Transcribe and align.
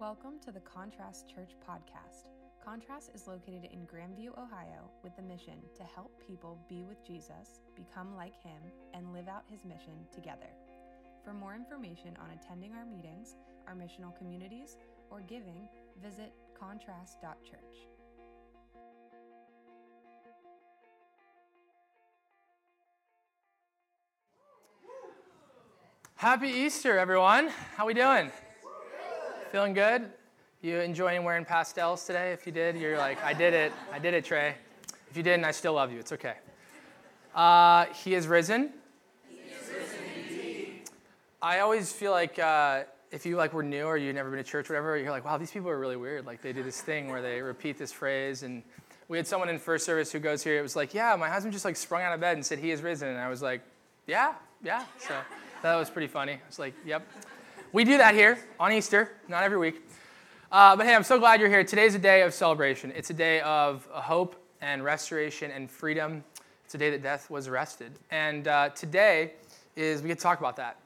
Welcome 0.00 0.34
to 0.44 0.52
the 0.52 0.60
Contrast 0.60 1.28
Church 1.28 1.56
podcast. 1.68 2.28
Contrast 2.64 3.10
is 3.16 3.26
located 3.26 3.64
in 3.72 3.80
Grandview, 3.80 4.28
Ohio, 4.38 4.88
with 5.02 5.16
the 5.16 5.22
mission 5.22 5.58
to 5.76 5.82
help 5.82 6.12
people 6.24 6.56
be 6.68 6.84
with 6.84 7.04
Jesus, 7.04 7.62
become 7.74 8.14
like 8.14 8.40
him, 8.40 8.62
and 8.94 9.12
live 9.12 9.26
out 9.26 9.42
his 9.50 9.64
mission 9.64 10.06
together. 10.14 10.46
For 11.24 11.32
more 11.32 11.56
information 11.56 12.16
on 12.22 12.30
attending 12.30 12.74
our 12.74 12.86
meetings, 12.86 13.34
our 13.66 13.74
missional 13.74 14.16
communities, 14.16 14.76
or 15.10 15.20
giving, 15.22 15.66
visit 16.00 16.32
contrast.church. 16.56 17.58
Happy 26.14 26.48
Easter, 26.50 26.96
everyone. 26.96 27.48
How 27.74 27.84
we 27.84 27.94
doing? 27.94 28.30
Feeling 29.50 29.72
good? 29.72 30.10
You 30.60 30.80
enjoying 30.80 31.24
wearing 31.24 31.46
pastels 31.46 32.04
today? 32.04 32.32
If 32.32 32.44
you 32.44 32.52
did, 32.52 32.76
you're 32.76 32.98
like, 32.98 33.22
I 33.24 33.32
did 33.32 33.54
it. 33.54 33.72
I 33.90 33.98
did 33.98 34.12
it, 34.12 34.22
Trey. 34.26 34.56
If 35.10 35.16
you 35.16 35.22
didn't, 35.22 35.46
I 35.46 35.52
still 35.52 35.72
love 35.72 35.90
you. 35.90 35.98
It's 35.98 36.12
okay. 36.12 36.34
Uh, 37.34 37.86
he 37.86 38.14
is 38.14 38.26
risen. 38.26 38.74
He 39.26 39.36
is 39.36 39.70
risen 39.70 39.98
indeed. 40.28 40.90
I 41.40 41.60
always 41.60 41.90
feel 41.90 42.12
like 42.12 42.38
uh, 42.38 42.82
if 43.10 43.24
you 43.24 43.36
like 43.36 43.54
were 43.54 43.62
new 43.62 43.84
or 43.84 43.96
you've 43.96 44.14
never 44.14 44.28
been 44.28 44.36
to 44.36 44.44
church, 44.44 44.68
or 44.68 44.74
whatever, 44.74 44.98
you're 44.98 45.10
like, 45.10 45.24
wow, 45.24 45.38
these 45.38 45.50
people 45.50 45.70
are 45.70 45.78
really 45.78 45.96
weird. 45.96 46.26
Like 46.26 46.42
they 46.42 46.52
do 46.52 46.62
this 46.62 46.82
thing 46.82 47.08
where 47.08 47.22
they 47.22 47.40
repeat 47.40 47.78
this 47.78 47.90
phrase. 47.90 48.42
And 48.42 48.62
we 49.08 49.16
had 49.16 49.26
someone 49.26 49.48
in 49.48 49.58
first 49.58 49.86
service 49.86 50.12
who 50.12 50.18
goes 50.18 50.44
here. 50.44 50.58
It 50.58 50.62
was 50.62 50.76
like, 50.76 50.92
yeah, 50.92 51.16
my 51.16 51.30
husband 51.30 51.54
just 51.54 51.64
like 51.64 51.76
sprung 51.76 52.02
out 52.02 52.12
of 52.12 52.20
bed 52.20 52.36
and 52.36 52.44
said 52.44 52.58
he 52.58 52.70
is 52.70 52.82
risen, 52.82 53.08
and 53.08 53.18
I 53.18 53.30
was 53.30 53.40
like, 53.40 53.62
yeah, 54.06 54.34
yeah. 54.62 54.84
So 54.98 55.14
that 55.62 55.74
was 55.76 55.88
pretty 55.88 56.08
funny. 56.08 56.32
I 56.32 56.40
was 56.46 56.58
like, 56.58 56.74
yep. 56.84 57.06
We 57.70 57.84
do 57.84 57.98
that 57.98 58.14
here 58.14 58.38
on 58.58 58.72
Easter, 58.72 59.10
not 59.28 59.42
every 59.42 59.58
week. 59.58 59.82
Uh, 60.50 60.74
but 60.74 60.86
hey, 60.86 60.94
I'm 60.94 61.02
so 61.02 61.18
glad 61.18 61.38
you're 61.38 61.50
here. 61.50 61.62
Today's 61.64 61.94
a 61.94 61.98
day 61.98 62.22
of 62.22 62.32
celebration. 62.32 62.90
It's 62.96 63.10
a 63.10 63.14
day 63.14 63.42
of 63.42 63.86
hope 63.90 64.36
and 64.62 64.82
restoration 64.82 65.50
and 65.50 65.70
freedom. 65.70 66.24
It's 66.64 66.74
a 66.74 66.78
day 66.78 66.88
that 66.88 67.02
death 67.02 67.28
was 67.28 67.46
arrested. 67.46 67.92
And 68.10 68.48
uh, 68.48 68.70
today 68.70 69.32
is, 69.76 70.00
we 70.00 70.08
get 70.08 70.16
to 70.16 70.22
talk 70.22 70.38
about 70.38 70.56
that. 70.56 70.78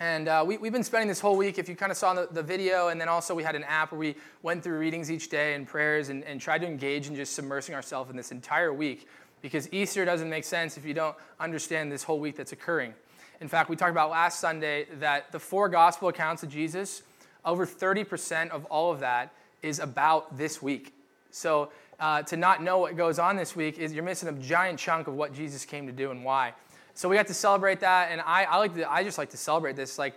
And 0.00 0.28
uh, 0.28 0.42
we, 0.46 0.54
have 0.54 0.72
been 0.72 0.82
spending 0.82 1.08
this 1.08 1.20
whole 1.20 1.36
week, 1.36 1.58
if 1.58 1.68
you 1.68 1.76
kind 1.76 1.92
of 1.92 1.98
saw 1.98 2.14
the, 2.14 2.28
the, 2.30 2.42
video, 2.42 2.88
and 2.88 2.98
then 2.98 3.10
also 3.10 3.34
we 3.34 3.42
had 3.42 3.54
an 3.54 3.64
app 3.64 3.92
where 3.92 3.98
we 3.98 4.16
went 4.42 4.64
through 4.64 4.78
readings 4.78 5.10
each 5.10 5.28
day 5.28 5.52
and 5.52 5.66
prayers 5.66 6.08
and, 6.08 6.24
and 6.24 6.40
tried 6.40 6.62
to 6.62 6.66
engage 6.66 7.08
in 7.08 7.14
just 7.14 7.38
submersing 7.38 7.74
ourselves 7.74 8.10
in 8.10 8.16
this 8.16 8.32
entire 8.32 8.72
week 8.72 9.06
because 9.42 9.70
Easter 9.70 10.06
doesn't 10.06 10.30
make 10.30 10.44
sense 10.44 10.78
if 10.78 10.86
you 10.86 10.94
don't 10.94 11.16
understand 11.40 11.92
this 11.92 12.02
whole 12.02 12.20
week 12.20 12.36
that's 12.36 12.52
occurring. 12.52 12.94
In 13.40 13.48
fact, 13.48 13.68
we 13.68 13.76
talked 13.76 13.90
about 13.90 14.10
last 14.10 14.40
Sunday 14.40 14.86
that 14.98 15.30
the 15.30 15.38
four 15.38 15.68
gospel 15.68 16.08
accounts 16.08 16.42
of 16.42 16.48
Jesus, 16.48 17.02
over 17.44 17.66
30% 17.66 18.50
of 18.50 18.64
all 18.66 18.90
of 18.90 19.00
that 19.00 19.32
is 19.62 19.78
about 19.78 20.38
this 20.38 20.62
week. 20.62 20.94
So 21.30 21.70
uh, 22.00 22.22
to 22.22 22.36
not 22.36 22.62
know 22.62 22.78
what 22.78 22.96
goes 22.96 23.18
on 23.18 23.36
this 23.36 23.54
week 23.54 23.78
is 23.78 23.92
you're 23.92 24.04
missing 24.04 24.28
a 24.28 24.32
giant 24.32 24.78
chunk 24.78 25.06
of 25.06 25.14
what 25.14 25.34
Jesus 25.34 25.64
came 25.64 25.86
to 25.86 25.92
do 25.92 26.10
and 26.10 26.24
why. 26.24 26.54
So 26.94 27.10
we 27.10 27.16
got 27.16 27.26
to 27.26 27.34
celebrate 27.34 27.80
that, 27.80 28.10
and 28.10 28.22
I, 28.22 28.44
I 28.44 28.56
like 28.56 28.74
to, 28.74 28.90
I 28.90 29.04
just 29.04 29.18
like 29.18 29.28
to 29.30 29.36
celebrate 29.36 29.76
this. 29.76 29.98
Like 29.98 30.14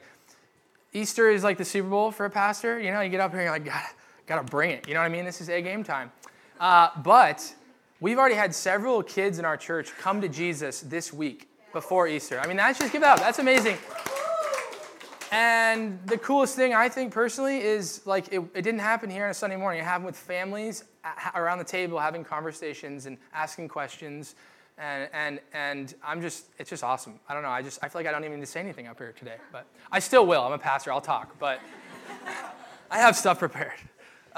Easter 0.94 1.30
is 1.30 1.44
like 1.44 1.58
the 1.58 1.66
Super 1.66 1.89
Bowl 1.89 2.11
for 2.11 2.26
a 2.26 2.30
pastor. 2.30 2.80
You 2.80 2.92
know, 2.92 3.02
you 3.02 3.09
get 3.09 3.20
up 3.20 3.31
here 3.31 3.42
and 3.42 3.48
you're 3.48 3.54
like, 3.54 3.66
gotta, 3.66 3.88
gotta 4.28 4.44
bring 4.44 4.72
it. 4.72 4.88
You 4.88 4.94
know 4.94 5.02
what 5.02 5.08
I 5.08 5.09
mean? 5.09 5.26
This 5.26 5.42
is 5.42 5.50
a 5.50 5.61
game 5.61 5.83
time. 5.83 6.09
Uh, 6.58 6.89
but 7.04 7.54
we've 8.00 8.17
already 8.17 8.36
had 8.36 8.56
several 8.56 9.04
kids 9.04 9.39
in 9.39 9.45
our 9.45 9.58
church 9.58 9.92
come 9.98 10.22
to 10.22 10.30
Jesus 10.30 10.80
this 10.80 11.11
week 11.11 11.48
before 11.72 12.08
Easter. 12.08 12.39
I 12.39 12.48
mean, 12.48 12.58
that's 12.58 12.80
just 12.80 12.92
give 12.92 13.03
it 13.03 13.08
up. 13.08 13.20
That's 13.20 13.39
amazing. 13.39 13.78
And 15.31 16.00
the 16.08 16.17
coolest 16.17 16.56
thing 16.56 16.73
I 16.73 16.89
think 16.89 17.14
personally 17.14 17.61
is 17.61 18.02
like 18.06 18.30
it, 18.34 18.42
it, 18.56 18.64
didn't 18.64 18.80
happen 18.80 19.09
here 19.11 19.26
on 19.26 19.30
a 19.30 19.34
Sunday 19.34 19.58
morning. 19.58 19.81
It 19.81 19.86
happened 19.86 20.08
with 20.08 20.17
families 20.17 20.86
around 21.36 21.59
the 21.59 21.64
table 21.64 22.00
having 22.00 22.23
conversations 22.23 23.05
and 23.05 23.17
asking 23.33 23.67
questions. 23.67 24.36
And, 24.80 25.10
and, 25.14 25.39
and 25.54 25.94
I'm 26.04 26.21
just, 26.21 26.45
it's 26.58 26.70
just 26.70 26.83
awesome. 26.83 27.20
I 27.27 27.33
don't 27.33 27.44
know. 27.44 27.49
I 27.49 27.61
just, 27.61 27.80
I 27.83 27.89
feel 27.89 27.99
like 27.99 28.08
I 28.08 28.11
don't 28.11 28.23
even 28.23 28.39
need 28.39 28.45
to 28.45 28.52
say 28.52 28.60
anything 28.60 28.88
up 28.88 28.98
here 28.98 29.11
today, 29.11 29.36
but 29.52 29.67
I 29.92 29.99
still 29.99 30.26
will. 30.26 30.42
I'm 30.42 30.54
a 30.54 30.58
pastor. 30.58 30.92
I'll 30.92 31.02
talk, 31.02 31.38
but 31.38 31.60
I 32.92 32.98
have 32.98 33.15
stuff 33.15 33.39
prepared. 33.39 33.73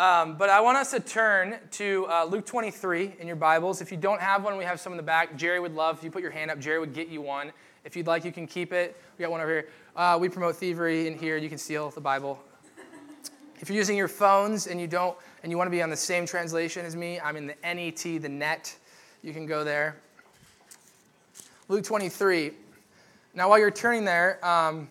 Um, 0.01 0.33
but 0.35 0.49
I 0.49 0.61
want 0.61 0.79
us 0.79 0.89
to 0.91 0.99
turn 0.99 1.59
to 1.73 2.07
uh, 2.09 2.25
Luke 2.25 2.43
23 2.47 3.17
in 3.19 3.27
your 3.27 3.35
Bibles. 3.35 3.81
If 3.81 3.91
you 3.91 3.97
don't 3.99 4.19
have 4.19 4.43
one, 4.43 4.57
we 4.57 4.63
have 4.63 4.79
some 4.79 4.93
in 4.93 4.97
the 4.97 5.03
back. 5.03 5.37
Jerry 5.37 5.59
would 5.59 5.75
love 5.75 5.99
if 5.99 6.03
you 6.03 6.09
put 6.09 6.23
your 6.23 6.31
hand 6.31 6.49
up. 6.49 6.57
Jerry 6.57 6.79
would 6.79 6.95
get 6.95 7.09
you 7.09 7.21
one. 7.21 7.51
If 7.85 7.95
you'd 7.95 8.07
like, 8.07 8.25
you 8.25 8.31
can 8.31 8.47
keep 8.47 8.73
it. 8.73 8.99
We 9.15 9.21
got 9.21 9.29
one 9.29 9.41
over 9.41 9.51
here. 9.51 9.67
Uh, 9.95 10.17
we 10.19 10.27
promote 10.27 10.55
thievery 10.55 11.05
in 11.05 11.19
here. 11.19 11.37
You 11.37 11.49
can 11.49 11.59
steal 11.59 11.91
the 11.91 12.01
Bible. 12.01 12.41
If 13.59 13.69
you're 13.69 13.77
using 13.77 13.95
your 13.95 14.07
phones 14.07 14.65
and 14.65 14.81
you 14.81 14.87
don't, 14.87 15.15
and 15.43 15.51
you 15.51 15.57
want 15.59 15.67
to 15.67 15.71
be 15.71 15.83
on 15.83 15.91
the 15.91 15.95
same 15.95 16.25
translation 16.25 16.83
as 16.83 16.95
me, 16.95 17.19
I'm 17.19 17.35
in 17.35 17.45
the 17.45 17.55
NET, 17.63 17.97
the 17.97 18.27
net. 18.27 18.75
You 19.21 19.33
can 19.33 19.45
go 19.45 19.63
there. 19.63 19.97
Luke 21.67 21.83
23. 21.83 22.53
Now, 23.35 23.49
while 23.49 23.59
you're 23.59 23.69
turning 23.69 24.05
there, 24.05 24.43
um, 24.43 24.89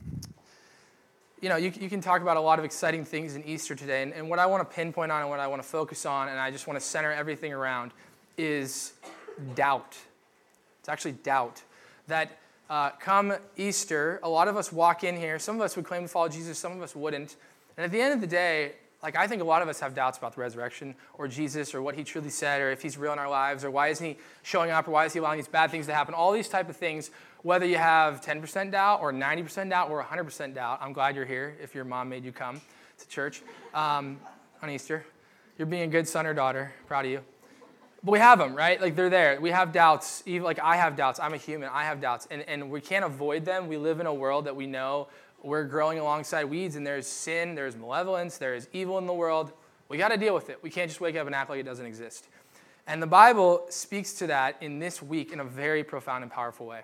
you 1.41 1.49
know, 1.49 1.56
you, 1.56 1.73
you 1.81 1.89
can 1.89 2.01
talk 2.01 2.21
about 2.21 2.37
a 2.37 2.41
lot 2.41 2.59
of 2.59 2.65
exciting 2.65 3.05
things 3.05 3.34
in 3.34 3.45
Easter 3.45 3.75
today. 3.75 4.03
And, 4.03 4.12
and 4.12 4.28
what 4.28 4.39
I 4.39 4.47
want 4.47 4.69
to 4.69 4.75
pinpoint 4.75 5.11
on 5.11 5.23
and 5.23 5.31
what 5.31 5.41
I 5.41 5.47
want 5.47 5.62
to 5.62 5.69
focus 5.69 6.05
on, 6.05 6.28
and 6.28 6.39
I 6.39 6.51
just 6.51 6.67
want 6.67 6.78
to 6.78 6.84
center 6.84 7.12
everything 7.12 7.53
around, 7.53 7.93
is 8.37 8.93
doubt. 9.55 9.97
It's 10.81 10.89
actually 10.89 11.12
doubt. 11.12 11.62
That 12.09 12.39
uh, 12.69 12.91
come 12.91 13.34
Easter, 13.56 14.21
a 14.23 14.28
lot 14.28 14.49
of 14.49 14.56
us 14.56 14.73
walk 14.73 15.03
in 15.03 15.17
here. 15.17 15.39
Some 15.39 15.56
of 15.56 15.62
us 15.62 15.77
would 15.77 15.84
claim 15.84 16.03
to 16.03 16.09
follow 16.09 16.28
Jesus, 16.28 16.59
some 16.59 16.73
of 16.73 16.83
us 16.83 16.95
wouldn't. 16.95 17.37
And 17.77 17.84
at 17.84 17.91
the 17.91 18.01
end 18.01 18.12
of 18.12 18.21
the 18.21 18.27
day, 18.27 18.72
like 19.03 19.16
I 19.16 19.27
think 19.27 19.41
a 19.41 19.44
lot 19.44 19.62
of 19.62 19.69
us 19.69 19.81
have 19.81 19.94
doubts 19.94 20.19
about 20.19 20.34
the 20.34 20.41
resurrection 20.41 20.94
or 21.15 21.27
Jesus 21.28 21.75
or 21.75 21.83
what 21.83 21.94
he 21.94 22.05
truly 22.05 22.31
said 22.31 22.61
or 22.61 22.71
if 22.71 22.83
he's 22.83 22.99
real 22.99 23.12
in 23.12 23.19
our 23.19 23.31
lives 23.31 23.65
or 23.65 23.71
why 23.71 23.88
isn't 23.88 24.05
he 24.06 24.19
showing 24.43 24.71
up 24.71 24.88
or 24.88 24.91
why 24.91 25.06
is 25.06 25.12
he 25.12 25.19
allowing 25.19 25.38
these 25.38 25.49
bad 25.49 25.71
things 25.71 25.87
to 25.87 25.94
happen. 25.94 26.15
All 26.15 26.33
these 26.33 26.49
type 26.49 26.69
of 26.69 26.77
things 26.77 27.10
whether 27.43 27.65
you 27.65 27.77
have 27.77 28.21
10% 28.21 28.71
doubt 28.71 29.00
or 29.00 29.12
90% 29.12 29.71
doubt 29.71 29.91
or 29.91 30.03
100% 30.03 30.55
doubt, 30.55 30.78
I'm 30.83 30.93
glad 30.93 31.16
you're 31.16 31.25
here 31.25 31.56
if 31.62 31.75
your 31.75 31.84
mom 31.84 32.09
made 32.09 32.25
you 32.25 32.33
come 32.33 32.60
to 32.99 33.09
church 33.09 33.43
um, 33.72 34.21
on 34.62 34.71
Easter. 34.71 35.06
You're 35.56 35.66
being 35.66 35.83
a 35.83 35.89
good 35.89 36.06
son 36.06 36.27
or 36.27 36.34
daughter. 36.34 36.72
Proud 36.87 37.06
of 37.06 37.10
you. 37.10 37.21
But 38.03 38.12
we 38.12 38.19
have 38.19 38.39
them, 38.39 38.55
right? 38.55 38.81
Like 38.81 38.97
they're 38.97 39.10
there. 39.10 39.41
We 39.41 39.50
have 39.50 39.72
doubts. 39.72 40.22
Even 40.27 40.44
like 40.44 40.59
I 40.59 40.77
have 40.77 40.97
doubts. 40.97 41.21
I'm 41.21 41.34
a 41.34 41.39
human. 41.39 41.69
I 41.72 41.84
have 41.84 42.00
doubts. 42.00 42.27
And, 42.31 42.43
and 42.49 42.71
we 42.71 42.81
can't 42.81 43.05
avoid 43.05 43.44
them. 43.44 43.69
We 43.69 43.77
live 43.77 44.00
in 44.00 44.06
a 44.06 44.15
world 44.15 44.47
that 44.47 44.56
we 44.56 44.66
know 44.66 45.09
we're 45.43 45.65
growing 45.65 45.99
alongside 45.99 46.45
weeds 46.45 46.77
and 46.77 46.87
there's 46.87 47.06
sin, 47.06 47.55
there's 47.55 47.77
malevolence, 47.77 48.39
there 48.39 48.55
is 48.55 48.69
evil 48.73 48.99
in 48.99 49.06
the 49.06 49.12
world. 49.12 49.53
We 49.89 49.99
got 49.99 50.09
to 50.09 50.17
deal 50.17 50.34
with 50.34 50.51
it. 50.51 50.59
We 50.62 50.71
can't 50.71 50.89
just 50.89 51.01
wake 51.01 51.17
up 51.17 51.27
and 51.27 51.34
act 51.34 51.51
like 51.51 51.61
it 51.61 51.65
doesn't 51.65 51.87
exist. 51.87 52.28
And 52.87 53.03
the 53.03 53.06
Bible 53.06 53.67
speaks 53.69 54.15
to 54.15 54.27
that 54.28 54.56
in 54.61 54.78
this 54.78 55.03
week 55.03 55.33
in 55.33 55.41
a 55.41 55.45
very 55.45 55.84
profound 55.84 56.23
and 56.23 56.33
powerful 56.33 56.67
way. 56.67 56.83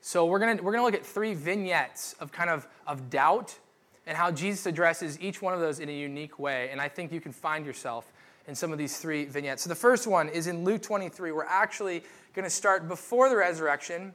So 0.00 0.26
we're 0.26 0.38
going 0.38 0.62
we're 0.62 0.72
gonna 0.72 0.84
look 0.84 0.94
at 0.94 1.04
three 1.04 1.34
vignettes 1.34 2.14
of 2.20 2.30
kind 2.30 2.50
of, 2.50 2.66
of 2.86 3.10
doubt 3.10 3.58
and 4.06 4.16
how 4.16 4.30
Jesus 4.30 4.66
addresses 4.66 5.20
each 5.20 5.42
one 5.42 5.52
of 5.52 5.60
those 5.60 5.80
in 5.80 5.88
a 5.88 5.92
unique 5.92 6.38
way. 6.38 6.68
And 6.70 6.80
I 6.80 6.88
think 6.88 7.12
you 7.12 7.20
can 7.20 7.32
find 7.32 7.66
yourself 7.66 8.12
in 8.46 8.54
some 8.54 8.72
of 8.72 8.78
these 8.78 8.98
three 8.98 9.24
vignettes. 9.24 9.62
So 9.62 9.68
the 9.68 9.74
first 9.74 10.06
one 10.06 10.28
is 10.28 10.46
in 10.46 10.64
Luke 10.64 10.82
23. 10.82 11.32
We're 11.32 11.44
actually 11.44 12.04
going 12.34 12.44
to 12.44 12.50
start 12.50 12.86
before 12.86 13.28
the 13.28 13.36
resurrection. 13.36 14.12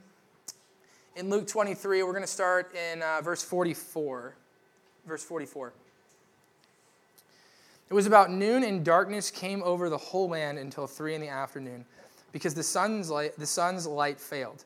In 1.16 1.30
Luke 1.30 1.46
23, 1.46 2.04
we're 2.04 2.12
going 2.12 2.24
to 2.24 2.28
start 2.28 2.74
in 2.74 3.02
uh, 3.02 3.20
verse 3.22 3.44
44. 3.44 4.34
Verse 5.06 5.24
44. 5.24 5.74
It 7.90 7.94
was 7.94 8.06
about 8.06 8.32
noon, 8.32 8.64
and 8.64 8.86
darkness 8.86 9.30
came 9.30 9.62
over 9.64 9.90
the 9.90 9.98
whole 9.98 10.30
land 10.30 10.58
until 10.58 10.88
three 10.88 11.14
in 11.14 11.20
the 11.20 11.28
afternoon, 11.28 11.84
because 12.32 12.54
the 12.54 12.64
sun's 12.64 13.10
light, 13.10 13.38
the 13.38 13.46
sun's 13.46 13.86
light 13.86 14.22
failed. 14.22 14.64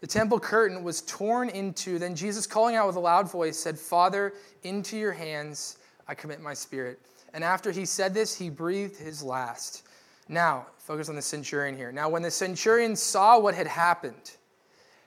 The 0.00 0.06
temple 0.06 0.40
curtain 0.40 0.82
was 0.82 1.02
torn 1.02 1.50
into. 1.50 1.98
Then 1.98 2.16
Jesus, 2.16 2.46
calling 2.46 2.74
out 2.74 2.86
with 2.86 2.96
a 2.96 3.00
loud 3.00 3.30
voice, 3.30 3.58
said, 3.58 3.78
Father, 3.78 4.32
into 4.62 4.96
your 4.96 5.12
hands 5.12 5.76
I 6.08 6.14
commit 6.14 6.40
my 6.40 6.54
spirit. 6.54 6.98
And 7.34 7.44
after 7.44 7.70
he 7.70 7.84
said 7.84 8.14
this, 8.14 8.34
he 8.34 8.48
breathed 8.48 8.96
his 8.96 9.22
last. 9.22 9.86
Now, 10.30 10.66
focus 10.78 11.10
on 11.10 11.16
the 11.16 11.22
centurion 11.22 11.76
here. 11.76 11.92
Now, 11.92 12.08
when 12.08 12.22
the 12.22 12.30
centurion 12.30 12.96
saw 12.96 13.38
what 13.38 13.54
had 13.54 13.66
happened, 13.66 14.36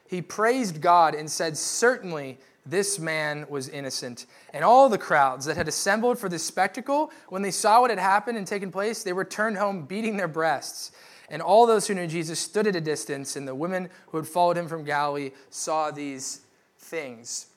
he 0.08 0.22
praised 0.22 0.82
God 0.82 1.16
and 1.16 1.30
said, 1.30 1.58
Certainly 1.58 2.38
this 2.66 2.98
man 3.00 3.46
was 3.50 3.70
innocent. 3.70 4.26
And 4.54 4.64
all 4.64 4.90
the 4.90 4.98
crowds 4.98 5.46
that 5.46 5.58
had 5.58 5.68
assembled 5.68 6.18
for 6.18 6.30
this 6.30 6.44
spectacle, 6.44 7.12
when 7.30 7.42
they 7.42 7.52
saw 7.52 7.82
what 7.82 7.90
had 7.90 8.00
happened 8.00 8.38
and 8.38 8.48
taken 8.48 8.72
place, 8.72 9.04
they 9.04 9.14
returned 9.14 9.58
home 9.58 9.86
beating 9.86 10.18
their 10.18 10.28
breasts. 10.28 10.92
And 11.30 11.42
all 11.42 11.66
those 11.66 11.88
who 11.88 11.94
knew 11.94 12.08
Jesus 12.08 12.40
stood 12.40 12.68
at 12.68 12.76
a 12.76 12.82
distance, 12.82 13.36
and 13.36 13.48
the 13.48 13.56
women 13.56 13.90
who 14.08 14.18
had 14.18 14.28
followed 14.28 14.58
him 14.58 14.68
from 14.68 14.84
Galilee 14.84 15.32
saw 15.50 15.92
these 15.92 16.42
things. 16.78 17.48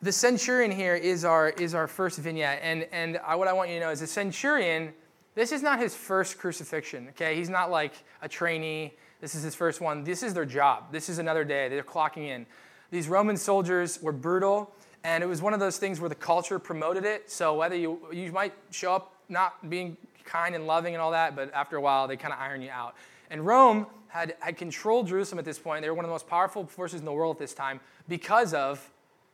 The 0.00 0.12
centurion 0.12 0.70
here 0.70 0.94
is 0.94 1.24
our, 1.24 1.50
is 1.50 1.74
our 1.74 1.88
first 1.88 2.18
vignette. 2.18 2.60
And, 2.62 2.86
and 2.92 3.18
I, 3.24 3.34
what 3.34 3.48
I 3.48 3.52
want 3.52 3.70
you 3.70 3.80
to 3.80 3.86
know 3.86 3.90
is 3.90 3.98
the 3.98 4.06
centurion, 4.06 4.92
this 5.34 5.50
is 5.50 5.60
not 5.60 5.80
his 5.80 5.94
first 5.94 6.38
crucifixion, 6.38 7.08
okay? 7.10 7.34
He's 7.34 7.48
not 7.48 7.70
like 7.70 7.92
a 8.22 8.28
trainee. 8.28 8.94
This 9.20 9.34
is 9.34 9.42
his 9.42 9.54
first 9.54 9.80
one. 9.80 10.04
This 10.04 10.22
is 10.22 10.34
their 10.34 10.44
job. 10.44 10.92
This 10.92 11.08
is 11.08 11.18
another 11.18 11.44
day. 11.44 11.68
They're 11.68 11.82
clocking 11.82 12.28
in. 12.28 12.46
These 12.90 13.08
Roman 13.08 13.36
soldiers 13.36 14.00
were 14.00 14.12
brutal, 14.12 14.72
And 15.04 15.22
it 15.22 15.26
was 15.26 15.42
one 15.42 15.54
of 15.54 15.60
those 15.60 15.78
things 15.78 16.00
where 16.00 16.08
the 16.08 16.14
culture 16.14 16.58
promoted 16.58 17.04
it. 17.04 17.30
So 17.30 17.54
whether 17.54 17.76
you, 17.76 18.00
you 18.12 18.32
might 18.32 18.52
show 18.70 18.94
up 18.94 19.14
not 19.28 19.68
being 19.68 19.96
kind 20.24 20.54
and 20.54 20.66
loving 20.66 20.94
and 20.94 21.00
all 21.00 21.10
that, 21.12 21.36
but 21.36 21.52
after 21.54 21.76
a 21.76 21.80
while, 21.80 22.08
they 22.08 22.16
kind 22.16 22.32
of 22.32 22.40
iron 22.40 22.62
you 22.62 22.70
out. 22.70 22.94
And 23.30 23.44
Rome 23.44 23.86
had, 24.08 24.36
had 24.40 24.56
controlled 24.56 25.06
Jerusalem 25.06 25.38
at 25.38 25.44
this 25.44 25.58
point. 25.58 25.82
They 25.82 25.88
were 25.88 25.94
one 25.94 26.04
of 26.04 26.08
the 26.08 26.14
most 26.14 26.26
powerful 26.26 26.66
forces 26.66 27.00
in 27.00 27.04
the 27.04 27.12
world 27.12 27.36
at 27.36 27.40
this 27.40 27.54
time 27.54 27.80
because 28.08 28.54
of 28.54 28.90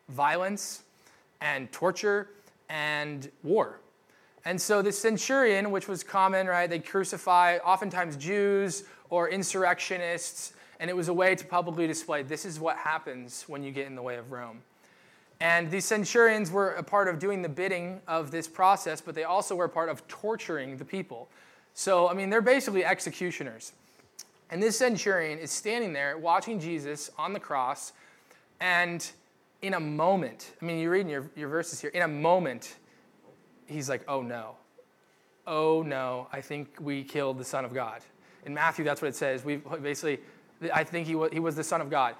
violence 0.08 0.82
and 1.40 1.70
torture 1.72 2.30
and 2.68 3.30
war. 3.42 3.80
And 4.44 4.60
so 4.60 4.82
the 4.82 4.92
centurion, 4.92 5.70
which 5.70 5.88
was 5.88 6.02
common, 6.02 6.46
right, 6.46 6.68
they 6.68 6.78
crucify 6.78 7.58
oftentimes 7.58 8.16
Jews 8.16 8.84
or 9.14 9.28
insurrectionists, 9.28 10.54
and 10.80 10.90
it 10.90 10.96
was 10.96 11.06
a 11.06 11.12
way 11.12 11.36
to 11.36 11.44
publicly 11.44 11.86
display 11.86 12.24
this 12.24 12.44
is 12.44 12.58
what 12.58 12.76
happens 12.76 13.44
when 13.46 13.62
you 13.62 13.70
get 13.70 13.86
in 13.86 13.94
the 13.94 14.02
way 14.02 14.16
of 14.16 14.32
Rome. 14.32 14.60
And 15.38 15.70
these 15.70 15.84
centurions 15.84 16.50
were 16.50 16.70
a 16.70 16.82
part 16.82 17.06
of 17.06 17.20
doing 17.20 17.40
the 17.40 17.48
bidding 17.48 18.00
of 18.08 18.32
this 18.32 18.48
process, 18.48 19.00
but 19.00 19.14
they 19.14 19.22
also 19.22 19.54
were 19.54 19.66
a 19.66 19.68
part 19.68 19.88
of 19.88 20.04
torturing 20.08 20.76
the 20.78 20.84
people. 20.84 21.28
So, 21.74 22.08
I 22.08 22.14
mean, 22.14 22.28
they're 22.28 22.42
basically 22.42 22.84
executioners. 22.84 23.72
And 24.50 24.60
this 24.60 24.76
centurion 24.78 25.38
is 25.38 25.52
standing 25.52 25.92
there 25.92 26.18
watching 26.18 26.58
Jesus 26.58 27.08
on 27.16 27.32
the 27.32 27.40
cross, 27.40 27.92
and 28.58 29.08
in 29.62 29.74
a 29.74 29.80
moment, 29.80 30.54
I 30.60 30.64
mean, 30.64 30.80
you're 30.80 30.90
reading 30.90 31.08
your, 31.08 31.30
your 31.36 31.48
verses 31.48 31.80
here, 31.80 31.90
in 31.90 32.02
a 32.02 32.08
moment, 32.08 32.74
he's 33.66 33.88
like, 33.88 34.02
oh 34.08 34.22
no. 34.22 34.56
Oh 35.46 35.82
no, 35.82 36.26
I 36.32 36.40
think 36.40 36.78
we 36.80 37.04
killed 37.04 37.38
the 37.38 37.44
Son 37.44 37.64
of 37.64 37.72
God. 37.72 38.00
In 38.46 38.54
Matthew, 38.54 38.84
that's 38.84 39.02
what 39.02 39.08
it 39.08 39.16
says. 39.16 39.44
We 39.44 39.56
basically, 39.56 40.20
I 40.72 40.84
think 40.84 41.06
he 41.06 41.14
was, 41.14 41.30
he 41.32 41.40
was 41.40 41.56
the 41.56 41.64
Son 41.64 41.80
of 41.80 41.90
God. 41.90 42.14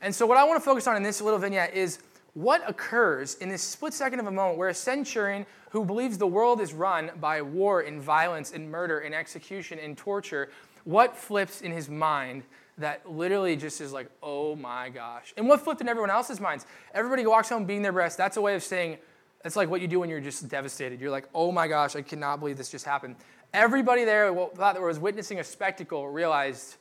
And 0.00 0.14
so, 0.14 0.26
what 0.26 0.36
I 0.36 0.44
want 0.44 0.60
to 0.60 0.64
focus 0.64 0.86
on 0.86 0.96
in 0.96 1.02
this 1.02 1.20
little 1.20 1.38
vignette 1.38 1.74
is 1.74 1.98
what 2.34 2.62
occurs 2.68 3.34
in 3.36 3.48
this 3.48 3.62
split 3.62 3.92
second 3.92 4.20
of 4.20 4.26
a 4.26 4.30
moment 4.30 4.58
where 4.58 4.68
a 4.68 4.74
centurion 4.74 5.44
who 5.70 5.84
believes 5.84 6.18
the 6.18 6.26
world 6.26 6.60
is 6.60 6.72
run 6.72 7.10
by 7.20 7.42
war 7.42 7.80
and 7.80 8.00
violence 8.00 8.52
and 8.52 8.70
murder 8.70 9.00
and 9.00 9.14
execution 9.14 9.78
and 9.78 9.96
torture, 9.96 10.50
what 10.84 11.16
flips 11.16 11.62
in 11.62 11.72
his 11.72 11.88
mind 11.88 12.44
that 12.78 13.10
literally 13.10 13.56
just 13.56 13.80
is 13.80 13.92
like, 13.92 14.08
oh 14.22 14.54
my 14.54 14.88
gosh. 14.88 15.34
And 15.36 15.48
what 15.48 15.60
flipped 15.60 15.80
in 15.80 15.88
everyone 15.88 16.10
else's 16.10 16.40
minds? 16.40 16.64
Everybody 16.94 17.26
walks 17.26 17.48
home 17.48 17.64
beating 17.64 17.82
their 17.82 17.92
breast. 17.92 18.16
That's 18.16 18.36
a 18.36 18.40
way 18.40 18.54
of 18.54 18.62
saying, 18.62 18.98
it's 19.44 19.56
like 19.56 19.68
what 19.68 19.80
you 19.80 19.88
do 19.88 20.00
when 20.00 20.08
you're 20.08 20.20
just 20.20 20.48
devastated. 20.48 21.00
You're 21.00 21.10
like, 21.10 21.28
oh 21.34 21.52
my 21.52 21.68
gosh, 21.68 21.96
I 21.96 22.02
cannot 22.02 22.38
believe 22.38 22.56
this 22.56 22.70
just 22.70 22.84
happened. 22.84 23.16
Everybody 23.52 24.04
there 24.04 24.32
thought 24.34 24.74
that 24.74 24.82
was 24.82 24.98
witnessing 24.98 25.40
a 25.40 25.44
spectacle 25.44 26.08
realized, 26.08 26.76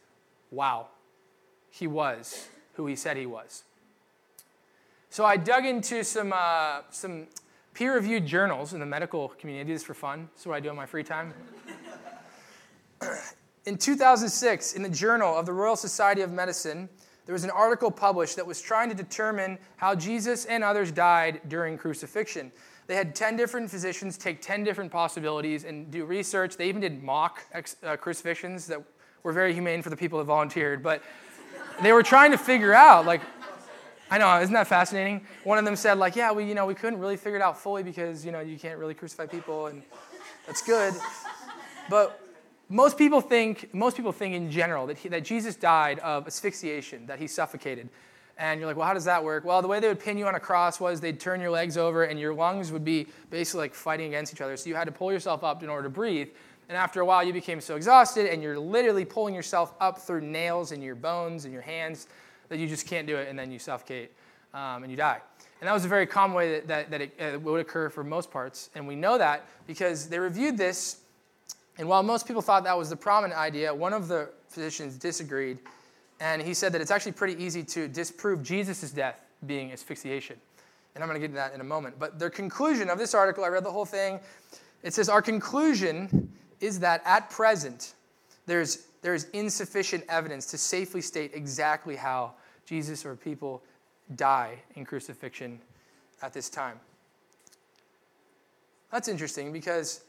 wow, 0.52 0.88
he 1.70 1.88
was 1.88 2.48
who 2.74 2.88
he 2.88 2.96
said 2.96 3.18
he 3.18 3.26
was. 3.26 3.64
So 5.10 5.26
I 5.26 5.38
dug 5.38 5.66
into 5.66 6.04
some, 6.04 6.34
uh, 6.34 6.82
some 6.90 7.28
peer 7.74 7.96
reviewed 7.96 8.26
journals 8.26 8.74
in 8.74 8.80
the 8.80 8.86
medical 8.86 9.30
community. 9.30 9.62
I 9.62 9.68
do 9.68 9.74
this 9.74 9.84
for 9.84 9.94
fun. 9.94 10.30
This 10.34 10.42
is 10.42 10.48
what 10.48 10.56
I 10.56 10.60
do 10.60 10.70
in 10.70 10.76
my 10.76 10.86
free 10.86 11.04
time. 11.04 11.34
in 13.66 13.78
2006, 13.78 14.74
in 14.74 14.84
the 14.84 14.90
Journal 14.90 15.38
of 15.38 15.46
the 15.46 15.54
Royal 15.54 15.76
Society 15.76 16.22
of 16.22 16.32
Medicine, 16.32 16.90
there 17.26 17.34
was 17.34 17.44
an 17.44 17.50
article 17.50 17.92
published 17.92 18.36
that 18.36 18.46
was 18.46 18.62
trying 18.62 18.90
to 18.90 18.96
determine 18.96 19.58
how 19.76 19.96
Jesus 19.96 20.46
and 20.46 20.64
others 20.64 20.92
died 20.92 21.42
during 21.48 21.78
crucifixion. 21.78 22.52
They 22.88 22.96
had 22.96 23.16
10 23.16 23.36
different 23.36 23.70
physicians 23.70 24.18
take 24.18 24.42
10 24.42 24.64
different 24.64 24.92
possibilities 24.92 25.66
and 25.66 25.92
do 25.92 26.06
research. 26.06 26.56
They 26.56 26.70
even 26.70 26.82
did 26.82 27.04
mock 27.04 27.44
ex- 27.52 27.76
uh, 27.84 27.98
crucifixions 27.98 28.66
that 28.68 28.82
were 29.24 29.34
very 29.34 29.54
humane 29.54 29.82
for 29.82 29.90
the 29.90 29.98
people 29.98 30.20
that 30.20 30.26
volunteered. 30.26 30.82
But 30.82 31.04
they 31.82 31.92
were 31.92 32.04
trying 32.04 32.32
to 32.32 32.38
figure 32.38 32.74
out, 32.74 33.06
like, 33.06 33.22
I 34.10 34.18
know, 34.18 34.40
isn't 34.40 34.54
that 34.54 34.68
fascinating? 34.68 35.28
One 35.44 35.58
of 35.58 35.66
them 35.66 35.76
said, 35.76 35.98
like, 35.98 36.16
yeah, 36.16 36.32
we, 36.32 36.46
you 36.46 36.56
know, 36.56 36.66
we 36.66 36.74
couldn't 36.76 37.00
really 37.00 37.18
figure 37.18 37.36
it 37.36 37.42
out 37.42 37.60
fully 37.60 37.84
because, 37.84 38.26
you 38.26 38.32
know, 38.32 38.40
you 38.40 38.58
can't 38.58 38.80
really 38.80 38.94
crucify 38.94 39.26
people, 39.26 39.68
and 39.68 39.84
that's 40.46 40.62
good. 40.62 40.94
But 41.90 42.22
most 42.70 42.98
people 42.98 43.20
think, 43.20 43.74
most 43.74 43.98
people 43.98 44.14
think 44.14 44.34
in 44.34 44.50
general 44.50 44.88
that, 44.88 44.98
he, 44.98 45.10
that 45.10 45.26
Jesus 45.26 45.58
died 45.58 46.00
of 46.00 46.26
asphyxiation, 46.26 47.06
that 47.08 47.20
he 47.20 47.28
suffocated. 47.28 47.90
And 48.40 48.60
you're 48.60 48.68
like, 48.68 48.78
well, 48.78 48.88
how 48.88 48.94
does 48.94 49.06
that 49.06 49.24
work? 49.24 49.46
Well, 49.46 49.62
the 49.62 49.68
way 49.68 49.80
they 49.80 49.88
would 49.88 50.00
pin 50.00 50.18
you 50.18 50.28
on 50.28 50.36
a 50.36 50.40
cross 50.40 50.80
was 50.80 51.02
they'd 51.02 51.20
turn 51.20 51.42
your 51.42 51.50
legs 51.50 51.76
over 51.76 52.04
and 52.04 52.20
your 52.20 52.34
lungs 52.34 52.72
would 52.72 52.86
be 52.86 53.08
basically 53.32 53.62
like 53.62 53.74
fighting 53.74 54.08
against 54.08 54.34
each 54.34 54.42
other. 54.42 54.56
So 54.58 54.70
you 54.70 54.76
had 54.76 54.86
to 54.86 54.92
pull 54.92 55.12
yourself 55.12 55.44
up 55.44 55.64
in 55.64 55.70
order 55.70 55.84
to 55.84 55.90
breathe. 55.90 56.30
And 56.70 56.78
after 56.78 57.02
a 57.02 57.06
while, 57.06 57.24
you 57.24 57.34
became 57.34 57.62
so 57.62 57.76
exhausted 57.76 58.28
and 58.28 58.44
you're 58.44 58.60
literally 58.60 59.06
pulling 59.06 59.34
yourself 59.34 59.74
up 59.80 60.00
through 60.00 60.22
nails 60.22 60.72
in 60.72 60.82
your 60.82 60.96
bones 60.96 61.46
and 61.46 61.54
your 61.54 61.64
hands 61.64 62.08
that 62.50 62.60
you 62.60 62.68
just 62.68 62.88
can't 62.88 63.08
do 63.08 63.18
it, 63.18 63.28
and 63.28 63.38
then 63.38 63.52
you 63.52 63.60
suffocate 63.60 64.12
um, 64.54 64.84
and 64.84 64.92
you 64.92 64.98
die. 64.98 65.22
And 65.60 65.68
that 65.68 65.74
was 65.74 65.86
a 65.86 65.88
very 65.88 66.06
common 66.06 66.36
way 66.36 66.60
that, 66.60 66.68
that, 66.68 66.92
that 66.92 67.02
it 67.02 67.36
uh, 67.36 67.40
would 67.40 67.60
occur 67.60 67.90
for 67.90 68.04
most 68.04 68.32
parts. 68.32 68.70
And 68.76 68.88
we 68.88 68.96
know 68.96 69.18
that 69.18 69.46
because 69.66 70.08
they 70.08 70.20
reviewed 70.20 70.58
this, 70.58 71.02
and 71.78 71.88
while 71.88 72.04
most 72.04 72.28
people 72.28 72.42
thought 72.42 72.64
that 72.64 72.78
was 72.78 72.90
the 72.90 72.96
prominent 72.96 73.38
idea, 73.38 73.74
one 73.74 73.94
of 73.94 74.08
the 74.08 74.30
physicians 74.50 74.98
disagreed. 74.98 75.60
And 76.20 76.42
he 76.42 76.54
said 76.54 76.74
that 76.74 76.82
it's 76.82 76.92
actually 76.92 77.12
pretty 77.12 77.42
easy 77.44 77.64
to 77.64 77.88
disprove 77.88 78.42
Jesus' 78.44 78.92
death 78.92 79.20
being 79.46 79.72
asphyxiation. 79.72 80.38
And 80.96 81.04
I'm 81.04 81.10
going 81.10 81.22
to 81.22 81.28
get 81.28 81.32
to 81.34 81.38
that 81.38 81.54
in 81.54 81.62
a 81.62 81.66
moment. 81.66 82.00
But 82.00 82.18
their 82.18 82.32
conclusion 82.32 82.90
of 82.90 82.98
this 82.98 83.14
article, 83.14 83.44
I 83.44 83.50
read 83.50 83.64
the 83.64 83.72
whole 83.72 83.86
thing. 83.86 84.20
It 84.82 84.94
says, 84.94 85.10
Our 85.10 85.22
conclusion 85.22 86.32
is 86.60 86.80
that 86.80 87.04
at 87.06 87.30
present, 87.30 87.94
there's, 88.48 88.88
there's 89.02 89.26
insufficient 89.26 90.04
evidence 90.10 90.48
to 90.48 90.58
safely 90.58 91.02
state 91.02 91.32
exactly 91.36 91.96
how 91.96 92.34
Jesus 92.66 93.06
or 93.06 93.16
people 93.16 93.62
die 94.16 94.58
in 94.76 94.86
crucifixion 94.86 95.60
at 96.24 96.34
this 96.34 96.50
time. 96.50 96.80
That's 98.92 99.08
interesting 99.08 99.52
because 99.52 100.02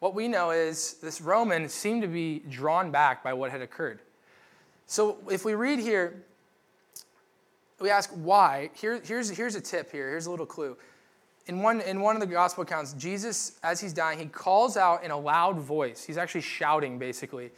what 0.00 0.14
we 0.14 0.26
know 0.26 0.50
is 0.50 0.94
this 0.94 1.20
Roman 1.20 1.68
seemed 1.68 2.02
to 2.02 2.08
be 2.08 2.40
drawn 2.48 2.90
back 2.90 3.22
by 3.22 3.32
what 3.32 3.50
had 3.50 3.60
occurred. 3.60 4.00
So 4.92 5.16
if 5.30 5.42
we 5.46 5.54
read 5.54 5.78
here, 5.78 6.22
we 7.80 7.88
ask 7.88 8.10
why. 8.10 8.68
Here, 8.74 9.00
here's, 9.02 9.30
here's 9.30 9.54
a 9.54 9.60
tip 9.62 9.90
here. 9.90 10.10
Here's 10.10 10.26
a 10.26 10.30
little 10.30 10.44
clue. 10.44 10.76
In 11.46 11.62
one, 11.62 11.80
in 11.80 12.02
one 12.02 12.14
of 12.14 12.20
the 12.20 12.26
gospel 12.26 12.62
accounts, 12.62 12.92
Jesus, 12.92 13.58
as 13.62 13.80
he's 13.80 13.94
dying, 13.94 14.18
he 14.18 14.26
calls 14.26 14.76
out 14.76 15.02
in 15.02 15.10
a 15.10 15.16
loud 15.16 15.58
voice. 15.58 16.04
He's 16.04 16.18
actually 16.18 16.42
shouting, 16.42 16.98
basically. 16.98 17.52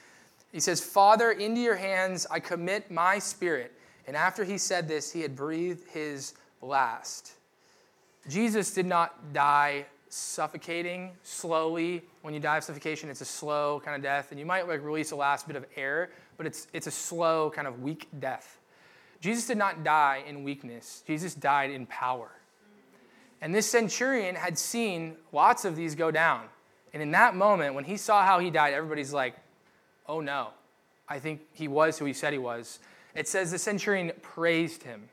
He 0.52 0.60
says, 0.60 0.80
Father, 0.80 1.32
into 1.32 1.60
your 1.60 1.74
hands 1.74 2.24
I 2.30 2.38
commit 2.38 2.88
my 2.88 3.18
spirit. 3.18 3.72
And 4.06 4.14
after 4.14 4.44
he 4.44 4.56
said 4.56 4.86
this, 4.86 5.10
he 5.10 5.20
had 5.20 5.34
breathed 5.34 5.90
his 5.90 6.34
last. 6.62 7.32
Jesus 8.28 8.72
did 8.72 8.86
not 8.86 9.32
die 9.32 9.86
suffocating 10.08 11.10
slowly. 11.24 12.04
When 12.22 12.32
you 12.32 12.38
die 12.38 12.58
of 12.58 12.62
suffocation, 12.62 13.10
it's 13.10 13.22
a 13.22 13.24
slow 13.24 13.82
kind 13.84 13.96
of 13.96 14.02
death, 14.04 14.30
and 14.30 14.38
you 14.38 14.46
might 14.46 14.68
like 14.68 14.84
release 14.84 15.10
a 15.10 15.16
last 15.16 15.48
bit 15.48 15.56
of 15.56 15.66
air, 15.74 16.10
but 16.36 16.46
it's, 16.46 16.66
it's 16.72 16.86
a 16.86 16.90
slow, 16.90 17.50
kind 17.50 17.66
of 17.66 17.82
weak 17.82 18.08
death. 18.18 18.58
Jesus 19.20 19.46
did 19.46 19.58
not 19.58 19.84
die 19.84 20.22
in 20.26 20.44
weakness, 20.44 21.02
Jesus 21.06 21.34
died 21.34 21.70
in 21.70 21.86
power. 21.86 22.30
And 23.40 23.54
this 23.54 23.70
centurion 23.70 24.34
had 24.36 24.56
seen 24.56 25.16
lots 25.32 25.64
of 25.64 25.76
these 25.76 25.94
go 25.94 26.10
down. 26.10 26.46
And 26.94 27.02
in 27.02 27.10
that 27.10 27.34
moment, 27.34 27.74
when 27.74 27.84
he 27.84 27.96
saw 27.96 28.24
how 28.24 28.38
he 28.38 28.50
died, 28.50 28.72
everybody's 28.72 29.12
like, 29.12 29.34
oh 30.08 30.20
no, 30.20 30.48
I 31.08 31.18
think 31.18 31.42
he 31.52 31.68
was 31.68 31.98
who 31.98 32.04
he 32.04 32.12
said 32.12 32.32
he 32.32 32.38
was. 32.38 32.78
It 33.14 33.28
says 33.28 33.50
the 33.50 33.58
centurion 33.58 34.12
praised 34.22 34.82
him. 34.82 35.08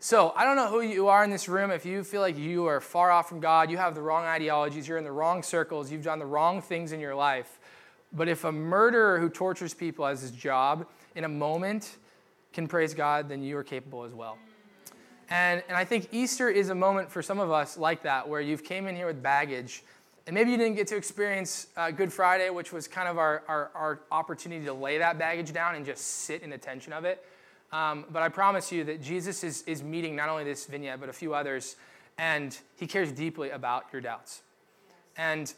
So 0.00 0.32
I 0.34 0.44
don't 0.44 0.56
know 0.56 0.68
who 0.68 0.80
you 0.80 1.08
are 1.08 1.22
in 1.22 1.30
this 1.30 1.48
room. 1.48 1.70
If 1.70 1.84
you 1.84 2.04
feel 2.04 2.22
like 2.22 2.38
you 2.38 2.66
are 2.66 2.80
far 2.80 3.10
off 3.10 3.28
from 3.28 3.38
God, 3.38 3.70
you 3.70 3.76
have 3.76 3.94
the 3.94 4.00
wrong 4.00 4.24
ideologies, 4.24 4.88
you're 4.88 4.98
in 4.98 5.04
the 5.04 5.12
wrong 5.12 5.42
circles, 5.42 5.92
you've 5.92 6.04
done 6.04 6.18
the 6.18 6.26
wrong 6.26 6.62
things 6.62 6.92
in 6.92 7.00
your 7.00 7.14
life. 7.14 7.59
But 8.12 8.28
if 8.28 8.44
a 8.44 8.52
murderer 8.52 9.20
who 9.20 9.28
tortures 9.28 9.74
people 9.74 10.06
as 10.06 10.22
his 10.22 10.30
job 10.30 10.86
in 11.14 11.24
a 11.24 11.28
moment 11.28 11.96
can 12.52 12.66
praise 12.66 12.94
God, 12.94 13.28
then 13.28 13.42
you 13.42 13.56
are 13.56 13.64
capable 13.64 14.04
as 14.04 14.12
well. 14.12 14.36
And, 15.28 15.62
and 15.68 15.76
I 15.76 15.84
think 15.84 16.08
Easter 16.10 16.48
is 16.48 16.70
a 16.70 16.74
moment 16.74 17.10
for 17.10 17.22
some 17.22 17.38
of 17.38 17.52
us 17.52 17.78
like 17.78 18.02
that, 18.02 18.28
where 18.28 18.40
you've 18.40 18.64
came 18.64 18.88
in 18.88 18.96
here 18.96 19.06
with 19.06 19.22
baggage 19.22 19.84
and 20.26 20.34
maybe 20.34 20.50
you 20.50 20.56
didn't 20.56 20.76
get 20.76 20.86
to 20.86 20.96
experience 20.96 21.68
uh, 21.76 21.90
Good 21.90 22.12
Friday, 22.12 22.50
which 22.50 22.72
was 22.72 22.86
kind 22.86 23.08
of 23.08 23.18
our, 23.18 23.42
our, 23.48 23.70
our, 23.74 24.00
opportunity 24.12 24.64
to 24.66 24.72
lay 24.72 24.98
that 24.98 25.18
baggage 25.18 25.52
down 25.52 25.74
and 25.74 25.84
just 25.84 26.04
sit 26.04 26.42
in 26.42 26.50
the 26.50 26.58
tension 26.58 26.92
of 26.92 27.04
it. 27.04 27.24
Um, 27.72 28.04
but 28.10 28.22
I 28.22 28.28
promise 28.28 28.70
you 28.70 28.84
that 28.84 29.02
Jesus 29.02 29.42
is, 29.42 29.62
is 29.62 29.82
meeting 29.82 30.14
not 30.14 30.28
only 30.28 30.44
this 30.44 30.66
vignette, 30.66 31.00
but 31.00 31.08
a 31.08 31.12
few 31.12 31.34
others, 31.34 31.74
and 32.18 32.56
he 32.76 32.86
cares 32.86 33.10
deeply 33.10 33.50
about 33.50 33.86
your 33.92 34.02
doubts. 34.02 34.42
And 35.16 35.52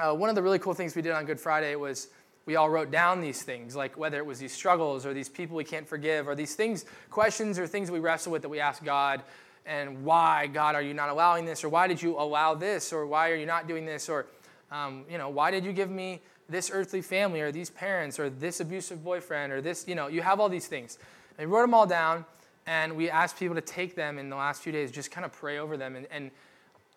uh, 0.00 0.14
one 0.14 0.30
of 0.30 0.34
the 0.34 0.42
really 0.42 0.58
cool 0.58 0.72
things 0.72 0.96
we 0.96 1.02
did 1.02 1.12
on 1.12 1.26
Good 1.26 1.38
Friday 1.38 1.76
was 1.76 2.08
we 2.46 2.56
all 2.56 2.70
wrote 2.70 2.90
down 2.90 3.20
these 3.20 3.42
things, 3.42 3.76
like 3.76 3.98
whether 3.98 4.16
it 4.16 4.24
was 4.24 4.38
these 4.38 4.52
struggles 4.52 5.04
or 5.04 5.12
these 5.12 5.28
people 5.28 5.56
we 5.56 5.64
can't 5.64 5.86
forgive 5.86 6.26
or 6.26 6.34
these 6.34 6.54
things, 6.54 6.86
questions 7.10 7.58
or 7.58 7.66
things 7.66 7.90
we 7.90 7.98
wrestle 7.98 8.32
with 8.32 8.42
that 8.42 8.48
we 8.48 8.60
ask 8.60 8.82
God 8.82 9.22
and 9.66 10.02
why, 10.04 10.46
God, 10.46 10.74
are 10.74 10.80
you 10.82 10.94
not 10.94 11.10
allowing 11.10 11.44
this? 11.44 11.62
Or 11.62 11.68
why 11.68 11.86
did 11.86 12.00
you 12.00 12.18
allow 12.18 12.54
this? 12.54 12.92
Or 12.92 13.06
why 13.06 13.30
are 13.30 13.36
you 13.36 13.44
not 13.44 13.68
doing 13.68 13.84
this? 13.84 14.08
Or, 14.08 14.26
um, 14.72 15.04
you 15.08 15.18
know, 15.18 15.28
why 15.28 15.50
did 15.50 15.64
you 15.64 15.72
give 15.72 15.90
me 15.90 16.20
this 16.48 16.70
earthly 16.72 17.02
family 17.02 17.42
or 17.42 17.52
these 17.52 17.68
parents 17.68 18.18
or 18.18 18.30
this 18.30 18.60
abusive 18.60 19.04
boyfriend 19.04 19.52
or 19.52 19.60
this, 19.60 19.86
you 19.86 19.94
know, 19.94 20.08
you 20.08 20.22
have 20.22 20.40
all 20.40 20.48
these 20.48 20.66
things. 20.66 20.98
And 21.38 21.48
we 21.48 21.54
wrote 21.54 21.64
them 21.64 21.74
all 21.74 21.86
down. 21.86 22.24
And 22.66 22.96
we 22.96 23.10
asked 23.10 23.38
people 23.38 23.54
to 23.54 23.60
take 23.60 23.94
them 23.96 24.18
in 24.18 24.30
the 24.30 24.36
last 24.36 24.62
few 24.62 24.72
days, 24.72 24.90
just 24.90 25.10
kind 25.10 25.24
of 25.24 25.32
pray 25.32 25.58
over 25.58 25.76
them. 25.76 25.96
And, 25.96 26.06
and 26.10 26.30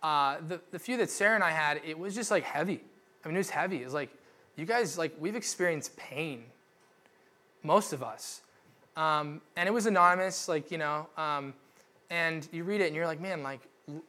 uh, 0.01 0.37
the, 0.47 0.61
the 0.71 0.79
few 0.79 0.97
that 0.97 1.09
Sarah 1.09 1.35
and 1.35 1.43
I 1.43 1.51
had, 1.51 1.81
it 1.85 1.97
was 1.97 2.13
just 2.13 2.31
like 2.31 2.43
heavy. 2.43 2.81
I 3.23 3.27
mean, 3.27 3.35
it 3.35 3.39
was 3.39 3.49
heavy. 3.49 3.81
It 3.81 3.85
was 3.85 3.93
like, 3.93 4.09
you 4.55 4.65
guys, 4.65 4.97
like, 4.97 5.15
we've 5.19 5.35
experienced 5.35 5.95
pain, 5.97 6.43
most 7.63 7.93
of 7.93 8.03
us. 8.03 8.41
Um, 8.95 9.41
and 9.55 9.67
it 9.67 9.71
was 9.71 9.85
anonymous, 9.85 10.47
like, 10.47 10.69
you 10.69 10.77
know, 10.77 11.07
um, 11.17 11.53
and 12.09 12.47
you 12.51 12.63
read 12.63 12.81
it 12.81 12.87
and 12.87 12.95
you're 12.95 13.07
like, 13.07 13.19
man, 13.19 13.41
like, 13.41 13.61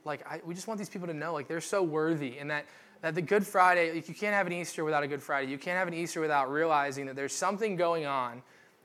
like 0.05 0.27
I, 0.31 0.41
we 0.45 0.55
just 0.55 0.69
want 0.69 0.79
these 0.79 0.91
people 0.91 1.09
to 1.09 1.15
know, 1.15 1.33
like, 1.33 1.49
they're 1.49 1.61
so 1.61 1.83
worthy 1.83 2.39
and 2.39 2.51
that, 2.51 2.67
that 3.01 3.15
the 3.15 3.23
Good 3.23 3.47
Friday, 3.47 3.95
like, 3.95 4.09
you 4.09 4.15
can't 4.15 4.35
have 4.35 4.47
an 4.47 4.53
Easter 4.53 4.85
without 4.85 5.03
a 5.03 5.07
Good 5.07 5.23
Friday. 5.23 5.51
You 5.51 5.59
can't 5.59 5.79
have 5.79 5.89
an 5.89 5.95
Easter 5.95 6.21
without 6.21 6.51
realizing 6.51 7.07
that 7.07 7.17
there's 7.17 7.33
something 7.33 7.77
going 7.77 8.05
on 8.05 8.43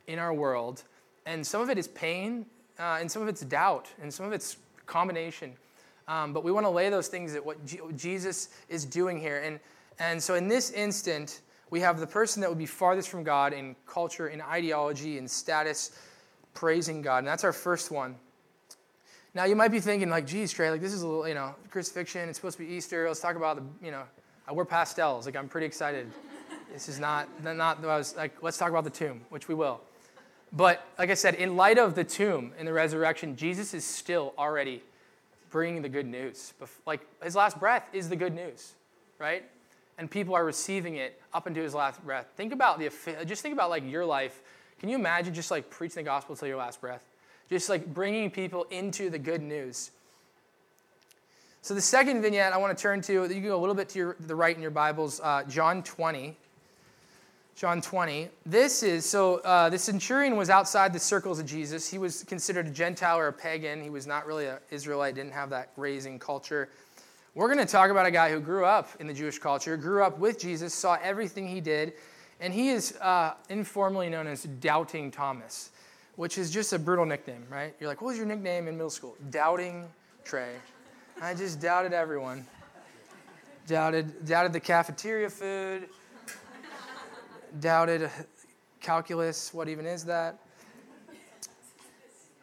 in 0.07 0.19
our 0.19 0.33
world. 0.33 0.83
And 1.25 1.45
some 1.45 1.61
of 1.61 1.69
it 1.69 1.77
is 1.77 1.87
pain, 1.89 2.45
uh, 2.79 2.97
and 3.01 3.11
some 3.11 3.21
of 3.21 3.27
it's 3.27 3.41
doubt, 3.41 3.87
and 4.01 4.13
some 4.13 4.25
of 4.25 4.31
it's 4.31 4.57
combination. 4.85 5.53
Um, 6.07 6.33
but 6.33 6.43
we 6.43 6.51
want 6.51 6.65
to 6.65 6.69
lay 6.69 6.89
those 6.89 7.07
things 7.07 7.35
at 7.35 7.45
what 7.45 7.63
G- 7.65 7.81
Jesus 7.95 8.49
is 8.69 8.85
doing 8.85 9.19
here. 9.19 9.41
And, 9.43 9.59
and 9.99 10.21
so 10.21 10.35
in 10.35 10.47
this 10.47 10.71
instant, 10.71 11.41
we 11.69 11.79
have 11.81 11.99
the 11.99 12.07
person 12.07 12.41
that 12.41 12.49
would 12.49 12.57
be 12.57 12.65
farthest 12.65 13.09
from 13.09 13.23
God 13.23 13.53
in 13.53 13.75
culture, 13.85 14.29
in 14.29 14.41
ideology, 14.41 15.17
in 15.17 15.27
status, 15.27 15.91
praising 16.53 17.01
God. 17.01 17.19
And 17.19 17.27
that's 17.27 17.43
our 17.43 17.53
first 17.53 17.91
one. 17.91 18.15
Now 19.35 19.45
you 19.45 19.55
might 19.55 19.71
be 19.71 19.79
thinking, 19.79 20.09
like, 20.09 20.25
geez, 20.25 20.51
Trey, 20.51 20.71
like 20.71 20.81
this 20.81 20.93
is 20.93 21.03
a 21.03 21.07
little, 21.07 21.27
you 21.27 21.35
know, 21.35 21.53
crucifixion. 21.69 22.27
It's 22.29 22.39
supposed 22.39 22.57
to 22.57 22.65
be 22.65 22.73
Easter. 22.73 23.07
Let's 23.07 23.19
talk 23.19 23.35
about 23.35 23.57
the, 23.57 23.85
you 23.85 23.91
know, 23.91 23.99
uh, 23.99 24.05
I 24.47 24.51
wear 24.51 24.65
pastels. 24.65 25.27
Like 25.27 25.35
I'm 25.35 25.47
pretty 25.47 25.67
excited. 25.67 26.11
this 26.73 26.89
is 26.89 26.99
not, 26.99 27.27
not. 27.43 27.83
I 27.83 27.97
was 27.97 28.15
like, 28.15 28.41
let's 28.41 28.57
talk 28.57 28.69
about 28.69 28.83
the 28.83 28.89
tomb, 28.89 29.21
which 29.29 29.47
we 29.47 29.53
will. 29.53 29.81
But 30.51 30.83
like 30.97 31.11
I 31.11 31.13
said, 31.13 31.35
in 31.35 31.55
light 31.55 31.77
of 31.77 31.93
the 31.93 32.03
tomb 32.03 32.53
and 32.57 32.67
the 32.67 32.73
resurrection, 32.73 33.35
Jesus 33.35 33.75
is 33.75 33.85
still 33.85 34.33
already 34.37 34.81
bringing 35.51 35.83
the 35.83 35.89
good 35.89 36.07
news. 36.07 36.53
Like 36.87 37.01
his 37.23 37.35
last 37.35 37.59
breath 37.59 37.87
is 37.93 38.09
the 38.09 38.15
good 38.15 38.33
news, 38.33 38.73
right? 39.19 39.43
And 39.99 40.09
people 40.09 40.33
are 40.33 40.45
receiving 40.45 40.95
it 40.95 41.21
up 41.33 41.45
into 41.45 41.61
his 41.61 41.75
last 41.75 42.03
breath. 42.03 42.25
Think 42.35 42.53
about 42.53 42.79
the 42.79 42.89
just 43.25 43.43
think 43.43 43.53
about 43.53 43.69
like 43.69 43.83
your 43.87 44.05
life. 44.05 44.41
Can 44.79 44.89
you 44.89 44.95
imagine 44.95 45.33
just 45.33 45.51
like 45.51 45.69
preaching 45.69 46.03
the 46.03 46.09
gospel 46.09 46.35
till 46.35 46.47
your 46.47 46.57
last 46.57 46.81
breath? 46.81 47.03
Just 47.49 47.69
like 47.69 47.85
bringing 47.93 48.31
people 48.31 48.65
into 48.71 49.09
the 49.09 49.19
good 49.19 49.41
news. 49.41 49.91
So 51.61 51.73
the 51.73 51.81
second 51.81 52.21
vignette 52.21 52.53
I 52.53 52.57
want 52.57 52.75
to 52.77 52.81
turn 52.81 53.01
to, 53.01 53.13
you 53.13 53.27
can 53.27 53.43
go 53.43 53.57
a 53.57 53.59
little 53.59 53.75
bit 53.75 53.89
to 53.89 53.99
your, 53.99 54.15
the 54.21 54.35
right 54.35 54.55
in 54.55 54.61
your 54.61 54.71
Bibles, 54.71 55.19
uh, 55.21 55.43
John 55.43 55.83
20. 55.83 56.35
John 57.57 57.81
20. 57.81 58.29
This 58.45 58.83
is, 58.83 59.03
so 59.03 59.39
uh, 59.39 59.69
the 59.69 59.77
centurion 59.77 60.37
was 60.37 60.49
outside 60.49 60.93
the 60.93 60.99
circles 60.99 61.39
of 61.39 61.45
Jesus. 61.45 61.89
He 61.89 61.97
was 61.97 62.23
considered 62.23 62.67
a 62.67 62.69
Gentile 62.69 63.17
or 63.17 63.27
a 63.27 63.33
pagan. 63.33 63.83
He 63.83 63.89
was 63.89 64.07
not 64.07 64.25
really 64.25 64.45
an 64.45 64.59
Israelite, 64.71 65.15
didn't 65.15 65.33
have 65.33 65.49
that 65.49 65.71
raising 65.75 66.17
culture. 66.17 66.69
We're 67.39 67.47
going 67.47 67.65
to 67.65 67.71
talk 67.71 67.89
about 67.89 68.05
a 68.05 68.11
guy 68.11 68.31
who 68.31 68.41
grew 68.41 68.65
up 68.65 68.89
in 68.99 69.07
the 69.07 69.13
Jewish 69.13 69.39
culture, 69.39 69.77
grew 69.77 70.03
up 70.03 70.19
with 70.19 70.37
Jesus, 70.37 70.73
saw 70.73 70.97
everything 71.01 71.47
he 71.47 71.61
did, 71.61 71.93
and 72.41 72.53
he 72.53 72.67
is 72.67 72.97
uh, 72.97 73.35
informally 73.47 74.09
known 74.09 74.27
as 74.27 74.43
Doubting 74.43 75.09
Thomas, 75.09 75.69
which 76.17 76.37
is 76.37 76.51
just 76.51 76.73
a 76.73 76.77
brutal 76.77 77.05
nickname, 77.05 77.45
right? 77.49 77.73
You're 77.79 77.87
like, 77.87 78.01
what 78.01 78.07
was 78.07 78.17
your 78.17 78.25
nickname 78.25 78.67
in 78.67 78.75
middle 78.75 78.89
school? 78.89 79.15
Doubting 79.29 79.87
Trey. 80.25 80.55
I 81.21 81.33
just 81.33 81.61
doubted 81.61 81.93
everyone. 81.93 82.45
Doubted, 83.67 84.25
doubted 84.25 84.51
the 84.51 84.59
cafeteria 84.59 85.29
food 85.29 85.87
doubted 87.61 88.11
calculus. 88.81 89.53
What 89.53 89.69
even 89.69 89.85
is 89.85 90.03
that? 90.03 90.37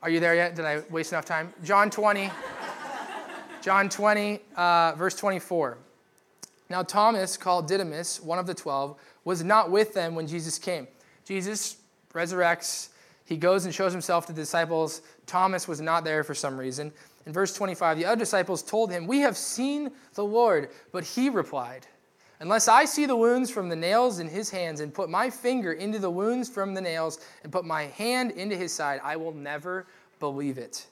Are 0.03 0.09
you 0.09 0.21
there 0.21 0.35
yet? 0.35 0.55
Did 0.55 0.65
I 0.65 0.83
waste 0.89 1.13
enough 1.13 1.27
time? 1.27 1.53
John 1.63 1.91
20. 1.91 2.31
John 3.67 3.89
20, 3.89 4.39
uh, 4.55 4.93
verse 4.93 5.17
24. 5.17 5.77
Now, 6.71 6.85
Thomas, 6.85 7.37
called 7.37 7.67
Didymus, 7.67 8.23
one 8.23 8.39
of 8.39 8.47
the 8.47 8.55
twelve, 8.55 8.97
was 9.25 9.43
not 9.43 9.73
with 9.73 9.93
them 9.93 10.15
when 10.15 10.29
Jesus 10.29 10.57
came. 10.57 10.87
Jesus 11.25 11.79
resurrects. 12.15 12.91
He 13.25 13.37
goes 13.37 13.65
and 13.65 13.75
shows 13.75 13.91
himself 13.91 14.25
to 14.27 14.33
the 14.33 14.41
disciples. 14.41 15.03
Thomas 15.27 15.67
was 15.67 15.81
not 15.81 16.05
there 16.05 16.23
for 16.23 16.33
some 16.33 16.57
reason. 16.57 16.93
In 17.27 17.33
verse 17.33 17.57
25, 17.57 17.99
the 17.99 18.05
other 18.05 18.21
disciples 18.21 18.63
told 18.63 18.93
him, 18.93 19.05
We 19.05 19.19
have 19.19 19.37
seen 19.37 19.91
the 20.15 20.25
Lord. 20.25 20.71
But 20.93 21.03
he 21.03 21.29
replied, 21.29 21.89
Unless 22.39 22.69
I 22.69 22.85
see 22.85 23.05
the 23.05 23.17
wounds 23.17 23.51
from 23.51 23.69
the 23.69 23.75
nails 23.75 24.21
in 24.21 24.29
his 24.29 24.49
hands 24.49 24.79
and 24.79 24.95
put 24.95 25.11
my 25.11 25.29
finger 25.29 25.73
into 25.73 25.99
the 25.99 26.09
wounds 26.09 26.49
from 26.49 26.73
the 26.73 26.81
nails 26.81 27.19
and 27.43 27.51
put 27.51 27.65
my 27.65 27.87
hand 27.87 28.31
into 28.31 28.57
his 28.57 28.73
side, 28.73 29.01
I 29.03 29.17
will 29.17 29.35
never 29.35 29.89
believe 30.21 30.57
it. 30.57 30.87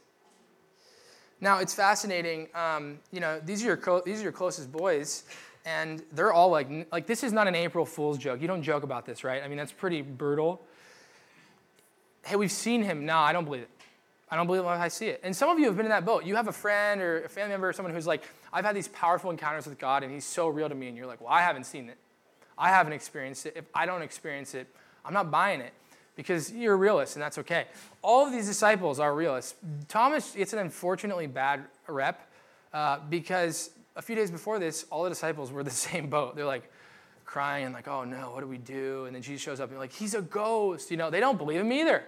Now, 1.45 1.59
it's 1.59 1.75
fascinating. 1.75 2.49
Um, 2.55 3.01
you 3.13 3.21
know, 3.21 3.39
these 3.39 3.63
are, 3.63 3.67
your, 3.67 4.03
these 4.07 4.21
are 4.21 4.23
your 4.23 4.33
closest 4.33 4.73
boys, 4.73 5.25
and 5.67 6.03
they're 6.13 6.33
all 6.33 6.49
like, 6.49 6.89
like, 6.91 7.07
this 7.07 7.23
is 7.23 7.35
not 7.35 7.47
an 7.47 7.55
April 7.55 7.85
Fool's 7.85 8.17
joke. 8.17 8.41
You 8.41 8.49
don't 8.49 8.63
joke 8.63 8.83
about 8.83 9.05
this, 9.05 9.25
right? 9.25 9.43
I 9.43 9.49
mean, 9.49 9.59
that's 9.59 9.71
pretty 9.71 10.01
brutal. 10.01 10.63
Hey, 12.25 12.37
we've 12.37 12.51
seen 12.51 12.83
him. 12.83 13.05
No, 13.05 13.19
I 13.19 13.35
don't 13.35 13.45
believe 13.45 13.61
it. 13.61 13.69
I 14.31 14.37
don't 14.37 14.47
believe 14.47 14.63
it 14.63 14.67
I 14.69 14.89
see 14.89 15.09
it. 15.09 15.21
And 15.23 15.37
some 15.37 15.51
of 15.51 15.59
you 15.59 15.67
have 15.67 15.77
been 15.77 15.85
in 15.85 15.91
that 15.91 16.07
boat. 16.07 16.25
You 16.25 16.35
have 16.37 16.49
a 16.49 16.53
friend 16.53 17.03
or 17.03 17.25
a 17.25 17.29
family 17.29 17.51
member 17.51 17.69
or 17.69 17.75
someone 17.75 17.93
who's 17.93 18.07
like, 18.07 18.25
I've 18.51 18.65
had 18.65 18.75
these 18.75 18.89
powerful 18.89 19.31
encounters 19.31 19.67
with 19.67 19.79
God 19.79 20.03
and 20.03 20.11
he's 20.11 20.25
so 20.25 20.49
real 20.49 20.71
to 20.71 20.75
me. 20.75 20.89
And 20.89 20.97
you're 20.97 21.07
like, 21.07 21.21
well, 21.21 21.31
I 21.31 21.43
haven't 21.43 21.65
seen 21.65 21.91
it. 21.91 21.99
I 22.57 22.71
haven't 22.71 22.95
experienced 22.95 23.45
it. 23.45 23.53
If 23.55 23.67
I 23.75 23.85
don't 23.85 24.01
experience 24.01 24.55
it, 24.55 24.67
I'm 25.05 25.13
not 25.13 25.31
buying 25.31 25.61
it 25.61 25.75
because 26.17 26.53
you're 26.53 26.75
a 26.75 26.77
realist 26.77 27.17
and 27.17 27.23
that's 27.23 27.39
okay. 27.39 27.67
All 28.03 28.27
of 28.27 28.33
these 28.33 28.47
disciples 28.47 29.01
are 29.01 29.15
realists. 29.15 29.55
Thomas 29.89 30.33
gets 30.33 30.53
an 30.53 30.61
unfortunately 30.61 31.27
bad 31.27 31.65
rep 31.87 32.31
uh, 32.73 32.99
because 33.11 33.71
a 33.97 34.03
few 34.03 34.17
days 34.17 34.31
before 34.31 34.59
this, 34.59 34.87
all 34.91 35.03
the 35.03 35.09
disciples 35.09 35.53
were 35.53 35.63
the 35.63 35.71
same 35.89 36.09
boat. 36.09 36.37
They're 36.37 36.45
like 36.45 36.71
crying 37.25 37.73
like, 37.73 37.89
oh 37.89 38.05
no, 38.05 38.31
what 38.33 38.41
do 38.41 38.47
we 38.47 38.59
do? 38.59 39.07
And 39.07 39.15
then 39.15 39.23
Jesus 39.23 39.43
shows 39.43 39.61
up 39.61 39.71
and 39.71 39.79
like, 39.79 39.93
he's 39.93 40.15
a 40.15 40.23
ghost. 40.23 40.91
You 40.91 40.97
know, 40.97 41.11
they 41.11 41.21
don't 41.21 41.39
believe 41.39 41.61
him 41.61 41.73
either. 41.73 42.05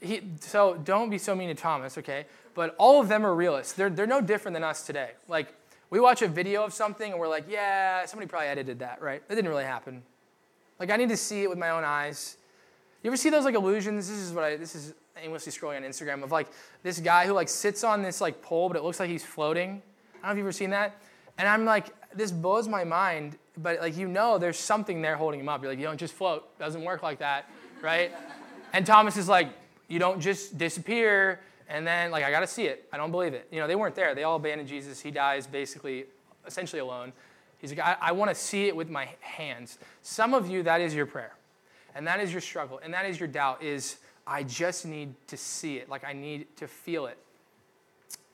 He, 0.00 0.22
so 0.40 0.74
don't 0.82 1.10
be 1.10 1.18
so 1.18 1.34
mean 1.34 1.48
to 1.48 1.54
Thomas, 1.54 1.96
okay? 1.98 2.26
But 2.54 2.74
all 2.76 3.00
of 3.00 3.08
them 3.08 3.24
are 3.24 3.34
realists. 3.34 3.72
They're, 3.74 3.90
they're 3.90 4.06
no 4.06 4.20
different 4.20 4.54
than 4.54 4.64
us 4.64 4.84
today. 4.84 5.10
Like, 5.28 5.54
we 5.90 6.00
watch 6.00 6.22
a 6.22 6.28
video 6.28 6.64
of 6.64 6.72
something 6.72 7.12
and 7.12 7.20
we're 7.20 7.28
like, 7.28 7.44
yeah, 7.48 8.04
somebody 8.06 8.26
probably 8.26 8.48
edited 8.48 8.78
that, 8.80 9.00
right? 9.00 9.26
That 9.28 9.34
didn't 9.34 9.50
really 9.50 9.64
happen. 9.64 10.02
Like, 10.80 10.90
I 10.90 10.96
need 10.96 11.10
to 11.10 11.16
see 11.16 11.42
it 11.42 11.50
with 11.50 11.58
my 11.58 11.70
own 11.70 11.84
eyes. 11.84 12.38
You 13.02 13.10
ever 13.10 13.16
see 13.16 13.30
those 13.30 13.44
like 13.44 13.54
illusions? 13.54 14.08
This 14.08 14.18
is 14.18 14.32
what 14.32 14.44
I, 14.44 14.56
this 14.56 14.74
is 14.74 14.94
aimlessly 15.20 15.52
scrolling 15.52 15.76
on 15.76 15.82
Instagram 15.82 16.22
of 16.22 16.30
like 16.32 16.48
this 16.82 17.00
guy 17.00 17.26
who 17.26 17.32
like 17.32 17.48
sits 17.48 17.84
on 17.84 18.02
this 18.02 18.20
like 18.20 18.42
pole, 18.42 18.68
but 18.68 18.76
it 18.76 18.82
looks 18.82 19.00
like 19.00 19.10
he's 19.10 19.24
floating. 19.24 19.82
I 20.22 20.28
don't 20.28 20.28
know 20.28 20.30
if 20.30 20.36
you've 20.38 20.46
ever 20.46 20.52
seen 20.52 20.70
that. 20.70 20.96
And 21.38 21.48
I'm 21.48 21.64
like, 21.64 21.86
this 22.14 22.30
blows 22.30 22.68
my 22.68 22.84
mind, 22.84 23.38
but 23.56 23.80
like, 23.80 23.96
you 23.96 24.06
know, 24.06 24.38
there's 24.38 24.58
something 24.58 25.02
there 25.02 25.16
holding 25.16 25.40
him 25.40 25.48
up. 25.48 25.62
You're 25.62 25.72
like, 25.72 25.78
you 25.78 25.86
don't 25.86 25.98
just 25.98 26.14
float. 26.14 26.58
Doesn't 26.58 26.84
work 26.84 27.02
like 27.02 27.18
that, 27.18 27.50
right? 27.80 28.12
And 28.74 28.86
Thomas 28.86 29.18
is 29.18 29.28
like, 29.28 29.50
you 29.86 29.98
don't 29.98 30.18
just 30.18 30.56
disappear 30.56 31.40
and 31.72 31.86
then, 31.86 32.10
like, 32.10 32.22
I 32.22 32.30
got 32.30 32.40
to 32.40 32.46
see 32.46 32.66
it. 32.66 32.86
I 32.92 32.98
don't 32.98 33.10
believe 33.10 33.32
it. 33.32 33.48
You 33.50 33.58
know, 33.58 33.66
they 33.66 33.76
weren't 33.76 33.94
there. 33.94 34.14
They 34.14 34.24
all 34.24 34.36
abandoned 34.36 34.68
Jesus. 34.68 35.00
He 35.00 35.10
dies 35.10 35.46
basically, 35.46 36.04
essentially 36.46 36.80
alone. 36.80 37.14
He's 37.58 37.70
like, 37.70 37.80
I, 37.80 37.96
I 38.08 38.12
want 38.12 38.30
to 38.30 38.34
see 38.34 38.66
it 38.66 38.76
with 38.76 38.90
my 38.90 39.08
hands. 39.20 39.78
Some 40.02 40.34
of 40.34 40.48
you, 40.50 40.62
that 40.64 40.82
is 40.82 40.94
your 40.94 41.06
prayer. 41.06 41.32
And 41.94 42.06
that 42.06 42.20
is 42.20 42.32
your 42.32 42.40
struggle. 42.40 42.80
And 42.82 42.92
that 42.94 43.06
is 43.06 43.20
your 43.20 43.28
doubt 43.28 43.62
is, 43.62 43.96
I 44.26 44.42
just 44.44 44.86
need 44.86 45.14
to 45.28 45.36
see 45.36 45.76
it. 45.76 45.88
Like, 45.88 46.04
I 46.04 46.12
need 46.12 46.46
to 46.56 46.68
feel 46.68 47.06
it. 47.06 47.18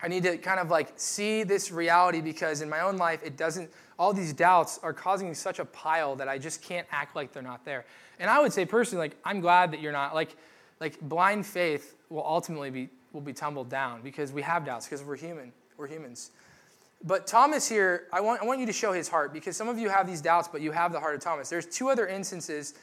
I 0.00 0.08
need 0.08 0.22
to 0.24 0.36
kind 0.38 0.60
of 0.60 0.70
like 0.70 0.92
see 0.94 1.42
this 1.42 1.72
reality 1.72 2.20
because 2.20 2.60
in 2.60 2.68
my 2.68 2.80
own 2.80 2.96
life, 2.98 3.20
it 3.24 3.36
doesn't, 3.36 3.68
all 3.98 4.12
these 4.12 4.32
doubts 4.32 4.78
are 4.82 4.92
causing 4.92 5.34
such 5.34 5.58
a 5.58 5.64
pile 5.64 6.14
that 6.16 6.28
I 6.28 6.38
just 6.38 6.62
can't 6.62 6.86
act 6.92 7.16
like 7.16 7.32
they're 7.32 7.42
not 7.42 7.64
there. 7.64 7.84
And 8.20 8.30
I 8.30 8.40
would 8.40 8.52
say 8.52 8.64
personally, 8.64 9.08
like, 9.08 9.16
I'm 9.24 9.40
glad 9.40 9.72
that 9.72 9.80
you're 9.80 9.92
not, 9.92 10.14
like, 10.14 10.36
like 10.80 11.00
blind 11.00 11.46
faith 11.46 11.96
will 12.10 12.24
ultimately 12.24 12.70
be 12.70 12.88
will 13.12 13.20
be 13.20 13.32
tumbled 13.32 13.68
down 13.68 14.02
because 14.02 14.32
we 14.32 14.42
have 14.42 14.64
doubts 14.64 14.86
because 14.86 15.02
we're 15.02 15.16
human 15.16 15.52
we're 15.76 15.86
humans 15.86 16.30
but 17.04 17.26
thomas 17.26 17.68
here 17.68 18.06
I 18.12 18.20
want, 18.20 18.42
I 18.42 18.44
want 18.44 18.60
you 18.60 18.66
to 18.66 18.72
show 18.72 18.92
his 18.92 19.08
heart 19.08 19.32
because 19.32 19.56
some 19.56 19.68
of 19.68 19.78
you 19.78 19.88
have 19.88 20.06
these 20.06 20.20
doubts 20.20 20.48
but 20.48 20.60
you 20.60 20.72
have 20.72 20.92
the 20.92 21.00
heart 21.00 21.14
of 21.14 21.20
thomas 21.20 21.48
there's 21.48 21.66
two 21.66 21.88
other 21.88 22.06
instances 22.06 22.74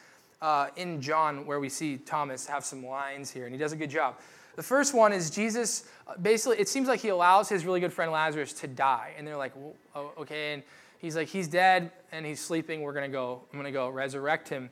uh, 0.45 0.67
in 0.75 1.01
john 1.01 1.45
where 1.45 1.59
we 1.59 1.69
see 1.69 1.97
thomas 1.97 2.45
have 2.45 2.63
some 2.63 2.85
lines 2.85 3.31
here 3.31 3.45
and 3.45 3.53
he 3.53 3.59
does 3.59 3.71
a 3.71 3.75
good 3.75 3.89
job 3.89 4.15
the 4.55 4.63
first 4.63 4.93
one 4.93 5.11
is 5.11 5.29
jesus 5.29 5.85
uh, 6.07 6.13
basically 6.21 6.57
it 6.59 6.69
seems 6.69 6.87
like 6.87 6.99
he 6.99 7.09
allows 7.09 7.49
his 7.49 7.65
really 7.65 7.79
good 7.79 7.93
friend 7.93 8.11
lazarus 8.11 8.53
to 8.53 8.67
die 8.67 9.13
and 9.17 9.27
they're 9.27 9.37
like 9.37 9.53
oh, 9.95 10.11
okay 10.17 10.53
and 10.53 10.63
he's 10.99 11.15
like 11.15 11.27
he's 11.27 11.47
dead 11.47 11.91
and 12.11 12.25
he's 12.25 12.39
sleeping 12.39 12.81
we're 12.81 12.93
going 12.93 13.09
to 13.09 13.11
go 13.11 13.41
i'm 13.51 13.59
going 13.59 13.65
to 13.65 13.71
go 13.71 13.89
resurrect 13.89 14.47
him 14.47 14.69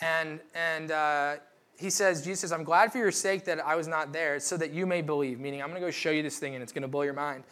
and 0.00 0.40
and 0.54 0.90
uh, 0.90 1.36
he 1.82 1.90
says, 1.90 2.22
Jesus 2.22 2.40
says, 2.40 2.52
I'm 2.52 2.64
glad 2.64 2.92
for 2.92 2.98
your 2.98 3.10
sake 3.10 3.44
that 3.46 3.64
I 3.64 3.74
was 3.74 3.88
not 3.88 4.12
there 4.12 4.38
so 4.38 4.56
that 4.56 4.70
you 4.72 4.86
may 4.86 5.02
believe, 5.02 5.40
meaning 5.40 5.60
I'm 5.60 5.68
going 5.68 5.80
to 5.80 5.86
go 5.86 5.90
show 5.90 6.10
you 6.10 6.22
this 6.22 6.38
thing 6.38 6.54
and 6.54 6.62
it's 6.62 6.72
going 6.72 6.82
to 6.82 6.88
blow 6.88 7.02
your 7.02 7.12
mind. 7.12 7.44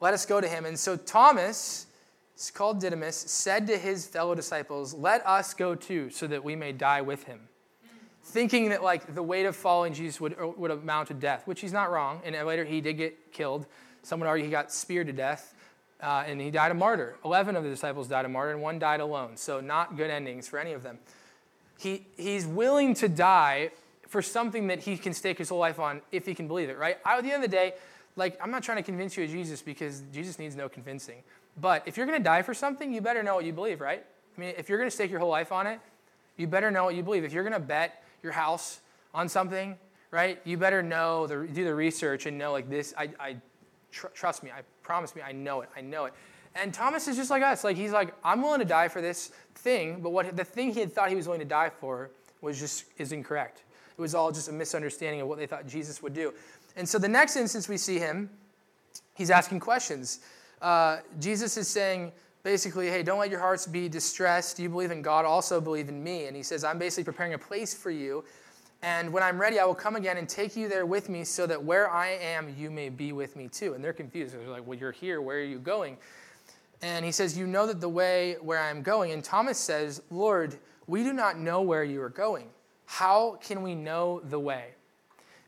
Let 0.00 0.14
us 0.14 0.24
go 0.24 0.40
to 0.40 0.46
him. 0.46 0.64
And 0.64 0.78
so 0.78 0.96
Thomas, 0.96 1.86
it's 2.36 2.50
called 2.50 2.80
Didymus, 2.80 3.16
said 3.16 3.66
to 3.68 3.78
his 3.78 4.06
fellow 4.06 4.34
disciples, 4.34 4.92
Let 4.92 5.26
us 5.26 5.54
go 5.54 5.74
too 5.74 6.10
so 6.10 6.26
that 6.26 6.44
we 6.44 6.54
may 6.54 6.70
die 6.70 7.00
with 7.00 7.24
him. 7.24 7.48
thinking 8.24 8.68
that 8.68 8.82
like 8.82 9.14
the 9.14 9.22
weight 9.22 9.46
of 9.46 9.56
following 9.56 9.94
Jesus 9.94 10.20
would, 10.20 10.36
would 10.58 10.70
amount 10.70 11.08
to 11.08 11.14
death, 11.14 11.46
which 11.46 11.62
he's 11.62 11.72
not 11.72 11.90
wrong. 11.90 12.20
And 12.26 12.36
later 12.46 12.66
he 12.66 12.82
did 12.82 12.98
get 12.98 13.32
killed. 13.32 13.64
Someone 14.02 14.26
would 14.26 14.30
argue 14.30 14.44
he 14.44 14.50
got 14.50 14.70
speared 14.70 15.06
to 15.06 15.14
death. 15.14 15.54
Uh, 15.98 16.24
and 16.26 16.38
he 16.38 16.50
died 16.50 16.70
a 16.70 16.74
martyr. 16.74 17.16
Eleven 17.24 17.56
of 17.56 17.64
the 17.64 17.70
disciples 17.70 18.06
died 18.06 18.26
a 18.26 18.28
martyr, 18.28 18.50
and 18.50 18.60
one 18.60 18.78
died 18.78 19.00
alone. 19.00 19.38
So, 19.38 19.62
not 19.62 19.96
good 19.96 20.10
endings 20.10 20.46
for 20.46 20.58
any 20.58 20.74
of 20.74 20.82
them. 20.82 20.98
He, 21.78 22.06
he's 22.18 22.46
willing 22.46 22.92
to 22.96 23.08
die 23.08 23.70
for 24.06 24.20
something 24.20 24.66
that 24.66 24.80
he 24.80 24.98
can 24.98 25.14
stake 25.14 25.38
his 25.38 25.48
whole 25.48 25.58
life 25.58 25.78
on 25.78 26.02
if 26.12 26.26
he 26.26 26.34
can 26.34 26.48
believe 26.48 26.68
it, 26.68 26.76
right? 26.76 26.98
I, 27.02 27.16
at 27.16 27.24
the 27.24 27.32
end 27.32 27.42
of 27.42 27.50
the 27.50 27.56
day, 27.56 27.72
like, 28.14 28.38
I'm 28.42 28.50
not 28.50 28.62
trying 28.62 28.76
to 28.76 28.82
convince 28.82 29.16
you 29.16 29.24
of 29.24 29.30
Jesus 29.30 29.62
because 29.62 30.02
Jesus 30.12 30.38
needs 30.38 30.54
no 30.54 30.68
convincing. 30.68 31.22
But 31.58 31.82
if 31.86 31.96
you're 31.96 32.06
going 32.06 32.18
to 32.18 32.24
die 32.24 32.42
for 32.42 32.54
something, 32.54 32.92
you 32.92 33.00
better 33.00 33.22
know 33.22 33.34
what 33.34 33.44
you 33.44 33.52
believe, 33.52 33.80
right? 33.80 34.04
I 34.36 34.40
mean, 34.40 34.54
if 34.58 34.68
you're 34.68 34.78
going 34.78 34.90
to 34.90 34.94
stake 34.94 35.10
your 35.10 35.20
whole 35.20 35.30
life 35.30 35.52
on 35.52 35.66
it, 35.66 35.80
you 36.36 36.46
better 36.46 36.70
know 36.70 36.84
what 36.84 36.94
you 36.94 37.02
believe. 37.02 37.24
If 37.24 37.32
you're 37.32 37.44
going 37.44 37.54
to 37.54 37.60
bet 37.60 38.02
your 38.22 38.32
house 38.32 38.80
on 39.14 39.28
something, 39.28 39.76
right, 40.10 40.38
you 40.44 40.58
better 40.58 40.82
know, 40.82 41.26
the, 41.26 41.46
do 41.46 41.64
the 41.64 41.74
research 41.74 42.26
and 42.26 42.36
know, 42.36 42.52
like, 42.52 42.68
this, 42.68 42.92
I, 42.96 43.10
I 43.18 43.36
tr- 43.90 44.08
trust 44.08 44.42
me, 44.42 44.50
I 44.50 44.60
promise 44.82 45.16
me, 45.16 45.22
I 45.22 45.32
know 45.32 45.62
it, 45.62 45.70
I 45.74 45.80
know 45.80 46.04
it. 46.04 46.12
And 46.54 46.72
Thomas 46.72 47.08
is 47.08 47.16
just 47.16 47.30
like 47.30 47.42
us. 47.42 47.64
Like, 47.64 47.76
he's 47.76 47.92
like, 47.92 48.14
I'm 48.24 48.42
willing 48.42 48.60
to 48.60 48.66
die 48.66 48.88
for 48.88 49.00
this 49.00 49.32
thing, 49.54 50.00
but 50.00 50.10
what 50.10 50.36
the 50.36 50.44
thing 50.44 50.72
he 50.72 50.80
had 50.80 50.92
thought 50.92 51.08
he 51.08 51.14
was 51.14 51.26
willing 51.26 51.40
to 51.40 51.46
die 51.46 51.70
for 51.70 52.10
was 52.40 52.58
just, 52.58 52.84
is 52.98 53.12
incorrect. 53.12 53.62
It 53.96 54.00
was 54.00 54.14
all 54.14 54.30
just 54.30 54.48
a 54.48 54.52
misunderstanding 54.52 55.22
of 55.22 55.28
what 55.28 55.38
they 55.38 55.46
thought 55.46 55.66
Jesus 55.66 56.02
would 56.02 56.12
do. 56.14 56.34
And 56.76 56.86
so 56.86 56.98
the 56.98 57.08
next 57.08 57.36
instance 57.36 57.68
we 57.68 57.78
see 57.78 57.98
him, 57.98 58.28
he's 59.14 59.30
asking 59.30 59.60
questions. 59.60 60.20
Uh, 60.66 60.98
Jesus 61.20 61.56
is 61.56 61.68
saying, 61.68 62.10
basically, 62.42 62.88
hey, 62.88 63.04
don't 63.04 63.20
let 63.20 63.30
your 63.30 63.38
hearts 63.38 63.68
be 63.68 63.88
distressed. 63.88 64.58
You 64.58 64.68
believe 64.68 64.90
in 64.90 65.00
God, 65.00 65.24
also 65.24 65.60
believe 65.60 65.88
in 65.88 66.02
me. 66.02 66.26
And 66.26 66.34
he 66.34 66.42
says, 66.42 66.64
I'm 66.64 66.76
basically 66.76 67.04
preparing 67.04 67.34
a 67.34 67.38
place 67.38 67.72
for 67.72 67.92
you. 67.92 68.24
And 68.82 69.12
when 69.12 69.22
I'm 69.22 69.40
ready, 69.40 69.60
I 69.60 69.64
will 69.64 69.76
come 69.76 69.94
again 69.94 70.16
and 70.16 70.28
take 70.28 70.56
you 70.56 70.68
there 70.68 70.84
with 70.84 71.08
me 71.08 71.22
so 71.22 71.46
that 71.46 71.62
where 71.62 71.88
I 71.88 72.08
am, 72.08 72.52
you 72.58 72.68
may 72.68 72.88
be 72.88 73.12
with 73.12 73.36
me 73.36 73.46
too. 73.46 73.74
And 73.74 73.84
they're 73.84 73.92
confused. 73.92 74.34
They're 74.34 74.48
like, 74.48 74.66
well, 74.66 74.76
you're 74.76 74.90
here. 74.90 75.20
Where 75.20 75.36
are 75.36 75.44
you 75.44 75.60
going? 75.60 75.98
And 76.82 77.04
he 77.04 77.12
says, 77.12 77.38
You 77.38 77.46
know 77.46 77.68
that 77.68 77.80
the 77.80 77.88
way 77.88 78.34
where 78.40 78.58
I 78.58 78.68
am 78.68 78.82
going. 78.82 79.12
And 79.12 79.22
Thomas 79.22 79.58
says, 79.58 80.02
Lord, 80.10 80.58
we 80.88 81.04
do 81.04 81.12
not 81.12 81.38
know 81.38 81.62
where 81.62 81.84
you 81.84 82.02
are 82.02 82.08
going. 82.08 82.48
How 82.86 83.38
can 83.40 83.62
we 83.62 83.76
know 83.76 84.20
the 84.24 84.40
way? 84.40 84.70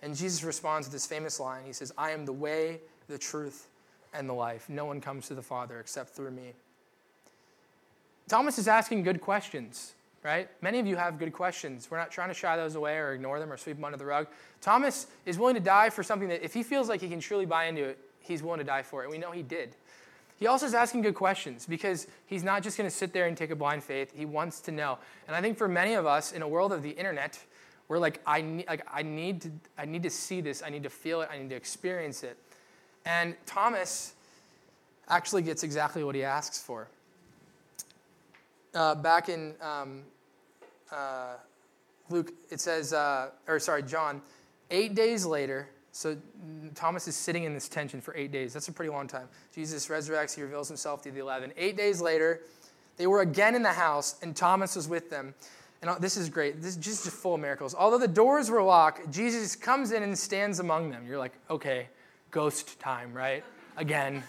And 0.00 0.16
Jesus 0.16 0.44
responds 0.44 0.87
with 0.87 0.92
this 0.92 1.08
famous 1.08 1.40
line 1.40 1.64
He 1.66 1.72
says, 1.72 1.92
I 1.98 2.12
am 2.12 2.25
the 2.25 2.32
way, 2.32 2.82
the 3.08 3.18
truth, 3.18 3.66
and 4.12 4.28
the 4.28 4.34
life. 4.34 4.68
No 4.68 4.84
one 4.84 5.00
comes 5.00 5.28
to 5.28 5.34
the 5.34 5.42
Father 5.42 5.80
except 5.80 6.10
through 6.10 6.30
me. 6.30 6.52
Thomas 8.28 8.58
is 8.58 8.68
asking 8.68 9.02
good 9.02 9.20
questions, 9.20 9.94
right? 10.22 10.48
Many 10.60 10.78
of 10.78 10.86
you 10.86 10.96
have 10.96 11.18
good 11.18 11.32
questions. 11.32 11.90
We're 11.90 11.98
not 11.98 12.10
trying 12.10 12.28
to 12.28 12.34
shy 12.34 12.56
those 12.56 12.74
away 12.74 12.96
or 12.98 13.12
ignore 13.12 13.40
them 13.40 13.50
or 13.50 13.56
sweep 13.56 13.76
them 13.76 13.84
under 13.84 13.96
the 13.96 14.04
rug. 14.04 14.26
Thomas 14.60 15.06
is 15.24 15.38
willing 15.38 15.54
to 15.54 15.60
die 15.60 15.88
for 15.90 16.02
something 16.02 16.28
that, 16.28 16.44
if 16.44 16.52
he 16.52 16.62
feels 16.62 16.88
like 16.88 17.00
he 17.00 17.08
can 17.08 17.20
truly 17.20 17.46
buy 17.46 17.64
into 17.64 17.84
it, 17.84 17.98
he's 18.20 18.42
willing 18.42 18.58
to 18.58 18.64
die 18.64 18.82
for 18.82 19.02
it. 19.02 19.06
And 19.06 19.12
we 19.12 19.18
know 19.18 19.30
he 19.30 19.42
did. 19.42 19.74
He 20.38 20.46
also 20.46 20.66
is 20.66 20.74
asking 20.74 21.02
good 21.02 21.14
questions 21.14 21.66
because 21.66 22.06
he's 22.26 22.44
not 22.44 22.62
just 22.62 22.76
going 22.76 22.88
to 22.88 22.94
sit 22.94 23.12
there 23.12 23.26
and 23.26 23.36
take 23.36 23.50
a 23.50 23.56
blind 23.56 23.82
faith. 23.82 24.12
He 24.14 24.24
wants 24.24 24.60
to 24.62 24.72
know. 24.72 24.98
And 25.26 25.34
I 25.34 25.40
think 25.40 25.58
for 25.58 25.66
many 25.66 25.94
of 25.94 26.06
us 26.06 26.32
in 26.32 26.42
a 26.42 26.48
world 26.48 26.72
of 26.72 26.82
the 26.82 26.90
internet, 26.90 27.38
we're 27.88 27.98
like, 27.98 28.20
I 28.26 28.42
need, 28.42 28.68
like, 28.68 28.86
I 28.92 29.02
need, 29.02 29.40
to, 29.42 29.50
I 29.76 29.86
need 29.86 30.02
to 30.02 30.10
see 30.10 30.40
this. 30.40 30.62
I 30.62 30.68
need 30.68 30.82
to 30.82 30.90
feel 30.90 31.22
it. 31.22 31.30
I 31.32 31.38
need 31.38 31.48
to 31.48 31.56
experience 31.56 32.22
it. 32.22 32.36
And 33.08 33.34
Thomas 33.46 34.12
actually 35.08 35.40
gets 35.40 35.62
exactly 35.62 36.04
what 36.04 36.14
he 36.14 36.22
asks 36.22 36.60
for. 36.60 36.88
Uh, 38.74 38.94
back 38.94 39.30
in 39.30 39.54
um, 39.62 40.02
uh, 40.92 41.36
Luke, 42.10 42.34
it 42.50 42.60
says, 42.60 42.92
uh, 42.92 43.30
or 43.48 43.58
sorry, 43.60 43.82
John, 43.82 44.20
eight 44.70 44.94
days 44.94 45.24
later, 45.24 45.70
so 45.90 46.18
Thomas 46.74 47.08
is 47.08 47.16
sitting 47.16 47.44
in 47.44 47.54
this 47.54 47.66
tension 47.66 48.02
for 48.02 48.14
eight 48.14 48.30
days. 48.30 48.52
That's 48.52 48.68
a 48.68 48.72
pretty 48.72 48.90
long 48.90 49.08
time. 49.08 49.26
Jesus 49.54 49.88
resurrects, 49.88 50.36
he 50.36 50.42
reveals 50.42 50.68
himself 50.68 51.00
to 51.02 51.10
the 51.10 51.20
11. 51.20 51.54
Eight 51.56 51.78
days 51.78 52.02
later, 52.02 52.42
they 52.99 53.06
were 53.06 53.23
again 53.23 53.54
in 53.54 53.62
the 53.62 53.73
house, 53.73 54.16
and 54.21 54.36
Thomas 54.36 54.76
was 54.76 54.86
with 54.86 55.08
them. 55.08 55.34
And 55.80 55.90
this 55.99 56.18
is 56.18 56.28
great. 56.28 56.60
This 56.60 56.73
is 56.73 56.76
just 56.76 57.08
full 57.08 57.36
of 57.36 57.40
miracles. 57.40 57.75
Although 57.75 57.99
the 57.99 58.06
doors 58.06 58.50
were 58.50 58.62
locked, 58.62 59.10
Jesus 59.10 59.56
comes 59.56 59.92
in 59.92 60.02
and 60.02 60.16
stands 60.16 60.58
among 60.58 60.90
them. 60.90 61.06
You're 61.06 61.18
like, 61.18 61.32
okay, 61.49 61.88
ghost 62.30 62.78
time, 62.80 63.12
right? 63.12 63.45
Again. 63.76 64.23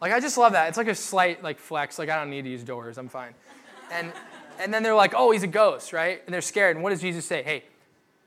Like 0.00 0.12
I 0.12 0.20
just 0.20 0.36
love 0.36 0.52
that. 0.52 0.68
It's 0.68 0.76
like 0.76 0.88
a 0.88 0.94
slight 0.94 1.42
like 1.42 1.58
flex. 1.58 1.98
Like 1.98 2.10
I 2.10 2.16
don't 2.16 2.30
need 2.30 2.42
to 2.42 2.50
use 2.50 2.62
doors. 2.62 2.98
I'm 2.98 3.08
fine. 3.08 3.34
And 3.90 4.12
and 4.60 4.72
then 4.72 4.82
they're 4.82 4.94
like, 4.94 5.14
oh, 5.16 5.30
he's 5.30 5.42
a 5.42 5.48
ghost, 5.48 5.92
right? 5.92 6.22
And 6.26 6.34
they're 6.34 6.40
scared. 6.40 6.76
And 6.76 6.82
what 6.82 6.90
does 6.90 7.00
Jesus 7.00 7.24
say? 7.24 7.42
Hey, 7.42 7.64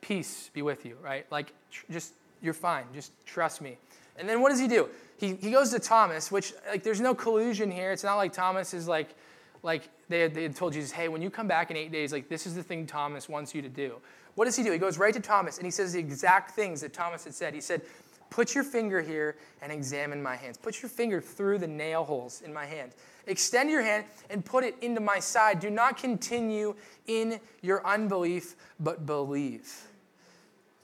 peace 0.02 0.50
be 0.54 0.62
with 0.62 0.86
you, 0.86 0.98
right? 1.02 1.26
Like 1.32 1.54
just 1.89 2.13
you're 2.41 2.54
fine. 2.54 2.86
Just 2.93 3.12
trust 3.26 3.62
me. 3.62 3.78
And 4.17 4.28
then 4.28 4.41
what 4.41 4.50
does 4.50 4.60
he 4.60 4.67
do? 4.67 4.89
He, 5.17 5.36
he 5.36 5.52
goes 5.52 5.72
to 5.72 5.80
Thomas, 5.80 6.32
which, 6.32 6.54
like, 6.67 6.84
there's 6.84 7.02
no 7.02 7.15
collusion 7.15 7.72
here. 7.72 7.91
It's 7.91 8.04
not 8.04 8.15
like 8.15 8.34
Thomas 8.34 8.74
is 8.74 8.88
like, 8.88 9.10
like 9.63 9.89
they 10.10 10.22
had, 10.22 10.34
they 10.34 10.43
had 10.43 10.56
told 10.56 10.74
Jesus, 10.74 10.91
hey, 10.91 11.08
when 11.08 11.22
you 11.22 11.30
come 11.30 11.48
back 11.48 11.72
in 11.72 11.78
eight 11.78 11.91
days, 11.91 12.12
like, 12.12 12.30
this 12.30 12.46
is 12.46 12.56
the 12.56 12.63
thing 12.63 12.86
Thomas 12.86 13.28
wants 13.28 13.54
you 13.54 13.62
to 13.62 13.70
do. 13.70 13.96
What 14.36 14.46
does 14.46 14.56
he 14.56 14.63
do? 14.63 14.72
He 14.72 14.78
goes 14.78 15.00
right 15.00 15.13
to 15.13 15.20
Thomas 15.20 15.58
and 15.58 15.65
he 15.65 15.72
says 15.72 15.93
the 15.93 16.00
exact 16.00 16.52
things 16.52 16.82
that 16.82 16.93
Thomas 16.93 17.24
had 17.24 17.34
said. 17.34 17.56
He 17.56 17.62
said, 17.62 17.82
Put 18.30 18.54
your 18.54 18.63
finger 18.63 19.02
here 19.02 19.36
and 19.62 19.72
examine 19.72 20.22
my 20.22 20.36
hands. 20.36 20.58
Put 20.58 20.82
your 20.82 20.90
finger 20.90 21.22
through 21.22 21.60
the 21.60 21.68
nail 21.68 22.04
holes 22.04 22.42
in 22.42 22.54
my 22.54 22.66
hand. 22.66 22.92
Extend 23.26 23.70
your 23.70 23.82
hand 23.82 24.06
and 24.30 24.44
put 24.44 24.63
it 24.63 24.76
into 24.82 25.02
my 25.02 25.20
side. 25.20 25.60
Do 25.60 25.70
not 25.70 25.98
continue 25.98 26.76
in 27.08 27.40
your 27.62 27.86
unbelief, 27.86 28.56
but 28.80 29.06
believe. 29.06 29.88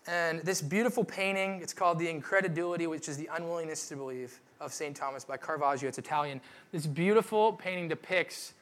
And 0.07 0.41
this 0.41 0.61
beautiful 0.61 1.03
painting, 1.03 1.61
it's 1.61 1.73
called 1.73 1.97
The 1.97 2.09
Incredulity, 2.09 2.87
which 2.87 3.07
is 3.07 3.17
the 3.17 3.29
unwillingness 3.33 3.87
to 3.89 3.95
believe, 3.95 4.39
of 4.59 4.73
St. 4.73 4.95
Thomas 4.95 5.23
by 5.23 5.37
Caravaggio. 5.37 5.87
It's 5.87 5.97
Italian. 5.97 6.41
This 6.71 6.85
beautiful 6.85 7.53
painting 7.53 7.87
depicts 7.87 8.53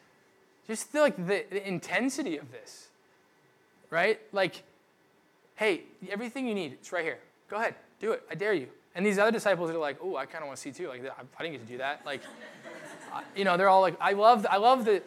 just 0.68 0.94
the, 0.94 1.02
like 1.02 1.18
the, 1.18 1.44
the 1.50 1.68
intensity 1.68 2.38
of 2.38 2.52
this, 2.52 2.90
right? 3.90 4.20
Like, 4.32 4.64
hey, 5.56 5.82
everything 6.10 6.48
you 6.48 6.54
need, 6.54 6.74
it's 6.74 6.92
right 6.92 7.04
here. 7.04 7.20
Go 7.50 7.58
ahead, 7.58 7.76
do 8.02 8.12
it. 8.12 8.24
I 8.30 8.36
dare 8.36 8.54
you. 8.54 8.68
And 8.96 9.06
these 9.06 9.18
other 9.18 9.32
disciples 9.32 9.70
are 9.70 9.78
like, 9.78 9.98
oh, 10.02 10.18
I 10.18 10.26
kind 10.26 10.44
of 10.44 10.48
want 10.48 10.58
to 10.58 10.62
see 10.62 10.72
too. 10.72 10.90
Like, 10.90 11.02
I 11.06 11.44
didn't 11.44 11.54
get 11.54 11.66
to 11.66 11.72
do 11.72 11.78
that. 11.78 12.06
Like, 12.06 12.22
you 13.36 13.46
know, 13.46 13.56
they're 13.56 13.70
all 13.70 13.82
like, 13.82 13.96
I 14.02 14.14
love, 14.14 14.46
I 14.50 14.58
love 14.58 14.84
the, 14.84 15.02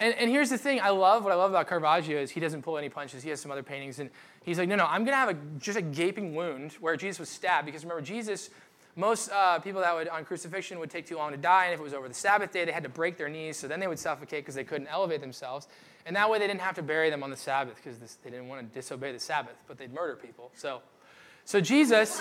and, 0.00 0.14
and 0.14 0.30
here's 0.30 0.50
the 0.50 0.58
thing 0.58 0.80
I 0.80 0.90
love, 0.90 1.24
what 1.24 1.32
I 1.32 1.36
love 1.36 1.50
about 1.50 1.68
Caravaggio 1.68 2.20
is 2.20 2.30
he 2.30 2.40
doesn't 2.40 2.62
pull 2.62 2.78
any 2.78 2.88
punches. 2.88 3.22
He 3.22 3.30
has 3.30 3.40
some 3.40 3.50
other 3.50 3.62
paintings. 3.62 3.98
And 3.98 4.10
he's 4.42 4.58
like, 4.58 4.68
no, 4.68 4.76
no, 4.76 4.86
I'm 4.86 5.04
going 5.04 5.12
to 5.12 5.16
have 5.16 5.28
a, 5.30 5.36
just 5.58 5.78
a 5.78 5.82
gaping 5.82 6.34
wound 6.34 6.72
where 6.80 6.96
Jesus 6.96 7.20
was 7.20 7.28
stabbed. 7.28 7.66
Because 7.66 7.84
remember, 7.84 8.02
Jesus, 8.02 8.50
most 8.96 9.30
uh, 9.30 9.58
people 9.58 9.80
that 9.80 9.94
would, 9.94 10.08
on 10.08 10.24
crucifixion 10.24 10.78
would 10.78 10.90
take 10.90 11.06
too 11.06 11.16
long 11.16 11.32
to 11.32 11.36
die. 11.36 11.66
And 11.66 11.74
if 11.74 11.80
it 11.80 11.82
was 11.82 11.94
over 11.94 12.08
the 12.08 12.14
Sabbath 12.14 12.52
day, 12.52 12.64
they 12.64 12.72
had 12.72 12.84
to 12.84 12.88
break 12.88 13.16
their 13.16 13.28
knees. 13.28 13.56
So 13.56 13.68
then 13.68 13.80
they 13.80 13.86
would 13.86 13.98
suffocate 13.98 14.44
because 14.44 14.54
they 14.54 14.64
couldn't 14.64 14.88
elevate 14.88 15.20
themselves. 15.20 15.68
And 16.06 16.14
that 16.16 16.30
way 16.30 16.38
they 16.38 16.46
didn't 16.46 16.60
have 16.60 16.76
to 16.76 16.82
bury 16.82 17.10
them 17.10 17.22
on 17.22 17.30
the 17.30 17.36
Sabbath 17.36 17.76
because 17.76 17.98
they 18.24 18.30
didn't 18.30 18.48
want 18.48 18.66
to 18.66 18.74
disobey 18.74 19.12
the 19.12 19.18
Sabbath, 19.18 19.56
but 19.66 19.78
they'd 19.78 19.92
murder 19.92 20.16
people. 20.16 20.50
So, 20.54 20.80
so 21.48 21.62
Jesus, 21.62 22.20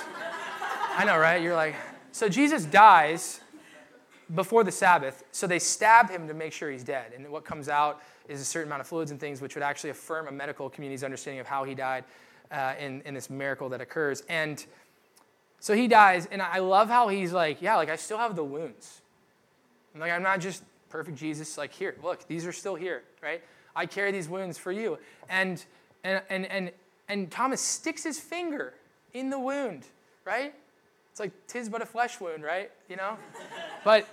I 0.95 1.03
know, 1.03 1.17
right? 1.17 1.41
You're 1.41 1.53
like, 1.53 1.75
so 2.13 2.29
Jesus 2.29 2.63
dies 2.63 3.41
before 4.33 4.63
the 4.63 4.71
Sabbath, 4.71 5.25
so 5.33 5.45
they 5.45 5.59
stab 5.59 6.09
him 6.09 6.29
to 6.29 6.33
make 6.33 6.53
sure 6.53 6.71
he's 6.71 6.85
dead. 6.85 7.11
And 7.13 7.29
what 7.29 7.43
comes 7.43 7.67
out 7.67 8.01
is 8.29 8.39
a 8.39 8.45
certain 8.45 8.69
amount 8.69 8.79
of 8.79 8.87
fluids 8.87 9.11
and 9.11 9.19
things, 9.19 9.41
which 9.41 9.53
would 9.55 9.65
actually 9.65 9.89
affirm 9.89 10.29
a 10.29 10.31
medical 10.31 10.69
community's 10.69 11.03
understanding 11.03 11.41
of 11.41 11.45
how 11.45 11.65
he 11.65 11.75
died 11.75 12.05
uh, 12.51 12.75
in, 12.79 13.01
in 13.01 13.13
this 13.13 13.29
miracle 13.29 13.67
that 13.67 13.81
occurs. 13.81 14.23
And 14.29 14.65
so 15.59 15.75
he 15.75 15.89
dies, 15.89 16.29
and 16.31 16.41
I 16.41 16.59
love 16.59 16.87
how 16.87 17.09
he's 17.09 17.33
like, 17.33 17.61
yeah, 17.61 17.75
like 17.75 17.89
I 17.89 17.97
still 17.97 18.19
have 18.19 18.33
the 18.37 18.45
wounds. 18.45 19.01
I'm 19.93 19.99
like, 19.99 20.13
I'm 20.13 20.23
not 20.23 20.39
just 20.39 20.63
perfect 20.87 21.17
Jesus. 21.17 21.57
Like, 21.57 21.73
here, 21.73 21.97
look, 22.01 22.25
these 22.29 22.45
are 22.45 22.53
still 22.53 22.75
here, 22.75 23.03
right? 23.21 23.43
I 23.75 23.87
carry 23.87 24.13
these 24.13 24.29
wounds 24.29 24.57
for 24.57 24.71
you. 24.71 24.97
And 25.27 25.65
and 26.05 26.21
and 26.29 26.45
and 26.45 26.71
and 27.09 27.29
Thomas 27.29 27.59
sticks 27.59 28.05
his 28.05 28.21
finger 28.21 28.73
in 29.17 29.29
the 29.29 29.39
wound, 29.39 29.85
right? 30.25 30.53
It's 31.11 31.19
like 31.19 31.31
tis 31.47 31.69
but 31.69 31.81
a 31.81 31.85
flesh 31.85 32.19
wound, 32.19 32.43
right? 32.43 32.71
You 32.89 32.95
know? 32.95 33.17
but 33.83 34.07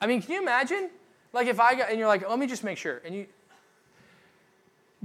I 0.00 0.06
mean, 0.06 0.22
can 0.22 0.32
you 0.32 0.42
imagine? 0.42 0.90
Like 1.32 1.48
if 1.48 1.58
I 1.58 1.74
got, 1.74 1.90
and 1.90 1.98
you're 1.98 2.08
like, 2.08 2.28
let 2.28 2.38
me 2.38 2.46
just 2.46 2.62
make 2.62 2.78
sure. 2.78 3.02
And 3.04 3.14
you, 3.14 3.26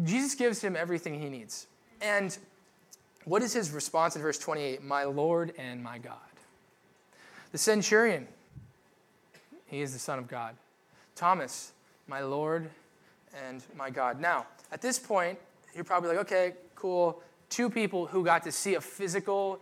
Jesus 0.03 0.35
gives 0.35 0.61
him 0.61 0.75
everything 0.75 1.19
he 1.19 1.29
needs. 1.29 1.67
And 2.01 2.37
what 3.25 3.41
is 3.41 3.53
his 3.53 3.71
response 3.71 4.15
in 4.15 4.21
verse 4.21 4.37
28? 4.37 4.83
My 4.83 5.03
Lord 5.03 5.53
and 5.57 5.83
my 5.83 5.97
God. 5.97 6.17
The 7.51 7.57
centurion, 7.57 8.27
he 9.65 9.81
is 9.81 9.93
the 9.93 9.99
Son 9.99 10.19
of 10.19 10.27
God. 10.27 10.55
Thomas, 11.15 11.71
my 12.07 12.21
Lord 12.21 12.69
and 13.45 13.63
my 13.75 13.89
God. 13.89 14.21
Now, 14.21 14.45
at 14.71 14.81
this 14.81 14.99
point, 14.99 15.37
you're 15.73 15.83
probably 15.83 16.09
like, 16.09 16.19
okay, 16.19 16.53
cool. 16.75 17.21
Two 17.49 17.69
people 17.69 18.07
who 18.07 18.23
got 18.23 18.43
to 18.43 18.51
see 18.51 18.75
a 18.75 18.81
physical 18.81 19.59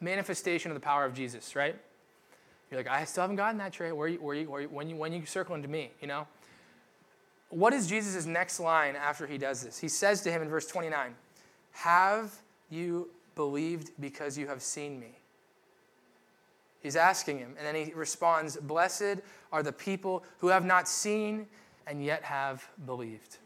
manifestation 0.00 0.70
of 0.70 0.74
the 0.74 0.80
power 0.80 1.04
of 1.04 1.14
Jesus, 1.14 1.54
right? 1.54 1.76
You're 2.70 2.80
like, 2.80 2.88
I 2.88 3.04
still 3.04 3.22
haven't 3.22 3.36
gotten 3.36 3.58
that 3.58 3.72
Trey. 3.72 3.92
Where 3.92 4.08
you, 4.08 4.18
where 4.18 4.34
you, 4.34 4.48
where 4.48 4.60
you, 4.62 4.68
when, 4.68 4.88
you, 4.88 4.96
when 4.96 5.12
you 5.12 5.26
circle 5.26 5.54
into 5.54 5.68
me, 5.68 5.90
you 6.00 6.06
know? 6.06 6.26
What 7.48 7.72
is 7.72 7.88
Jesus' 7.88 8.26
next 8.26 8.60
line 8.60 8.94
after 8.94 9.26
he 9.26 9.36
does 9.36 9.62
this? 9.62 9.78
He 9.78 9.88
says 9.88 10.22
to 10.22 10.30
him 10.30 10.40
in 10.40 10.48
verse 10.48 10.66
29, 10.66 11.14
Have 11.72 12.32
you 12.70 13.10
believed 13.34 13.90
because 13.98 14.38
you 14.38 14.46
have 14.46 14.62
seen 14.62 15.00
me? 15.00 15.18
He's 16.80 16.96
asking 16.96 17.38
him, 17.38 17.54
and 17.58 17.66
then 17.66 17.74
he 17.74 17.92
responds, 17.92 18.56
Blessed 18.56 19.16
are 19.52 19.62
the 19.62 19.72
people 19.72 20.24
who 20.38 20.48
have 20.48 20.64
not 20.64 20.88
seen 20.88 21.46
and 21.86 22.04
yet 22.04 22.22
have 22.22 22.66
believed. 22.86 23.38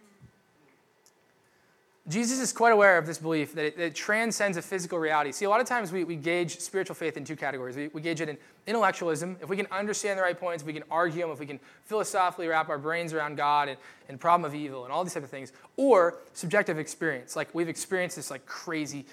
Jesus 2.07 2.38
is 2.38 2.53
quite 2.53 2.73
aware 2.73 2.99
of 2.99 3.07
this 3.07 3.17
belief 3.17 3.55
that 3.55 3.64
it, 3.64 3.77
that 3.79 3.85
it, 3.85 3.95
transcends 3.95 4.59
a 4.59 4.62
physical 4.62 4.99
reality. 4.99 5.33
See, 5.33 5.47
a 5.47 5.49
lot 5.49 5.62
of 5.62 5.67
times 5.67 5.90
we, 5.90 6.05
we 6.05 6.17
gauge 6.17 6.61
spiritual 6.61 6.95
faith 6.95 7.17
in 7.17 7.25
two 7.25 7.37
categories. 7.37 7.77
We, 7.77 7.88
we 7.88 8.03
gauge 8.03 8.21
it 8.21 8.29
in 8.29 8.37
intellectualism. 8.67 9.38
If 9.40 9.49
we 9.49 9.57
can 9.57 9.67
understand 9.71 10.19
the 10.19 10.23
right 10.23 10.38
points, 10.38 10.62
if 10.62 10.67
we 10.67 10.75
can 10.75 10.83
argue 10.90 11.23
them, 11.23 11.31
if 11.31 11.40
we 11.40 11.47
can 11.47 11.59
philosophically 11.87 12.47
wrap 12.47 12.69
our 12.69 12.77
brains 12.77 13.14
around 13.14 13.37
God 13.37 13.71
and, 13.71 13.79
and 14.11 14.21
problem 14.21 14.45
of 14.45 14.55
evil 14.55 14.85
and 14.85 14.93
all 14.93 15.03
these 15.03 15.14
type 15.14 15.25
of 15.25 15.31
things, 15.31 15.53
or 15.79 16.19
subjective 16.35 16.79
experience. 16.79 17.37
Like 17.37 17.55
we've 17.55 17.71
experienced 17.71 18.17
this 18.17 18.31
like 18.31 18.45
crazy 18.45 19.07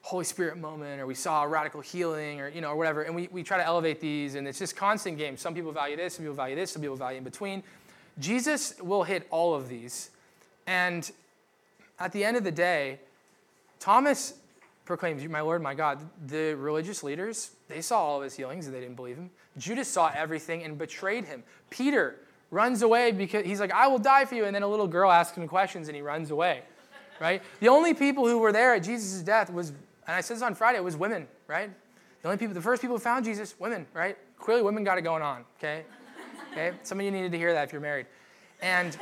Holy 0.00 0.24
Spirit 0.24 0.56
moment, 0.56 1.02
or 1.02 1.06
we 1.06 1.14
saw 1.14 1.44
a 1.44 1.48
radical 1.48 1.82
healing, 1.82 2.40
or 2.40 2.48
you 2.48 2.62
know, 2.62 2.68
or 2.68 2.76
whatever, 2.76 3.02
and 3.02 3.14
we, 3.14 3.28
we 3.30 3.42
try 3.42 3.58
to 3.58 3.66
elevate 3.66 4.00
these, 4.00 4.36
and 4.36 4.48
it's 4.48 4.58
just 4.58 4.74
constant 4.74 5.18
game. 5.18 5.36
Some 5.36 5.54
people 5.54 5.70
value 5.70 5.96
this, 5.96 6.14
some 6.14 6.24
people 6.24 6.36
value 6.36 6.56
this, 6.56 6.70
some 6.70 6.80
people 6.80 6.96
value 6.96 7.18
in 7.18 7.24
between. 7.24 7.62
Jesus 8.18 8.74
will 8.80 9.02
hit 9.02 9.26
all 9.30 9.54
of 9.54 9.68
these. 9.68 10.10
And 10.66 11.10
at 11.98 12.12
the 12.12 12.24
end 12.24 12.36
of 12.36 12.44
the 12.44 12.52
day, 12.52 13.00
Thomas 13.80 14.34
proclaims, 14.84 15.24
My 15.28 15.40
Lord, 15.40 15.62
my 15.62 15.74
God. 15.74 16.00
The 16.26 16.54
religious 16.54 17.02
leaders, 17.02 17.50
they 17.68 17.80
saw 17.80 18.02
all 18.02 18.16
of 18.18 18.24
his 18.24 18.34
healings 18.34 18.66
and 18.66 18.74
they 18.74 18.80
didn't 18.80 18.96
believe 18.96 19.16
him. 19.16 19.30
Judas 19.58 19.88
saw 19.88 20.10
everything 20.14 20.64
and 20.64 20.78
betrayed 20.78 21.26
him. 21.26 21.42
Peter 21.70 22.16
runs 22.50 22.82
away 22.82 23.12
because 23.12 23.44
he's 23.44 23.60
like, 23.60 23.72
I 23.72 23.86
will 23.86 23.98
die 23.98 24.24
for 24.24 24.34
you. 24.34 24.46
And 24.46 24.54
then 24.54 24.62
a 24.62 24.68
little 24.68 24.86
girl 24.88 25.10
asks 25.10 25.36
him 25.36 25.46
questions 25.46 25.88
and 25.88 25.94
he 25.94 26.02
runs 26.02 26.30
away, 26.30 26.62
right? 27.20 27.42
The 27.60 27.68
only 27.68 27.92
people 27.92 28.26
who 28.26 28.38
were 28.38 28.52
there 28.52 28.74
at 28.74 28.82
Jesus' 28.82 29.20
death 29.22 29.50
was, 29.50 29.70
and 29.70 30.16
I 30.16 30.22
said 30.22 30.36
this 30.36 30.42
on 30.42 30.54
Friday, 30.54 30.78
it 30.78 30.84
was 30.84 30.96
women, 30.96 31.28
right? 31.46 31.70
The 32.22 32.28
only 32.28 32.38
people, 32.38 32.54
the 32.54 32.62
first 32.62 32.80
people 32.80 32.96
who 32.96 33.00
found 33.00 33.24
Jesus, 33.24 33.54
women, 33.58 33.86
right? 33.92 34.16
Clearly 34.38 34.62
women 34.62 34.84
got 34.84 34.96
it 34.96 35.02
going 35.02 35.22
on, 35.22 35.44
okay? 35.58 35.84
Okay? 36.52 36.72
Some 36.82 36.98
of 36.98 37.04
you 37.04 37.10
needed 37.10 37.32
to 37.32 37.38
hear 37.38 37.52
that 37.52 37.64
if 37.64 37.72
you're 37.72 37.82
married. 37.82 38.06
And 38.62 38.96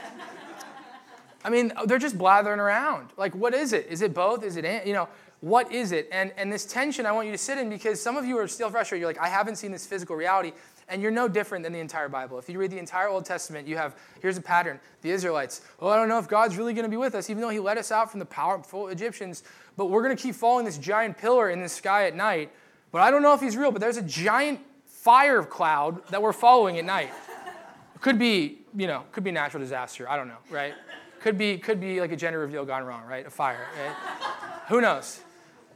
I 1.46 1.48
mean, 1.48 1.72
they're 1.86 2.00
just 2.00 2.18
blathering 2.18 2.58
around. 2.58 3.10
Like, 3.16 3.32
what 3.36 3.54
is 3.54 3.72
it? 3.72 3.86
Is 3.86 4.02
it 4.02 4.12
both? 4.12 4.42
Is 4.42 4.56
it, 4.56 4.84
you 4.84 4.92
know, 4.92 5.08
what 5.38 5.70
is 5.70 5.92
it? 5.92 6.08
And, 6.10 6.32
and 6.36 6.52
this 6.52 6.64
tension 6.64 7.06
I 7.06 7.12
want 7.12 7.26
you 7.26 7.32
to 7.32 7.38
sit 7.38 7.56
in 7.56 7.70
because 7.70 8.02
some 8.02 8.16
of 8.16 8.24
you 8.24 8.36
are 8.36 8.48
still 8.48 8.68
frustrated. 8.68 9.02
You're 9.02 9.08
like, 9.08 9.22
I 9.22 9.28
haven't 9.28 9.54
seen 9.54 9.70
this 9.70 9.86
physical 9.86 10.16
reality. 10.16 10.52
And 10.88 11.00
you're 11.00 11.12
no 11.12 11.28
different 11.28 11.62
than 11.62 11.72
the 11.72 11.78
entire 11.78 12.08
Bible. 12.08 12.36
If 12.40 12.48
you 12.48 12.58
read 12.58 12.72
the 12.72 12.80
entire 12.80 13.06
Old 13.06 13.24
Testament, 13.24 13.68
you 13.68 13.76
have, 13.76 13.94
here's 14.20 14.36
a 14.36 14.40
pattern. 14.40 14.80
The 15.02 15.10
Israelites, 15.10 15.60
oh, 15.78 15.88
I 15.88 15.96
don't 15.96 16.08
know 16.08 16.18
if 16.18 16.26
God's 16.26 16.56
really 16.56 16.74
going 16.74 16.84
to 16.84 16.90
be 16.90 16.96
with 16.96 17.14
us, 17.14 17.30
even 17.30 17.40
though 17.40 17.48
he 17.50 17.60
led 17.60 17.78
us 17.78 17.92
out 17.92 18.10
from 18.10 18.18
the 18.18 18.26
powerful 18.26 18.88
Egyptians. 18.88 19.44
But 19.76 19.86
we're 19.86 20.02
going 20.02 20.16
to 20.16 20.20
keep 20.20 20.34
following 20.34 20.64
this 20.64 20.78
giant 20.78 21.16
pillar 21.16 21.50
in 21.50 21.62
the 21.62 21.68
sky 21.68 22.08
at 22.08 22.16
night. 22.16 22.50
But 22.90 23.02
I 23.02 23.12
don't 23.12 23.22
know 23.22 23.34
if 23.34 23.40
he's 23.40 23.56
real, 23.56 23.70
but 23.70 23.80
there's 23.80 23.98
a 23.98 24.02
giant 24.02 24.58
fire 24.84 25.44
cloud 25.44 26.04
that 26.08 26.20
we're 26.20 26.32
following 26.32 26.76
at 26.78 26.84
night. 26.84 27.10
It 27.94 28.00
could 28.00 28.18
be, 28.18 28.62
you 28.76 28.88
know, 28.88 29.04
could 29.12 29.22
be 29.22 29.30
natural 29.30 29.62
disaster. 29.62 30.10
I 30.10 30.16
don't 30.16 30.26
know, 30.26 30.38
right? 30.50 30.74
Could 31.26 31.38
be, 31.38 31.58
could 31.58 31.80
be 31.80 32.00
like 32.00 32.12
a 32.12 32.16
gender 32.16 32.38
reveal 32.38 32.64
gone 32.64 32.84
wrong, 32.84 33.04
right? 33.04 33.26
A 33.26 33.30
fire, 33.30 33.66
right? 33.76 33.96
Who 34.68 34.80
knows? 34.80 35.18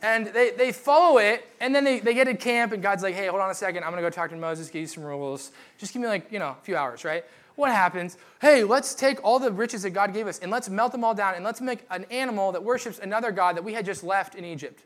And 0.00 0.28
they, 0.28 0.52
they 0.52 0.70
follow 0.70 1.18
it, 1.18 1.44
and 1.58 1.74
then 1.74 1.82
they, 1.82 1.98
they 1.98 2.14
get 2.14 2.26
to 2.26 2.36
camp, 2.36 2.70
and 2.70 2.80
God's 2.80 3.02
like, 3.02 3.16
hey, 3.16 3.26
hold 3.26 3.42
on 3.42 3.50
a 3.50 3.54
second. 3.56 3.82
I'm 3.82 3.90
going 3.90 4.00
to 4.00 4.08
go 4.08 4.14
talk 4.14 4.30
to 4.30 4.36
Moses, 4.36 4.70
give 4.70 4.82
you 4.82 4.86
some 4.86 5.02
rules. 5.02 5.50
Just 5.76 5.92
give 5.92 6.02
me, 6.02 6.06
like, 6.06 6.30
you 6.30 6.38
know, 6.38 6.50
a 6.50 6.62
few 6.62 6.76
hours, 6.76 7.04
right? 7.04 7.24
What 7.56 7.72
happens? 7.72 8.16
Hey, 8.40 8.62
let's 8.62 8.94
take 8.94 9.24
all 9.24 9.40
the 9.40 9.50
riches 9.50 9.82
that 9.82 9.90
God 9.90 10.14
gave 10.14 10.28
us, 10.28 10.38
and 10.38 10.52
let's 10.52 10.68
melt 10.68 10.92
them 10.92 11.02
all 11.02 11.16
down, 11.16 11.34
and 11.34 11.44
let's 11.44 11.60
make 11.60 11.80
an 11.90 12.06
animal 12.12 12.52
that 12.52 12.62
worships 12.62 13.00
another 13.00 13.32
God 13.32 13.56
that 13.56 13.64
we 13.64 13.72
had 13.72 13.84
just 13.84 14.04
left 14.04 14.36
in 14.36 14.44
Egypt. 14.44 14.84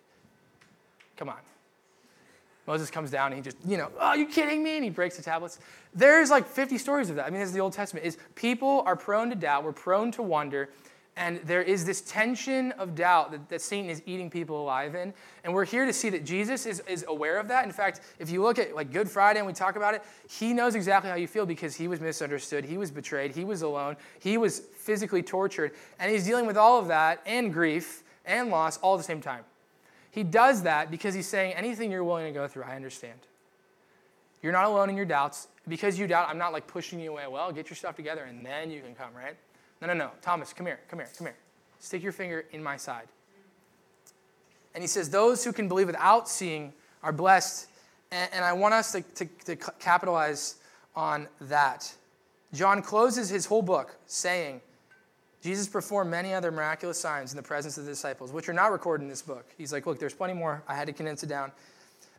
Come 1.18 1.28
on. 1.28 1.36
Moses 2.66 2.90
comes 2.90 3.10
down 3.10 3.32
and 3.32 3.36
he 3.36 3.42
just, 3.42 3.56
you 3.66 3.76
know, 3.76 3.90
oh, 3.96 4.06
are 4.06 4.16
you 4.16 4.26
kidding 4.26 4.62
me? 4.62 4.76
And 4.76 4.84
he 4.84 4.90
breaks 4.90 5.16
the 5.16 5.22
tablets. 5.22 5.58
There's 5.94 6.30
like 6.30 6.46
50 6.46 6.78
stories 6.78 7.10
of 7.10 7.16
that. 7.16 7.26
I 7.26 7.30
mean, 7.30 7.40
this 7.40 7.48
is 7.48 7.54
the 7.54 7.60
Old 7.60 7.72
Testament. 7.72 8.06
Is 8.06 8.16
people 8.34 8.82
are 8.86 8.96
prone 8.96 9.30
to 9.30 9.36
doubt, 9.36 9.64
we're 9.64 9.72
prone 9.72 10.10
to 10.12 10.22
wonder, 10.22 10.70
and 11.16 11.38
there 11.44 11.62
is 11.62 11.84
this 11.84 12.00
tension 12.00 12.72
of 12.72 12.94
doubt 12.96 13.30
that, 13.30 13.48
that 13.48 13.60
Satan 13.60 13.88
is 13.88 14.02
eating 14.04 14.28
people 14.28 14.60
alive 14.60 14.96
in. 14.96 15.14
And 15.44 15.54
we're 15.54 15.64
here 15.64 15.86
to 15.86 15.92
see 15.92 16.10
that 16.10 16.24
Jesus 16.24 16.66
is, 16.66 16.80
is 16.88 17.04
aware 17.06 17.38
of 17.38 17.46
that. 17.48 17.64
In 17.64 17.70
fact, 17.70 18.00
if 18.18 18.30
you 18.30 18.42
look 18.42 18.58
at 18.58 18.74
like 18.74 18.92
Good 18.92 19.08
Friday 19.08 19.38
and 19.38 19.46
we 19.46 19.52
talk 19.52 19.76
about 19.76 19.94
it, 19.94 20.02
he 20.28 20.52
knows 20.52 20.74
exactly 20.74 21.10
how 21.10 21.16
you 21.16 21.28
feel 21.28 21.46
because 21.46 21.76
he 21.76 21.86
was 21.86 22.00
misunderstood, 22.00 22.64
he 22.64 22.76
was 22.76 22.90
betrayed, 22.90 23.32
he 23.32 23.44
was 23.44 23.62
alone, 23.62 23.96
he 24.18 24.36
was 24.36 24.58
physically 24.58 25.22
tortured, 25.22 25.72
and 26.00 26.10
he's 26.10 26.24
dealing 26.24 26.46
with 26.46 26.56
all 26.56 26.80
of 26.80 26.88
that 26.88 27.22
and 27.26 27.52
grief 27.52 28.02
and 28.24 28.50
loss 28.50 28.78
all 28.78 28.94
at 28.94 28.98
the 28.98 29.04
same 29.04 29.20
time. 29.20 29.44
He 30.14 30.22
does 30.22 30.62
that 30.62 30.92
because 30.92 31.12
he's 31.12 31.26
saying, 31.26 31.54
anything 31.54 31.90
you're 31.90 32.04
willing 32.04 32.26
to 32.26 32.32
go 32.32 32.46
through, 32.46 32.62
I 32.62 32.76
understand. 32.76 33.18
You're 34.42 34.52
not 34.52 34.66
alone 34.66 34.88
in 34.88 34.96
your 34.96 35.06
doubts. 35.06 35.48
Because 35.66 35.98
you 35.98 36.06
doubt, 36.06 36.28
I'm 36.28 36.38
not 36.38 36.52
like 36.52 36.68
pushing 36.68 37.00
you 37.00 37.10
away. 37.10 37.26
Well, 37.26 37.50
get 37.50 37.68
your 37.68 37.76
stuff 37.76 37.96
together 37.96 38.22
and 38.22 38.46
then 38.46 38.70
you 38.70 38.80
can 38.80 38.94
come, 38.94 39.12
right? 39.12 39.34
No, 39.80 39.88
no, 39.88 39.94
no. 39.94 40.10
Thomas, 40.22 40.52
come 40.52 40.66
here, 40.66 40.78
come 40.88 41.00
here, 41.00 41.08
come 41.18 41.26
here. 41.26 41.36
Stick 41.80 42.00
your 42.00 42.12
finger 42.12 42.44
in 42.52 42.62
my 42.62 42.76
side. 42.76 43.08
And 44.74 44.84
he 44.84 44.86
says, 44.86 45.10
Those 45.10 45.42
who 45.42 45.52
can 45.52 45.66
believe 45.66 45.88
without 45.88 46.28
seeing 46.28 46.72
are 47.02 47.12
blessed. 47.12 47.68
And, 48.12 48.30
and 48.34 48.44
I 48.44 48.52
want 48.52 48.74
us 48.74 48.92
to, 48.92 49.02
to, 49.02 49.24
to 49.46 49.56
capitalize 49.56 50.56
on 50.94 51.26
that. 51.40 51.92
John 52.52 52.82
closes 52.82 53.28
his 53.30 53.46
whole 53.46 53.62
book 53.62 53.96
saying, 54.06 54.60
Jesus 55.44 55.68
performed 55.68 56.10
many 56.10 56.32
other 56.32 56.50
miraculous 56.50 56.98
signs 56.98 57.30
in 57.30 57.36
the 57.36 57.42
presence 57.42 57.76
of 57.76 57.84
the 57.84 57.90
disciples, 57.90 58.32
which 58.32 58.48
are 58.48 58.54
not 58.54 58.72
recorded 58.72 59.04
in 59.04 59.10
this 59.10 59.20
book. 59.20 59.44
He's 59.58 59.74
like, 59.74 59.84
look, 59.84 59.98
there's 59.98 60.14
plenty 60.14 60.32
more. 60.32 60.62
I 60.66 60.74
had 60.74 60.86
to 60.86 60.94
condense 60.94 61.22
it 61.22 61.26
down. 61.26 61.52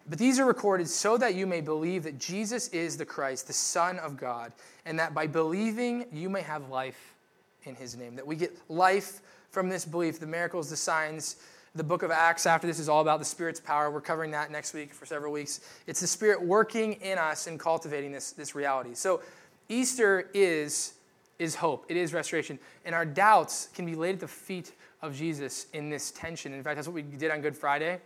But 0.08 0.20
these 0.20 0.38
are 0.38 0.46
recorded 0.46 0.88
so 0.88 1.18
that 1.18 1.34
you 1.34 1.48
may 1.48 1.60
believe 1.60 2.04
that 2.04 2.20
Jesus 2.20 2.68
is 2.68 2.98
the 2.98 3.06
Christ, 3.06 3.48
the 3.48 3.54
Son 3.54 3.98
of 3.98 4.16
God, 4.16 4.54
and 4.86 5.00
that 5.00 5.16
by 5.16 5.26
believing 5.26 6.06
you 6.14 6.30
may 6.30 6.42
have 6.42 6.70
life 6.70 7.16
in 7.64 7.74
his 7.74 7.98
name. 7.98 8.16
That 8.16 8.28
we 8.28 8.36
get 8.36 8.56
life 8.70 9.22
from 9.50 9.70
this 9.70 9.86
belief, 9.86 10.20
the 10.20 10.28
miracles, 10.28 10.70
the 10.70 10.78
signs. 10.78 11.38
The 11.74 11.84
book 11.84 12.04
of 12.04 12.12
Acts 12.12 12.46
after 12.46 12.68
this 12.68 12.78
is 12.78 12.88
all 12.88 13.02
about 13.02 13.18
the 13.18 13.26
Spirit's 13.26 13.60
power. 13.60 13.90
We're 13.90 14.02
covering 14.02 14.30
that 14.32 14.52
next 14.52 14.76
week 14.76 14.94
for 14.94 15.08
several 15.08 15.34
weeks. 15.34 15.62
It's 15.88 16.00
the 16.00 16.06
Spirit 16.06 16.44
working 16.44 16.94
in 17.02 17.18
us 17.18 17.48
and 17.48 17.60
cultivating 17.60 18.12
this, 18.12 18.34
this 18.34 18.54
reality. 18.54 18.94
So 18.94 19.22
Easter 19.68 20.30
is 20.36 20.94
is 21.40 21.56
hope, 21.56 21.86
it 21.90 21.98
is 21.98 22.14
restoration. 22.14 22.60
And 22.86 22.96
our 22.96 23.06
doubts 23.06 23.70
can 23.74 23.86
be 23.86 23.96
laid 23.96 24.16
at 24.16 24.20
the 24.20 24.28
feet 24.28 24.74
of 25.02 25.16
Jesus 25.16 25.68
in 25.74 25.90
this 25.90 26.12
tension. 26.12 26.54
In 26.54 26.64
fact, 26.64 26.78
that's 26.78 26.88
what 26.88 26.96
we 26.96 27.02
did 27.02 27.32
on 27.32 27.42
Good 27.42 27.58
Friday. 27.58 28.00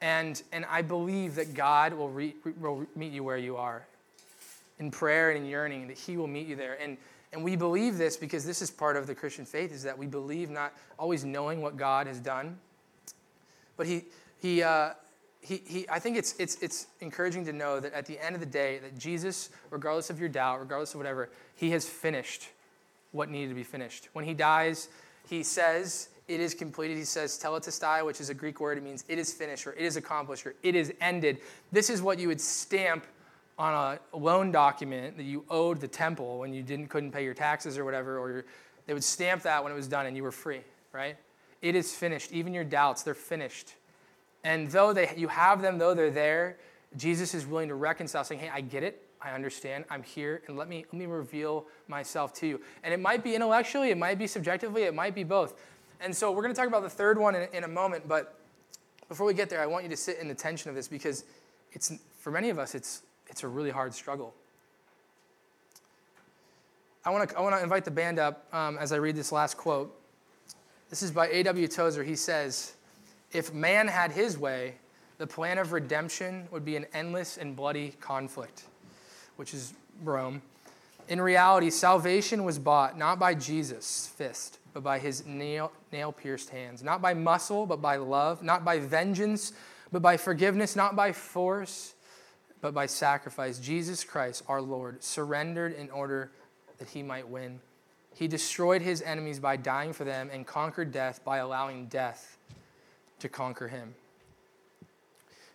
And, 0.00 0.40
and 0.52 0.64
I 0.66 0.82
believe 0.82 1.34
that 1.34 1.54
God 1.54 1.92
will, 1.92 2.08
re, 2.08 2.34
will 2.60 2.86
meet 2.94 3.12
you 3.12 3.24
where 3.24 3.36
you 3.36 3.56
are 3.56 3.86
in 4.78 4.90
prayer 4.90 5.30
and 5.30 5.44
in 5.44 5.50
yearning, 5.50 5.88
that 5.88 5.98
He 5.98 6.16
will 6.16 6.28
meet 6.28 6.46
you 6.46 6.54
there. 6.56 6.80
And, 6.80 6.96
and 7.32 7.42
we 7.42 7.56
believe 7.56 7.98
this 7.98 8.16
because 8.16 8.44
this 8.44 8.62
is 8.62 8.70
part 8.70 8.96
of 8.96 9.06
the 9.06 9.14
Christian 9.14 9.44
faith, 9.44 9.72
is 9.72 9.82
that 9.82 9.98
we 9.98 10.06
believe 10.06 10.50
not 10.50 10.72
always 10.98 11.24
knowing 11.24 11.60
what 11.60 11.76
God 11.76 12.06
has 12.06 12.20
done, 12.20 12.58
but 13.76 13.86
He, 13.86 14.04
he, 14.40 14.62
uh, 14.62 14.90
he, 15.40 15.62
he, 15.64 15.86
I 15.88 15.98
think 15.98 16.16
it's, 16.16 16.34
it's, 16.38 16.56
it's 16.62 16.86
encouraging 17.00 17.44
to 17.46 17.52
know 17.52 17.80
that 17.80 17.92
at 17.92 18.06
the 18.06 18.24
end 18.24 18.36
of 18.36 18.40
the 18.40 18.46
day, 18.46 18.78
that 18.78 18.96
Jesus, 18.96 19.50
regardless 19.70 20.10
of 20.10 20.20
your 20.20 20.28
doubt, 20.28 20.60
regardless 20.60 20.94
of 20.94 20.98
whatever, 20.98 21.28
He 21.56 21.70
has 21.70 21.88
finished 21.88 22.48
what 23.12 23.30
needed 23.30 23.48
to 23.48 23.54
be 23.54 23.62
finished. 23.62 24.08
When 24.12 24.24
he 24.24 24.34
dies, 24.34 24.88
he 25.28 25.42
says, 25.42 26.08
It 26.26 26.40
is 26.40 26.54
completed. 26.54 26.96
He 26.96 27.04
says, 27.04 27.38
tetelestai, 27.42 28.04
which 28.04 28.20
is 28.20 28.30
a 28.30 28.34
Greek 28.34 28.60
word. 28.60 28.78
It 28.78 28.84
means 28.84 29.04
it 29.08 29.18
is 29.18 29.32
finished, 29.32 29.66
or 29.66 29.72
it 29.72 29.82
is 29.84 29.96
accomplished, 29.96 30.46
or 30.46 30.54
it 30.62 30.74
is 30.74 30.92
ended. 31.00 31.38
This 31.72 31.90
is 31.90 32.02
what 32.02 32.18
you 32.18 32.28
would 32.28 32.40
stamp 32.40 33.06
on 33.58 33.98
a 34.12 34.16
loan 34.16 34.52
document 34.52 35.16
that 35.16 35.24
you 35.24 35.44
owed 35.50 35.80
the 35.80 35.88
temple 35.88 36.38
when 36.38 36.54
you 36.54 36.62
didn't 36.62 36.88
couldn't 36.88 37.10
pay 37.10 37.24
your 37.24 37.34
taxes 37.34 37.76
or 37.76 37.84
whatever, 37.84 38.18
or 38.18 38.44
they 38.86 38.94
would 38.94 39.04
stamp 39.04 39.42
that 39.42 39.62
when 39.62 39.72
it 39.72 39.76
was 39.76 39.88
done 39.88 40.06
and 40.06 40.16
you 40.16 40.22
were 40.22 40.32
free, 40.32 40.60
right? 40.92 41.16
It 41.60 41.74
is 41.74 41.92
finished. 41.92 42.30
Even 42.32 42.54
your 42.54 42.64
doubts, 42.64 43.02
they're 43.02 43.14
finished. 43.14 43.74
And 44.44 44.70
though 44.70 44.92
they, 44.92 45.12
you 45.16 45.28
have 45.28 45.60
them, 45.60 45.78
though 45.78 45.94
they're 45.94 46.10
there, 46.10 46.58
Jesus 46.96 47.34
is 47.34 47.46
willing 47.46 47.68
to 47.68 47.74
reconcile, 47.74 48.24
saying, 48.24 48.40
Hey, 48.40 48.50
I 48.52 48.60
get 48.60 48.82
it. 48.82 49.07
I 49.20 49.30
understand. 49.30 49.84
I'm 49.90 50.02
here, 50.02 50.42
and 50.46 50.56
let 50.56 50.68
me, 50.68 50.84
let 50.92 50.94
me 50.94 51.06
reveal 51.06 51.66
myself 51.88 52.32
to 52.34 52.46
you. 52.46 52.60
And 52.84 52.94
it 52.94 53.00
might 53.00 53.24
be 53.24 53.34
intellectually, 53.34 53.90
it 53.90 53.98
might 53.98 54.18
be 54.18 54.26
subjectively, 54.26 54.84
it 54.84 54.94
might 54.94 55.14
be 55.14 55.24
both. 55.24 55.60
And 56.00 56.14
so 56.14 56.30
we're 56.30 56.42
going 56.42 56.54
to 56.54 56.58
talk 56.58 56.68
about 56.68 56.82
the 56.82 56.90
third 56.90 57.18
one 57.18 57.34
in, 57.34 57.48
in 57.52 57.64
a 57.64 57.68
moment, 57.68 58.06
but 58.06 58.38
before 59.08 59.26
we 59.26 59.34
get 59.34 59.50
there, 59.50 59.60
I 59.60 59.66
want 59.66 59.84
you 59.84 59.90
to 59.90 59.96
sit 59.96 60.18
in 60.18 60.28
the 60.28 60.34
tension 60.34 60.68
of 60.68 60.76
this 60.76 60.86
because 60.86 61.24
it's, 61.72 61.92
for 62.18 62.30
many 62.30 62.50
of 62.50 62.58
us, 62.58 62.74
it's, 62.74 63.02
it's 63.28 63.42
a 63.42 63.48
really 63.48 63.70
hard 63.70 63.92
struggle. 63.94 64.34
I 67.04 67.10
want 67.10 67.30
to 67.30 67.38
I 67.38 67.40
want 67.40 67.54
to 67.56 67.62
invite 67.62 67.84
the 67.86 67.90
band 67.90 68.18
up 68.18 68.46
um, 68.52 68.76
as 68.76 68.92
I 68.92 68.96
read 68.96 69.16
this 69.16 69.32
last 69.32 69.56
quote. 69.56 69.94
This 70.90 71.02
is 71.02 71.10
by 71.10 71.28
A.W. 71.28 71.66
Tozer. 71.68 72.04
He 72.04 72.16
says, 72.16 72.74
If 73.32 73.54
man 73.54 73.88
had 73.88 74.12
his 74.12 74.36
way, 74.36 74.74
the 75.16 75.26
plan 75.26 75.58
of 75.58 75.72
redemption 75.72 76.46
would 76.50 76.64
be 76.64 76.76
an 76.76 76.86
endless 76.92 77.38
and 77.38 77.56
bloody 77.56 77.94
conflict 78.00 78.64
which 79.38 79.54
is 79.54 79.72
Rome. 80.02 80.42
In 81.08 81.20
reality, 81.20 81.70
salvation 81.70 82.44
was 82.44 82.58
bought 82.58 82.98
not 82.98 83.18
by 83.18 83.34
Jesus' 83.34 84.10
fist, 84.14 84.58
but 84.74 84.82
by 84.82 84.98
his 84.98 85.24
nail, 85.24 85.72
pierced 86.16 86.50
hands. 86.50 86.82
Not 86.82 87.00
by 87.00 87.14
muscle, 87.14 87.64
but 87.64 87.80
by 87.80 87.96
love. 87.96 88.42
Not 88.42 88.64
by 88.64 88.80
vengeance, 88.80 89.52
but 89.92 90.02
by 90.02 90.16
forgiveness. 90.16 90.74
Not 90.74 90.96
by 90.96 91.12
force, 91.12 91.94
but 92.60 92.74
by 92.74 92.86
sacrifice. 92.86 93.58
Jesus 93.58 94.02
Christ, 94.02 94.42
our 94.48 94.60
Lord, 94.60 95.02
surrendered 95.02 95.72
in 95.74 95.88
order 95.90 96.30
that 96.78 96.88
he 96.88 97.02
might 97.02 97.28
win. 97.28 97.60
He 98.14 98.26
destroyed 98.26 98.82
his 98.82 99.00
enemies 99.02 99.38
by 99.38 99.56
dying 99.56 99.92
for 99.92 100.04
them 100.04 100.30
and 100.32 100.44
conquered 100.46 100.90
death 100.90 101.24
by 101.24 101.38
allowing 101.38 101.86
death 101.86 102.36
to 103.20 103.28
conquer 103.28 103.68
him. 103.68 103.94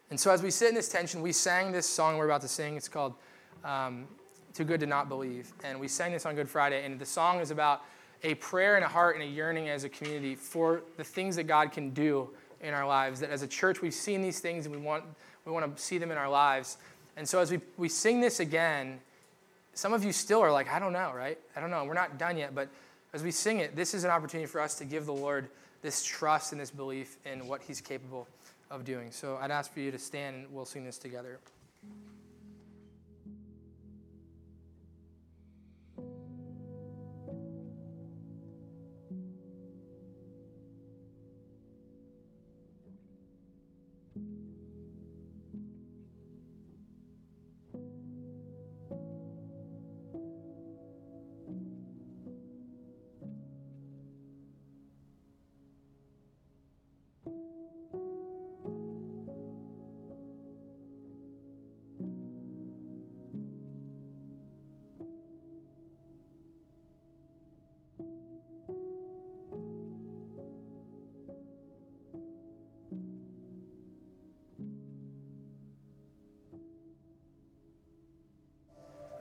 And 0.09 0.19
so, 0.19 0.31
as 0.31 0.41
we 0.41 0.51
sit 0.51 0.69
in 0.69 0.75
this 0.75 0.89
tension, 0.89 1.21
we 1.21 1.33
sang 1.33 1.71
this 1.71 1.87
song 1.87 2.17
we're 2.17 2.25
about 2.25 2.41
to 2.41 2.47
sing. 2.47 2.77
It's 2.77 2.87
called 2.87 3.15
um, 3.63 4.07
Too 4.53 4.63
Good 4.63 4.79
to 4.81 4.85
Not 4.85 5.09
Believe. 5.09 5.51
And 5.63 5.79
we 5.79 5.87
sang 5.87 6.11
this 6.11 6.25
on 6.25 6.35
Good 6.35 6.49
Friday. 6.49 6.85
And 6.85 6.99
the 6.99 7.05
song 7.05 7.39
is 7.39 7.51
about 7.51 7.83
a 8.23 8.35
prayer 8.35 8.75
and 8.75 8.85
a 8.85 8.87
heart 8.87 9.15
and 9.15 9.23
a 9.23 9.27
yearning 9.27 9.69
as 9.69 9.83
a 9.83 9.89
community 9.89 10.35
for 10.35 10.83
the 10.97 11.03
things 11.03 11.35
that 11.35 11.43
God 11.43 11.71
can 11.71 11.89
do 11.91 12.29
in 12.61 12.73
our 12.73 12.87
lives. 12.87 13.19
That 13.19 13.29
as 13.29 13.41
a 13.41 13.47
church, 13.47 13.81
we've 13.81 13.93
seen 13.93 14.21
these 14.21 14.39
things 14.39 14.65
and 14.65 14.73
we 14.73 14.81
want, 14.81 15.03
we 15.45 15.51
want 15.51 15.75
to 15.75 15.81
see 15.81 15.97
them 15.97 16.11
in 16.11 16.17
our 16.17 16.29
lives. 16.29 16.77
And 17.17 17.27
so, 17.27 17.39
as 17.39 17.51
we, 17.51 17.59
we 17.77 17.89
sing 17.89 18.21
this 18.21 18.39
again, 18.39 18.99
some 19.73 19.93
of 19.93 20.03
you 20.03 20.11
still 20.11 20.39
are 20.39 20.51
like, 20.51 20.71
I 20.71 20.79
don't 20.79 20.93
know, 20.93 21.11
right? 21.13 21.37
I 21.55 21.59
don't 21.59 21.69
know. 21.69 21.83
We're 21.83 21.93
not 21.93 22.17
done 22.17 22.37
yet. 22.37 22.55
But 22.55 22.69
as 23.13 23.23
we 23.23 23.31
sing 23.31 23.59
it, 23.59 23.75
this 23.75 23.93
is 23.93 24.03
an 24.03 24.09
opportunity 24.09 24.47
for 24.47 24.61
us 24.61 24.75
to 24.75 24.85
give 24.85 25.05
the 25.05 25.13
Lord 25.13 25.49
this 25.81 26.03
trust 26.03 26.53
and 26.53 26.61
this 26.61 26.71
belief 26.71 27.17
in 27.25 27.47
what 27.47 27.61
He's 27.61 27.81
capable 27.81 28.27
of 28.71 28.85
doing. 28.85 29.11
So 29.11 29.37
I'd 29.41 29.51
ask 29.51 29.71
for 29.71 29.81
you 29.81 29.91
to 29.91 29.99
stand 29.99 30.35
and 30.35 30.45
we'll 30.51 30.65
sing 30.65 30.85
this 30.85 30.97
together. 30.97 31.39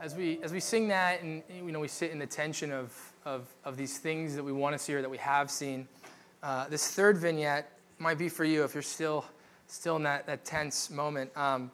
As 0.03 0.17
we 0.17 0.41
as 0.43 0.53
we 0.53 0.59
sing 0.59 0.88
that 0.88 1.23
and 1.23 1.45
you 1.49 1.71
know 1.71 1.79
we 1.79 1.87
sit 1.87 2.11
in 2.11 2.19
the 2.19 2.27
tension 2.27 2.73
of 2.73 2.93
of, 3.25 3.47
of 3.65 3.77
these 3.77 3.99
things 3.99 4.35
that 4.35 4.43
we 4.43 4.51
want 4.51 4.75
to 4.75 4.79
see 4.79 4.93
or 4.93 5.01
that 5.01 5.09
we 5.09 5.17
have 5.17 5.49
seen 5.49 5.87
uh, 6.43 6.67
this 6.69 6.88
third 6.88 7.17
vignette 7.17 7.71
might 8.01 8.19
be 8.19 8.29
for 8.29 8.45
you 8.45 8.65
if 8.65 8.75
you're 8.75 8.83
still 8.83 9.25
still 9.69 9.95
in 9.97 10.03
that, 10.03 10.27
that 10.27 10.45
tense 10.45 10.91
moment. 10.91 11.35
Um, 11.37 11.71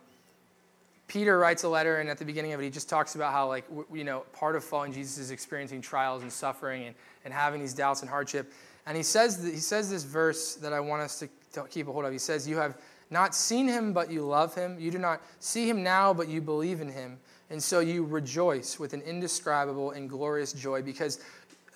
peter 1.07 1.39
writes 1.39 1.63
a 1.63 1.69
letter 1.69 2.01
and 2.01 2.11
at 2.11 2.19
the 2.19 2.25
beginning 2.25 2.53
of 2.53 2.61
it 2.61 2.65
he 2.65 2.71
just 2.71 2.87
talks 2.87 3.15
about 3.15 3.33
how 3.33 3.49
like 3.49 3.67
w- 3.69 3.87
you 3.91 4.05
know 4.05 4.27
part 4.35 4.57
of 4.57 4.63
following 4.63 4.93
jesus 4.93 5.17
is 5.17 5.31
experiencing 5.31 5.81
trials 5.81 6.21
and 6.21 6.31
suffering 6.31 6.85
and, 6.85 6.95
and 7.25 7.33
having 7.33 7.63
these 7.63 7.73
doubts 7.73 8.03
and 8.03 8.11
hardship. 8.11 8.53
And 8.85 8.95
he 8.95 9.03
says 9.03 9.43
he 9.43 9.57
says 9.57 9.89
this 9.89 10.05
verse 10.05 10.55
that 10.57 10.75
i 10.75 10.81
want 10.81 11.01
us 11.01 11.19
to, 11.21 11.29
to 11.55 11.65
keep 11.69 11.89
a 11.89 11.93
hold 11.93 12.05
of. 12.05 12.13
He 12.13 12.19
says 12.19 12.47
you 12.47 12.59
have 12.59 12.77
not 13.11 13.35
seen 13.35 13.67
him 13.67 13.95
but 13.95 14.11
you 14.11 14.21
love 14.21 14.55
him. 14.55 14.79
You 14.79 14.91
do 14.91 14.99
not 14.99 15.23
see 15.41 15.67
him 15.67 15.83
now 15.83 16.13
but 16.13 16.29
you 16.29 16.43
believe 16.43 16.83
in 16.83 16.91
him 16.91 17.19
and 17.51 17.63
so 17.63 17.81
you 17.81 18.05
rejoice 18.05 18.79
with 18.79 18.93
an 18.93 19.01
indescribable 19.03 19.93
and 19.93 20.09
glorious 20.09 20.53
joy 20.53 20.83
because 20.83 21.21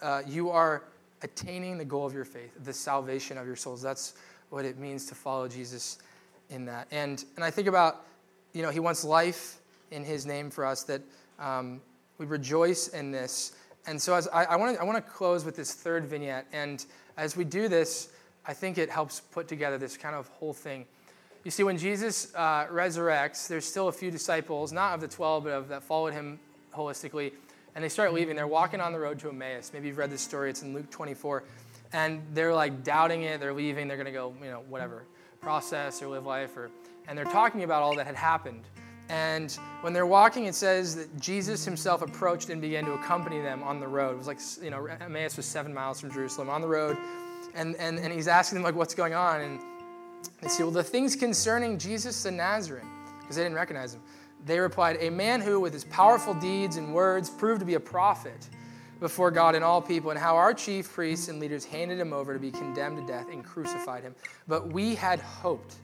uh, 0.02 0.22
you 0.26 0.50
are 0.50 0.82
attaining 1.22 1.78
the 1.78 1.84
goal 1.84 2.06
of 2.06 2.12
your 2.12 2.24
faith, 2.24 2.52
the 2.64 2.72
salvation 2.72 3.38
of 3.38 3.46
your 3.46 3.56
souls. 3.56 3.80
That's 3.80 4.14
what 4.50 4.64
it 4.64 4.78
means 4.78 5.06
to 5.06 5.14
follow 5.14 5.48
Jesus 5.48 5.98
in 6.50 6.66
that. 6.66 6.88
And, 6.90 7.24
and 7.36 7.44
I 7.44 7.50
think 7.50 7.68
about, 7.68 8.04
you 8.52 8.62
know, 8.62 8.70
he 8.70 8.80
wants 8.80 9.04
life 9.04 9.58
in 9.90 10.04
his 10.04 10.26
name 10.26 10.50
for 10.50 10.66
us, 10.66 10.82
that 10.84 11.00
um, 11.38 11.80
we 12.18 12.26
rejoice 12.26 12.88
in 12.88 13.10
this. 13.10 13.52
And 13.86 14.00
so 14.00 14.14
as 14.14 14.28
I, 14.28 14.44
I 14.44 14.56
want 14.56 14.78
to 14.78 15.02
close 15.02 15.44
with 15.44 15.56
this 15.56 15.74
third 15.74 16.04
vignette. 16.04 16.46
And 16.52 16.84
as 17.16 17.36
we 17.36 17.44
do 17.44 17.68
this, 17.68 18.10
I 18.44 18.52
think 18.52 18.78
it 18.78 18.90
helps 18.90 19.20
put 19.20 19.48
together 19.48 19.78
this 19.78 19.96
kind 19.96 20.14
of 20.14 20.28
whole 20.28 20.52
thing. 20.52 20.86
You 21.44 21.50
see, 21.50 21.64
when 21.64 21.76
Jesus 21.76 22.32
uh, 22.36 22.66
resurrects, 22.66 23.48
there's 23.48 23.64
still 23.64 23.88
a 23.88 23.92
few 23.92 24.12
disciples, 24.12 24.72
not 24.72 24.94
of 24.94 25.00
the 25.00 25.08
12, 25.08 25.44
but 25.44 25.52
of 25.52 25.68
that 25.68 25.82
followed 25.82 26.12
him 26.12 26.38
holistically, 26.72 27.32
and 27.74 27.82
they 27.82 27.88
start 27.88 28.12
leaving. 28.12 28.36
They're 28.36 28.46
walking 28.46 28.80
on 28.80 28.92
the 28.92 29.00
road 29.00 29.18
to 29.20 29.28
Emmaus. 29.28 29.72
Maybe 29.74 29.88
you've 29.88 29.98
read 29.98 30.10
this 30.10 30.20
story, 30.20 30.50
it's 30.50 30.62
in 30.62 30.72
Luke 30.72 30.88
24. 30.90 31.42
And 31.92 32.22
they're 32.32 32.54
like 32.54 32.84
doubting 32.84 33.22
it, 33.22 33.40
they're 33.40 33.52
leaving, 33.52 33.88
they're 33.88 33.96
going 33.96 34.06
to 34.06 34.12
go, 34.12 34.34
you 34.40 34.50
know, 34.50 34.62
whatever, 34.68 35.02
process 35.40 36.00
or 36.00 36.08
live 36.08 36.26
life. 36.26 36.56
Or, 36.56 36.70
and 37.08 37.18
they're 37.18 37.24
talking 37.24 37.64
about 37.64 37.82
all 37.82 37.96
that 37.96 38.06
had 38.06 38.14
happened. 38.14 38.62
And 39.08 39.52
when 39.80 39.92
they're 39.92 40.06
walking, 40.06 40.46
it 40.46 40.54
says 40.54 40.94
that 40.94 41.20
Jesus 41.20 41.64
himself 41.64 42.02
approached 42.02 42.50
and 42.50 42.62
began 42.62 42.84
to 42.84 42.92
accompany 42.92 43.40
them 43.40 43.64
on 43.64 43.80
the 43.80 43.88
road. 43.88 44.12
It 44.12 44.18
was 44.18 44.26
like, 44.28 44.38
you 44.62 44.70
know, 44.70 44.86
Emmaus 44.86 45.36
was 45.36 45.44
seven 45.44 45.74
miles 45.74 46.00
from 46.00 46.12
Jerusalem 46.12 46.48
on 46.48 46.60
the 46.60 46.68
road. 46.68 46.96
And, 47.54 47.74
and, 47.76 47.98
and 47.98 48.12
he's 48.12 48.28
asking 48.28 48.56
them, 48.56 48.62
like, 48.62 48.76
what's 48.76 48.94
going 48.94 49.12
on? 49.12 49.40
And 49.40 49.60
they 50.40 50.48
say, 50.48 50.62
Well, 50.62 50.72
the 50.72 50.82
things 50.82 51.16
concerning 51.16 51.78
Jesus 51.78 52.22
the 52.22 52.30
Nazarene, 52.30 52.88
because 53.20 53.36
they 53.36 53.42
didn't 53.42 53.56
recognize 53.56 53.94
him, 53.94 54.02
they 54.44 54.58
replied, 54.58 54.98
A 55.00 55.10
man 55.10 55.40
who, 55.40 55.60
with 55.60 55.72
his 55.72 55.84
powerful 55.84 56.34
deeds 56.34 56.76
and 56.76 56.94
words, 56.94 57.30
proved 57.30 57.60
to 57.60 57.66
be 57.66 57.74
a 57.74 57.80
prophet 57.80 58.48
before 59.00 59.30
God 59.30 59.54
and 59.54 59.64
all 59.64 59.82
people, 59.82 60.10
and 60.10 60.18
how 60.18 60.36
our 60.36 60.54
chief 60.54 60.92
priests 60.92 61.28
and 61.28 61.40
leaders 61.40 61.64
handed 61.64 61.98
him 61.98 62.12
over 62.12 62.32
to 62.32 62.38
be 62.38 62.50
condemned 62.50 62.98
to 62.98 63.06
death 63.06 63.26
and 63.30 63.44
crucified 63.44 64.02
him. 64.02 64.14
But 64.46 64.72
we 64.72 64.94
had 64.94 65.20
hoped 65.20 65.74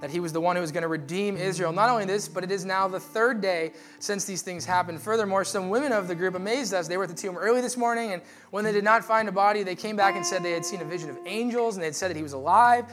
that 0.00 0.10
he 0.10 0.20
was 0.20 0.32
the 0.32 0.40
one 0.40 0.56
who 0.56 0.60
was 0.60 0.72
going 0.72 0.82
to 0.82 0.88
redeem 0.88 1.36
Israel. 1.36 1.72
Not 1.72 1.88
only 1.88 2.04
this, 2.04 2.28
but 2.28 2.44
it 2.44 2.50
is 2.50 2.64
now 2.64 2.86
the 2.86 3.00
third 3.00 3.40
day 3.40 3.72
since 3.98 4.24
these 4.24 4.42
things 4.42 4.66
happened. 4.66 5.00
Furthermore, 5.00 5.44
some 5.44 5.70
women 5.70 5.92
of 5.92 6.06
the 6.06 6.14
group 6.14 6.34
amazed 6.34 6.74
us. 6.74 6.86
They 6.86 6.98
were 6.98 7.04
at 7.04 7.08
the 7.08 7.16
tomb 7.16 7.36
early 7.36 7.62
this 7.62 7.76
morning, 7.76 8.12
and 8.12 8.22
when 8.50 8.64
they 8.64 8.72
did 8.72 8.84
not 8.84 9.04
find 9.04 9.28
a 9.28 9.32
body, 9.32 9.62
they 9.62 9.74
came 9.74 9.96
back 9.96 10.14
and 10.14 10.24
said 10.24 10.42
they 10.42 10.52
had 10.52 10.66
seen 10.66 10.82
a 10.82 10.84
vision 10.84 11.08
of 11.08 11.18
angels, 11.24 11.76
and 11.76 11.82
they 11.82 11.86
had 11.86 11.96
said 11.96 12.08
that 12.10 12.16
he 12.16 12.22
was 12.22 12.34
alive. 12.34 12.84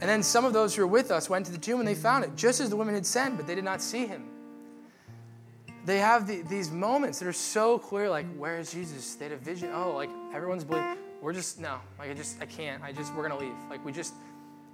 And 0.00 0.10
then 0.10 0.22
some 0.22 0.44
of 0.44 0.52
those 0.52 0.74
who 0.74 0.82
were 0.82 0.88
with 0.88 1.10
us 1.10 1.30
went 1.30 1.46
to 1.46 1.52
the 1.52 1.58
tomb 1.58 1.78
and 1.78 1.88
they 1.88 1.94
found 1.94 2.24
it, 2.24 2.34
just 2.36 2.60
as 2.60 2.70
the 2.70 2.76
women 2.76 2.94
had 2.94 3.06
said, 3.06 3.36
but 3.36 3.46
they 3.46 3.54
did 3.54 3.64
not 3.64 3.80
see 3.80 4.06
him. 4.06 4.28
They 5.84 5.98
have 5.98 6.26
the, 6.26 6.42
these 6.42 6.70
moments 6.70 7.18
that 7.18 7.28
are 7.28 7.32
so 7.32 7.78
clear, 7.78 8.08
like, 8.08 8.26
where 8.36 8.58
is 8.58 8.72
Jesus? 8.72 9.14
They 9.14 9.26
had 9.26 9.32
a 9.32 9.36
vision. 9.36 9.70
Oh, 9.72 9.92
like, 9.92 10.08
everyone's 10.34 10.64
believing. 10.64 10.96
We're 11.20 11.34
just, 11.34 11.60
no, 11.60 11.78
like, 11.98 12.10
I 12.10 12.14
just, 12.14 12.40
I 12.40 12.46
can't. 12.46 12.82
I 12.82 12.92
just, 12.92 13.14
we're 13.14 13.28
going 13.28 13.38
to 13.38 13.46
leave. 13.46 13.56
Like, 13.68 13.84
we 13.84 13.92
just, 13.92 14.14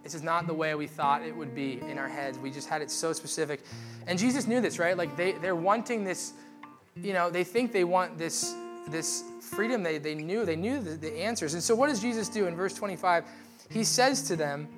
this 0.05 0.15
is 0.15 0.23
not 0.23 0.47
the 0.47 0.55
way 0.55 0.75
we 0.75 0.87
thought 0.87 1.23
it 1.23 1.37
would 1.37 1.55
be 1.55 1.81
in 1.81 1.99
our 1.99 2.09
heads. 2.09 2.39
We 2.39 2.51
just 2.51 2.69
had 2.69 2.81
it 2.81 2.91
so 2.91 3.13
specific. 3.13 3.61
And 4.07 4.19
Jesus 4.19 4.47
knew 4.47 4.61
this, 4.61 4.79
right? 4.79 4.97
Like, 4.97 5.17
they, 5.17 5.33
they're 5.33 5.57
wanting 5.57 6.05
this, 6.05 6.33
you 6.97 7.13
know, 7.13 7.29
they 7.29 7.45
think 7.45 7.73
they 7.73 7.85
want 7.85 8.17
this, 8.17 8.55
this 8.89 9.25
freedom. 9.41 9.83
They, 9.83 9.99
they 9.99 10.15
knew, 10.15 10.45
they 10.45 10.57
knew 10.57 10.81
the, 10.81 10.93
the 10.93 11.13
answers. 11.21 11.55
And 11.55 11.63
so 11.63 11.75
what 11.75 11.89
does 11.89 12.01
Jesus 12.01 12.29
do 12.29 12.47
in 12.47 12.55
verse 12.55 12.75
25? 12.75 13.25
He 13.69 13.85
says 13.85 14.23
to 14.23 14.37
them, 14.37 14.69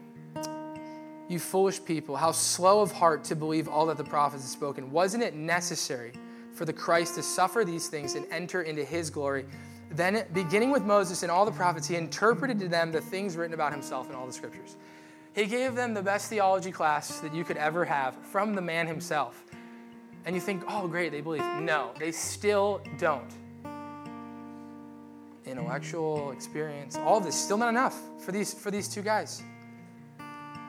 you 1.33 1.39
foolish 1.39 1.85
people, 1.85 2.15
how 2.15 2.31
slow 2.31 2.81
of 2.81 2.93
heart 2.93 3.25
to 3.25 3.35
believe 3.35 3.69
all 3.69 3.87
that 3.87 3.97
the 3.97 4.05
prophets 4.05 4.45
have 4.45 4.51
spoken. 4.51 4.93
Wasn't 4.93 5.23
it 5.23 5.35
necessary 5.35 6.13
for 6.53 6.65
the 6.65 6.73
Christ 6.73 7.15
to 7.17 7.23
suffer 7.23 7.65
these 7.65 7.89
things 7.89 8.15
and 8.15 8.27
enter 8.31 8.63
into 8.63 8.85
his 8.85 9.11
glory? 9.11 9.47
Then, 9.91 10.25
beginning 10.33 10.71
with 10.71 10.85
Moses 10.85 11.23
and 11.23 11.31
all 11.31 11.45
the 11.45 11.53
prophets, 11.53 11.89
he 11.89 11.97
interpreted 11.97 12.59
to 12.61 12.69
them 12.69 12.93
the 12.93 13.01
things 13.01 13.37
written 13.37 13.55
about 13.55 13.73
himself 13.73 14.09
in 14.09 14.15
all 14.15 14.27
the 14.27 14.33
scriptures. 14.33 14.77
He 15.35 15.47
gave 15.47 15.75
them 15.75 15.95
the 15.95 16.03
best 16.03 16.29
theology 16.29 16.71
class 16.71 17.21
that 17.21 17.35
you 17.35 17.45
could 17.45 17.57
ever 17.57 17.85
have 17.85 18.15
from 18.27 18.55
the 18.55 18.63
man 18.63 18.87
himself. 18.87 19.43
And 20.25 20.35
you 20.35 20.41
think, 20.41 20.63
oh, 20.69 20.87
great, 20.87 21.11
they 21.11 21.21
believe. 21.21 21.45
No, 21.61 21.91
they 21.99 22.13
still 22.13 22.81
don't. 22.99 23.31
Intellectual 25.45 26.31
experience, 26.31 26.97
all 26.97 27.19
of 27.19 27.25
this, 27.25 27.35
still 27.35 27.57
not 27.57 27.71
enough 27.71 27.99
for 28.19 28.31
these, 28.31 28.55
for 28.55 28.71
these 28.71 28.89
two 28.89 29.03
guys. 29.03 29.43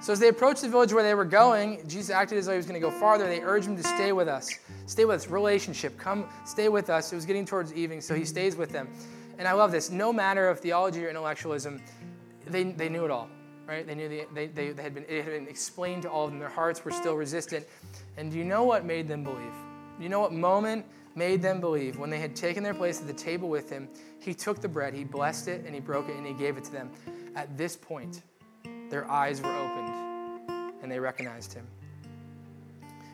So 0.04 0.12
as 0.12 0.20
they 0.20 0.28
approached 0.28 0.62
the 0.62 0.68
village 0.68 0.92
where 0.92 1.02
they 1.02 1.16
were 1.16 1.24
going, 1.24 1.82
Jesus 1.88 2.10
acted 2.10 2.38
as 2.38 2.46
though 2.46 2.52
he 2.52 2.58
was 2.58 2.66
going 2.66 2.80
to 2.80 2.86
go 2.86 2.92
farther. 2.92 3.26
They 3.26 3.40
urged 3.40 3.70
him 3.70 3.78
to 3.78 3.84
stay 3.84 4.12
with 4.12 4.28
us. 4.28 4.54
Stay 4.86 5.06
with 5.06 5.16
us. 5.16 5.28
Relationship. 5.30 5.98
Come 5.98 6.28
stay 6.46 6.68
with 6.68 6.90
us. 6.90 7.14
It 7.14 7.16
was 7.16 7.26
getting 7.26 7.46
towards 7.46 7.74
evening, 7.74 8.02
so 8.02 8.14
he 8.14 8.26
stays 8.26 8.58
with 8.58 8.70
them. 8.70 8.90
And 9.38 9.48
I 9.48 9.54
love 9.54 9.72
this. 9.72 9.92
No 9.92 10.12
matter 10.12 10.50
of 10.50 10.60
theology 10.60 11.06
or 11.06 11.10
intellectualism, 11.10 11.82
they, 12.46 12.64
they 12.66 12.90
knew 12.90 13.06
it 13.06 13.12
all, 13.12 13.30
right? 13.66 13.88
They 13.88 13.96
knew 13.96 14.10
the, 14.10 14.28
they, 14.34 14.48
they, 14.48 14.72
they 14.72 14.84
had 14.84 14.94
been, 14.94 15.06
it 15.08 15.24
had 15.24 15.32
been 15.32 15.48
explained 15.48 16.02
to 16.02 16.10
all 16.10 16.26
of 16.26 16.32
them. 16.32 16.40
Their 16.40 16.50
hearts 16.50 16.84
were 16.84 16.92
still 16.92 17.16
resistant. 17.16 17.66
And 18.18 18.30
do 18.30 18.38
you 18.38 18.44
know 18.44 18.66
what 18.66 18.84
made 18.84 19.08
them 19.08 19.24
believe? 19.24 19.54
You 20.02 20.10
know 20.10 20.20
what 20.20 20.34
moment 20.34 20.86
made 21.16 21.42
them 21.42 21.62
believe. 21.62 21.98
When 21.98 22.10
they 22.10 22.20
had 22.20 22.36
taken 22.36 22.62
their 22.62 22.74
place 22.74 23.00
at 23.00 23.08
the 23.08 23.14
table 23.14 23.48
with 23.48 23.70
him, 23.70 23.88
he 24.20 24.34
took 24.34 24.60
the 24.60 24.68
bread, 24.68 24.94
he 24.94 25.06
blessed 25.06 25.48
it, 25.48 25.64
and 25.66 25.74
he 25.74 25.80
broke 25.80 26.10
it, 26.10 26.18
and 26.18 26.28
he 26.28 26.34
gave 26.34 26.58
it 26.58 26.66
to 26.66 26.72
them. 26.74 26.92
At 27.36 27.58
this 27.58 27.78
point, 27.78 28.22
their 28.94 29.10
eyes 29.10 29.42
were 29.42 29.50
opened, 29.50 30.72
and 30.84 30.92
they 30.92 31.00
recognized 31.00 31.52
him. 31.52 31.66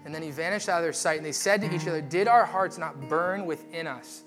And 0.04 0.13
then 0.13 0.22
he 0.22 0.30
vanished 0.30 0.68
out 0.68 0.80
of 0.80 0.84
their 0.84 0.92
sight, 0.92 1.15
and 1.15 1.26
they 1.26 1.32
said 1.32 1.62
to 1.62 1.74
each 1.74 1.88
other, 1.88 2.02
Did 2.02 2.28
our 2.28 2.46
hearts 2.46 2.78
not 2.78 3.08
burn 3.08 3.46
within 3.46 3.88
us 3.88 4.24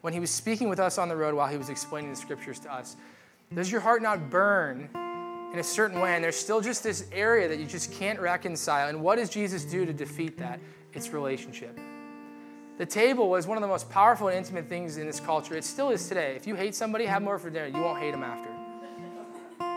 when 0.00 0.12
he 0.12 0.18
was 0.18 0.30
speaking 0.30 0.68
with 0.68 0.80
us 0.80 0.98
on 0.98 1.08
the 1.08 1.14
road 1.14 1.36
while 1.36 1.46
he 1.46 1.56
was 1.56 1.68
explaining 1.68 2.10
the 2.10 2.16
scriptures 2.16 2.58
to 2.60 2.74
us? 2.74 2.96
Does 3.54 3.70
your 3.70 3.80
heart 3.80 4.02
not 4.02 4.28
burn 4.28 4.88
in 5.52 5.60
a 5.60 5.62
certain 5.62 6.00
way? 6.00 6.16
And 6.16 6.24
there's 6.24 6.34
still 6.34 6.60
just 6.60 6.82
this 6.82 7.06
area 7.12 7.46
that 7.46 7.60
you 7.60 7.66
just 7.66 7.92
can't 7.92 8.18
reconcile. 8.18 8.88
And 8.88 9.00
what 9.00 9.18
does 9.18 9.30
Jesus 9.30 9.64
do 9.64 9.86
to 9.86 9.92
defeat 9.92 10.36
that? 10.38 10.58
It's 10.94 11.10
relationship. 11.10 11.78
The 12.76 12.86
table 12.86 13.30
was 13.30 13.46
one 13.46 13.56
of 13.56 13.62
the 13.62 13.68
most 13.68 13.88
powerful 13.88 14.28
and 14.28 14.36
intimate 14.36 14.68
things 14.68 14.96
in 14.96 15.06
this 15.06 15.20
culture. 15.20 15.54
It 15.54 15.64
still 15.64 15.90
is 15.90 16.08
today. 16.08 16.34
If 16.34 16.46
you 16.48 16.56
hate 16.56 16.74
somebody, 16.74 17.06
have 17.06 17.22
more 17.22 17.38
for 17.38 17.50
dinner. 17.50 17.68
You 17.68 17.82
won't 17.84 18.00
hate 18.00 18.10
them 18.10 18.24
after. 18.24 18.57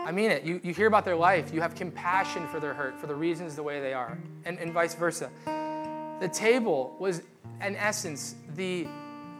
I 0.04 0.10
mean 0.10 0.30
it. 0.30 0.42
You, 0.42 0.60
you 0.64 0.74
hear 0.74 0.88
about 0.88 1.04
their 1.04 1.16
life. 1.16 1.54
You 1.54 1.60
have 1.60 1.74
compassion 1.74 2.46
for 2.48 2.58
their 2.58 2.74
hurt, 2.74 2.98
for 2.98 3.06
the 3.06 3.14
reasons 3.14 3.54
the 3.54 3.62
way 3.62 3.80
they 3.80 3.92
are, 3.92 4.18
and, 4.44 4.58
and 4.58 4.72
vice 4.72 4.94
versa. 4.94 5.30
The 5.44 6.28
table 6.28 6.96
was, 6.98 7.22
in 7.64 7.76
essence, 7.76 8.34
the 8.54 8.86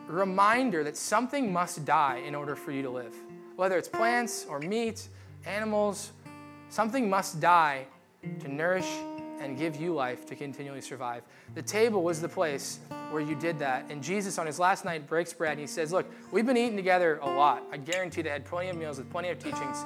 reminder 0.07 0.85
that 0.85 0.97
something 0.97 1.53
must 1.53 1.85
die 1.85 2.23
in 2.27 2.35
order 2.35 2.55
for 2.55 2.71
you 2.71 2.83
to 2.83 2.91
live. 2.91 3.15
Whether 3.57 3.77
it's 3.77 3.89
plants 3.89 4.47
or 4.49 4.61
meat, 4.61 5.09
animals, 5.47 6.13
something 6.69 7.11
must 7.11 7.41
die 7.41 7.87
to 8.41 8.49
nourish 8.49 8.89
and 9.41 9.59
give 9.59 9.77
you 9.77 9.93
life 9.93 10.25
to 10.27 10.37
continually 10.37 10.81
survive. 10.81 11.23
The 11.55 11.63
table 11.63 12.03
was 12.03 12.21
the 12.21 12.29
place 12.29 12.79
where 13.11 13.21
you 13.21 13.35
did 13.35 13.59
that. 13.59 13.87
And 13.91 14.03
Jesus, 14.03 14.39
on 14.39 14.47
his 14.47 14.61
last 14.61 14.85
night, 14.85 15.09
breaks 15.09 15.33
bread 15.33 15.53
and 15.53 15.61
he 15.61 15.67
says, 15.67 15.93
Look, 15.93 16.07
we've 16.31 16.47
been 16.47 16.57
eating 16.57 16.77
together 16.77 17.19
a 17.23 17.29
lot. 17.29 17.65
I 17.73 17.77
guarantee 17.79 18.23
they 18.23 18.31
had 18.31 18.45
plenty 18.45 18.71
of 18.71 18.77
meals 18.77 18.99
with 18.99 19.11
plenty 19.11 19.31
of 19.31 19.39
teachings. 19.39 19.85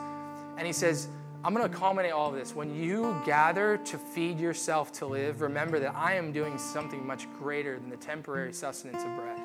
And 0.56 0.66
he 0.66 0.72
says, 0.72 1.08
I'm 1.44 1.54
going 1.54 1.70
to 1.70 1.76
culminate 1.76 2.12
all 2.12 2.30
of 2.30 2.34
this. 2.34 2.54
When 2.54 2.74
you 2.74 3.20
gather 3.24 3.76
to 3.76 3.98
feed 3.98 4.40
yourself 4.40 4.92
to 4.94 5.06
live, 5.06 5.42
remember 5.42 5.78
that 5.78 5.94
I 5.94 6.14
am 6.14 6.32
doing 6.32 6.58
something 6.58 7.06
much 7.06 7.26
greater 7.38 7.78
than 7.78 7.88
the 7.88 7.96
temporary 7.96 8.52
sustenance 8.52 9.02
of 9.04 9.14
bread. 9.16 9.38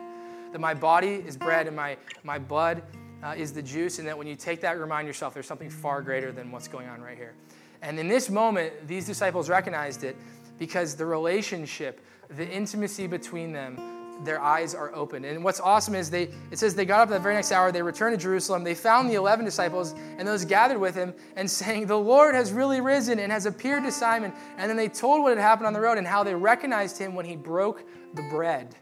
That 0.52 0.60
my 0.60 0.74
body 0.74 1.24
is 1.26 1.38
bread 1.38 1.67
and 1.67 1.76
my, 1.76 1.97
my 2.24 2.39
blood 2.39 2.82
uh, 3.24 3.36
is 3.38 3.54
the 3.54 3.62
juice, 3.62 4.00
and 4.00 4.08
that 4.08 4.17
when 4.17 4.26
you 4.26 4.36
take 4.36 4.62
that, 4.62 4.80
remind 4.80 5.08
yourself 5.08 5.34
there's 5.34 5.45
something 5.45 5.69
far 5.69 6.02
greater 6.02 6.32
than 6.32 6.52
what's 6.52 6.67
going 6.67 6.88
on 6.89 7.02
right 7.02 7.17
here. 7.17 7.34
And 7.82 8.00
in 8.00 8.08
this 8.08 8.30
moment, 8.30 8.88
these 8.88 9.06
disciples 9.06 9.50
recognized 9.50 10.04
it 10.04 10.15
because 10.58 10.95
the 10.95 11.06
relationship, 11.06 12.04
the 12.30 12.47
intimacy 12.47 13.08
between 13.08 13.52
them, 13.52 14.01
their 14.23 14.41
eyes 14.41 14.75
are 14.75 14.93
open. 14.95 15.25
And 15.25 15.43
what's 15.43 15.60
awesome 15.60 15.95
is 15.95 16.10
they 16.10 16.29
it 16.51 16.60
says 16.60 16.75
they 16.75 16.86
got 16.86 17.01
up 17.01 17.10
that 17.10 17.21
very 17.21 17.36
next 17.36 17.51
hour, 17.51 17.71
they 17.71 17.81
returned 17.81 18.17
to 18.17 18.21
Jerusalem, 18.21 18.63
they 18.63 18.75
found 18.75 19.10
the 19.10 19.15
11 19.15 19.45
disciples 19.45 19.93
and 20.17 20.27
those 20.27 20.45
gathered 20.45 20.77
with 20.79 20.95
him 20.95 21.13
and 21.36 21.49
saying, 21.62 21.88
"The 21.88 21.97
Lord 21.97 22.36
has 22.36 22.51
really 22.51 22.81
risen 22.81 23.19
and 23.19 23.31
has 23.31 23.45
appeared 23.45 23.84
to 23.84 23.91
Simon." 23.91 24.34
And 24.57 24.69
then 24.69 24.77
they 24.77 24.89
told 24.89 25.23
what 25.23 25.36
had 25.36 25.41
happened 25.41 25.67
on 25.67 25.73
the 25.73 25.81
road 25.81 25.97
and 25.97 26.07
how 26.07 26.23
they 26.23 26.36
recognized 26.36 26.97
him 26.97 27.15
when 27.15 27.25
he 27.25 27.36
broke 27.36 27.84
the 28.13 28.23
bread. 28.29 28.75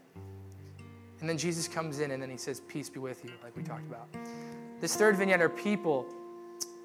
And 1.20 1.28
then 1.28 1.36
Jesus 1.36 1.68
comes 1.68 2.00
in 2.00 2.12
and 2.12 2.22
then 2.22 2.30
he 2.30 2.36
says, 2.36 2.60
"Peace 2.60 2.88
be 2.88 3.00
with 3.00 3.24
you," 3.24 3.32
like 3.42 3.56
we 3.56 3.62
talked 3.62 3.86
about. 3.86 4.08
This 4.80 4.96
third 4.96 5.16
vignette 5.16 5.42
are 5.42 5.50
people 5.50 6.06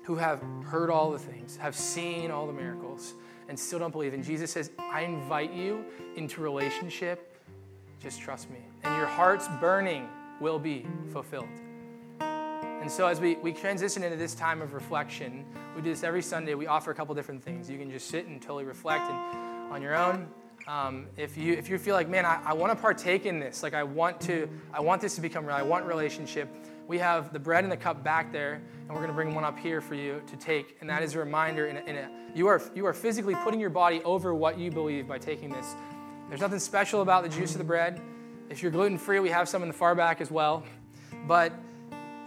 who 0.03 0.15
have 0.15 0.41
heard 0.65 0.89
all 0.89 1.11
the 1.11 1.17
things, 1.19 1.57
have 1.57 1.75
seen 1.75 2.29
all 2.29 2.45
the 2.45 2.53
miracles, 2.53 3.15
and 3.49 3.59
still 3.59 3.79
don't 3.79 3.91
believe. 3.91 4.13
And 4.13 4.23
Jesus 4.23 4.51
says, 4.51 4.71
I 4.77 5.01
invite 5.01 5.51
you 5.53 5.83
into 6.15 6.41
relationship. 6.41 7.34
Just 8.05 8.21
trust 8.21 8.51
me. 8.51 8.59
And 8.83 8.95
your 8.95 9.07
heart's 9.07 9.47
burning 9.59 10.07
will 10.39 10.59
be 10.59 10.85
fulfilled. 11.11 11.49
And 12.19 12.91
so, 12.91 13.07
as 13.07 13.19
we, 13.19 13.33
we 13.37 13.51
transition 13.51 14.03
into 14.03 14.15
this 14.15 14.35
time 14.35 14.61
of 14.61 14.75
reflection, 14.75 15.43
we 15.75 15.81
do 15.81 15.89
this 15.89 16.03
every 16.03 16.21
Sunday. 16.21 16.53
We 16.53 16.67
offer 16.67 16.91
a 16.91 16.93
couple 16.93 17.15
different 17.15 17.43
things. 17.43 17.67
You 17.67 17.79
can 17.79 17.89
just 17.89 18.07
sit 18.09 18.27
and 18.27 18.39
totally 18.39 18.63
reflect 18.63 19.09
and, 19.09 19.73
on 19.73 19.81
your 19.81 19.95
own. 19.95 20.27
Um, 20.67 21.07
if 21.17 21.35
you 21.35 21.53
if 21.53 21.67
you 21.67 21.79
feel 21.79 21.95
like, 21.95 22.07
man, 22.07 22.25
I, 22.27 22.39
I 22.45 22.53
want 22.53 22.71
to 22.73 22.79
partake 22.79 23.25
in 23.25 23.39
this, 23.39 23.63
like 23.63 23.73
I 23.73 23.81
want 23.81 24.21
to, 24.21 24.47
I 24.71 24.81
want 24.81 25.01
this 25.01 25.15
to 25.15 25.21
become 25.21 25.43
real. 25.43 25.55
I 25.55 25.63
want 25.63 25.87
relationship 25.87 26.47
we 26.87 26.99
have 26.99 27.33
the 27.33 27.39
bread 27.39 27.63
and 27.63 27.71
the 27.71 27.77
cup 27.77 28.03
back 28.03 28.31
there, 28.31 28.61
and 28.81 28.89
we're 28.89 28.97
going 28.97 29.07
to 29.07 29.13
bring 29.13 29.33
one 29.33 29.43
up 29.43 29.57
here 29.57 29.81
for 29.81 29.95
you 29.95 30.21
to 30.27 30.37
take. 30.37 30.77
And 30.81 30.89
that 30.89 31.01
is 31.01 31.15
a 31.15 31.19
reminder 31.19 31.67
in 31.67 31.77
a, 31.77 31.79
in 31.81 31.95
a, 31.95 32.09
you, 32.35 32.47
are, 32.47 32.61
you 32.75 32.85
are 32.85 32.93
physically 32.93 33.35
putting 33.35 33.59
your 33.59 33.69
body 33.69 34.01
over 34.03 34.35
what 34.35 34.59
you 34.59 34.69
believe 34.69 35.07
by 35.07 35.17
taking 35.17 35.49
this. 35.49 35.75
There's 36.29 36.41
nothing 36.41 36.59
special 36.59 37.01
about 37.01 37.23
the 37.23 37.29
juice 37.29 37.51
of 37.51 37.59
the 37.59 37.63
bread. 37.63 38.01
If 38.49 38.61
you're 38.61 38.71
gluten 38.71 38.97
free, 38.97 39.19
we 39.19 39.29
have 39.29 39.47
some 39.47 39.61
in 39.61 39.67
the 39.67 39.73
far 39.73 39.95
back 39.95 40.21
as 40.21 40.31
well. 40.31 40.63
But 41.27 41.53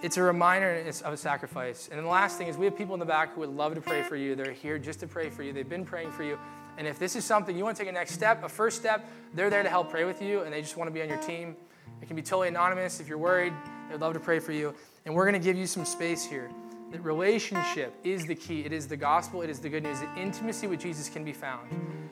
it's 0.03 0.17
a 0.17 0.23
reminder 0.23 0.85
of 1.05 1.13
a 1.13 1.17
sacrifice. 1.17 1.89
And 1.91 1.99
the 1.99 2.09
last 2.09 2.39
thing 2.39 2.47
is 2.47 2.57
we 2.57 2.65
have 2.67 2.77
people 2.77 2.95
in 2.95 3.01
the 3.01 3.07
back 3.07 3.35
who 3.35 3.41
would 3.41 3.51
love 3.51 3.75
to 3.75 3.81
pray 3.81 4.03
for 4.03 4.15
you. 4.15 4.37
They're 4.37 4.53
here 4.53 4.79
just 4.79 5.01
to 5.01 5.09
pray 5.09 5.31
for 5.31 5.43
you. 5.43 5.53
They've 5.53 5.69
been 5.69 5.85
praying 5.85 6.13
for 6.13 6.23
you. 6.23 6.39
And 6.77 6.87
if 6.87 7.01
this 7.01 7.17
is 7.17 7.25
something 7.25 7.57
you 7.57 7.65
want 7.65 7.77
to 7.77 7.83
take 7.83 7.91
a 7.91 7.93
next 7.93 8.13
step, 8.13 8.45
a 8.45 8.49
first 8.49 8.79
step, 8.79 9.09
they're 9.35 9.51
there 9.51 9.65
to 9.65 9.69
help 9.69 9.91
pray 9.91 10.05
with 10.05 10.23
you 10.23 10.43
and 10.43 10.53
they 10.53 10.61
just 10.61 10.77
want 10.77 10.89
to 10.89 10.95
be 10.95 11.03
on 11.03 11.09
your 11.09 11.19
team. 11.19 11.57
It 12.01 12.07
can 12.07 12.15
be 12.15 12.23
totally 12.23 12.49
anonymous 12.49 13.01
if 13.01 13.09
you're 13.09 13.19
worried. 13.19 13.53
they'd 13.91 14.01
love 14.01 14.15
to 14.15 14.21
pray 14.21 14.39
for 14.39 14.53
you. 14.53 14.73
And 15.05 15.15
we're 15.15 15.29
going 15.29 15.41
to 15.41 15.45
give 15.45 15.57
you 15.57 15.67
some 15.67 15.85
space 15.85 16.25
here. 16.25 16.49
That 16.93 17.03
relationship 17.03 17.95
is 18.05 18.25
the 18.27 18.37
key. 18.37 18.61
It 18.65 18.73
is 18.73 18.87
the 18.87 18.97
gospel. 18.97 19.43
It 19.43 19.51
is 19.51 19.59
the 19.59 19.69
good 19.69 19.83
news. 19.83 20.01
That 20.01 20.17
intimacy 20.17 20.69
with 20.69 20.81
Jesus 20.81 21.09
can 21.09 21.25
be 21.25 21.33
found. 21.33 21.69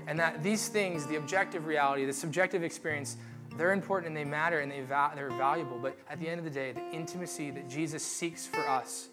And 0.07 0.19
that 0.21 0.43
these 0.43 0.69
things, 0.69 1.07
the 1.07 1.17
objective 1.17 1.67
reality, 1.67 2.05
the 2.05 2.13
subjective 2.13 2.63
experience, 2.63 3.17
they're 3.57 3.73
important 3.73 4.09
and 4.09 4.17
they 4.17 4.25
matter 4.25 4.61
and 4.61 4.71
they 4.71 4.83
va- 4.83 5.13
they're 5.15 5.31
valuable. 5.31 5.79
But 5.79 5.97
at 6.09 6.21
the 6.21 6.29
end 6.29 6.39
of 6.39 6.45
the 6.45 6.51
day, 6.51 6.73
the 6.73 6.91
intimacy 6.93 7.51
that 7.51 7.69
Jesus 7.69 8.03
seeks 8.03 8.47
for 8.47 8.69
us 8.69 9.09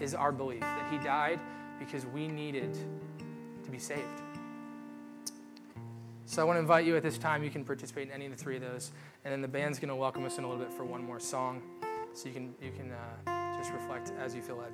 is 0.00 0.14
our 0.14 0.32
belief 0.32 0.60
that 0.60 0.90
he 0.90 0.98
died 0.98 1.38
because 1.78 2.06
we 2.06 2.26
needed 2.26 2.76
to 3.62 3.70
be 3.70 3.78
saved. 3.78 4.00
So 6.26 6.42
I 6.42 6.44
want 6.44 6.56
to 6.56 6.60
invite 6.60 6.84
you 6.86 6.96
at 6.96 7.02
this 7.02 7.18
time. 7.18 7.44
You 7.44 7.50
can 7.50 7.64
participate 7.64 8.08
in 8.08 8.12
any 8.12 8.26
of 8.26 8.32
the 8.32 8.38
three 8.38 8.56
of 8.56 8.62
those. 8.62 8.92
And 9.24 9.32
then 9.32 9.42
the 9.42 9.48
band's 9.48 9.78
going 9.78 9.90
to 9.90 9.96
welcome 9.96 10.24
us 10.24 10.38
in 10.38 10.44
a 10.44 10.48
little 10.48 10.62
bit 10.64 10.72
for 10.72 10.84
one 10.84 11.04
more 11.04 11.20
song. 11.20 11.62
So 12.14 12.28
you 12.28 12.34
can, 12.34 12.54
you 12.60 12.70
can 12.72 12.92
uh, 12.92 13.58
just 13.58 13.72
reflect 13.72 14.12
as 14.18 14.34
you 14.34 14.42
feel 14.42 14.56
led. 14.56 14.72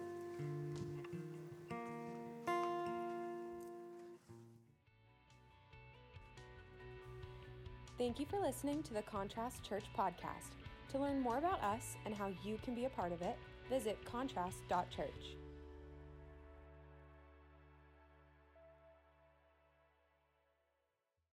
Thank 8.01 8.19
you 8.19 8.25
for 8.25 8.41
listening 8.41 8.83
to 8.85 8.95
the 8.95 9.03
Contrast 9.03 9.63
Church 9.63 9.85
podcast. 9.95 10.57
To 10.91 10.99
learn 10.99 11.21
more 11.21 11.37
about 11.37 11.63
us 11.63 11.97
and 12.07 12.15
how 12.15 12.33
you 12.43 12.59
can 12.65 12.75
be 12.75 12.87
a 12.87 12.89
part 12.89 13.13
of 13.13 13.21
it, 13.21 13.37
visit 13.69 14.03
contrast.church. 14.07 15.37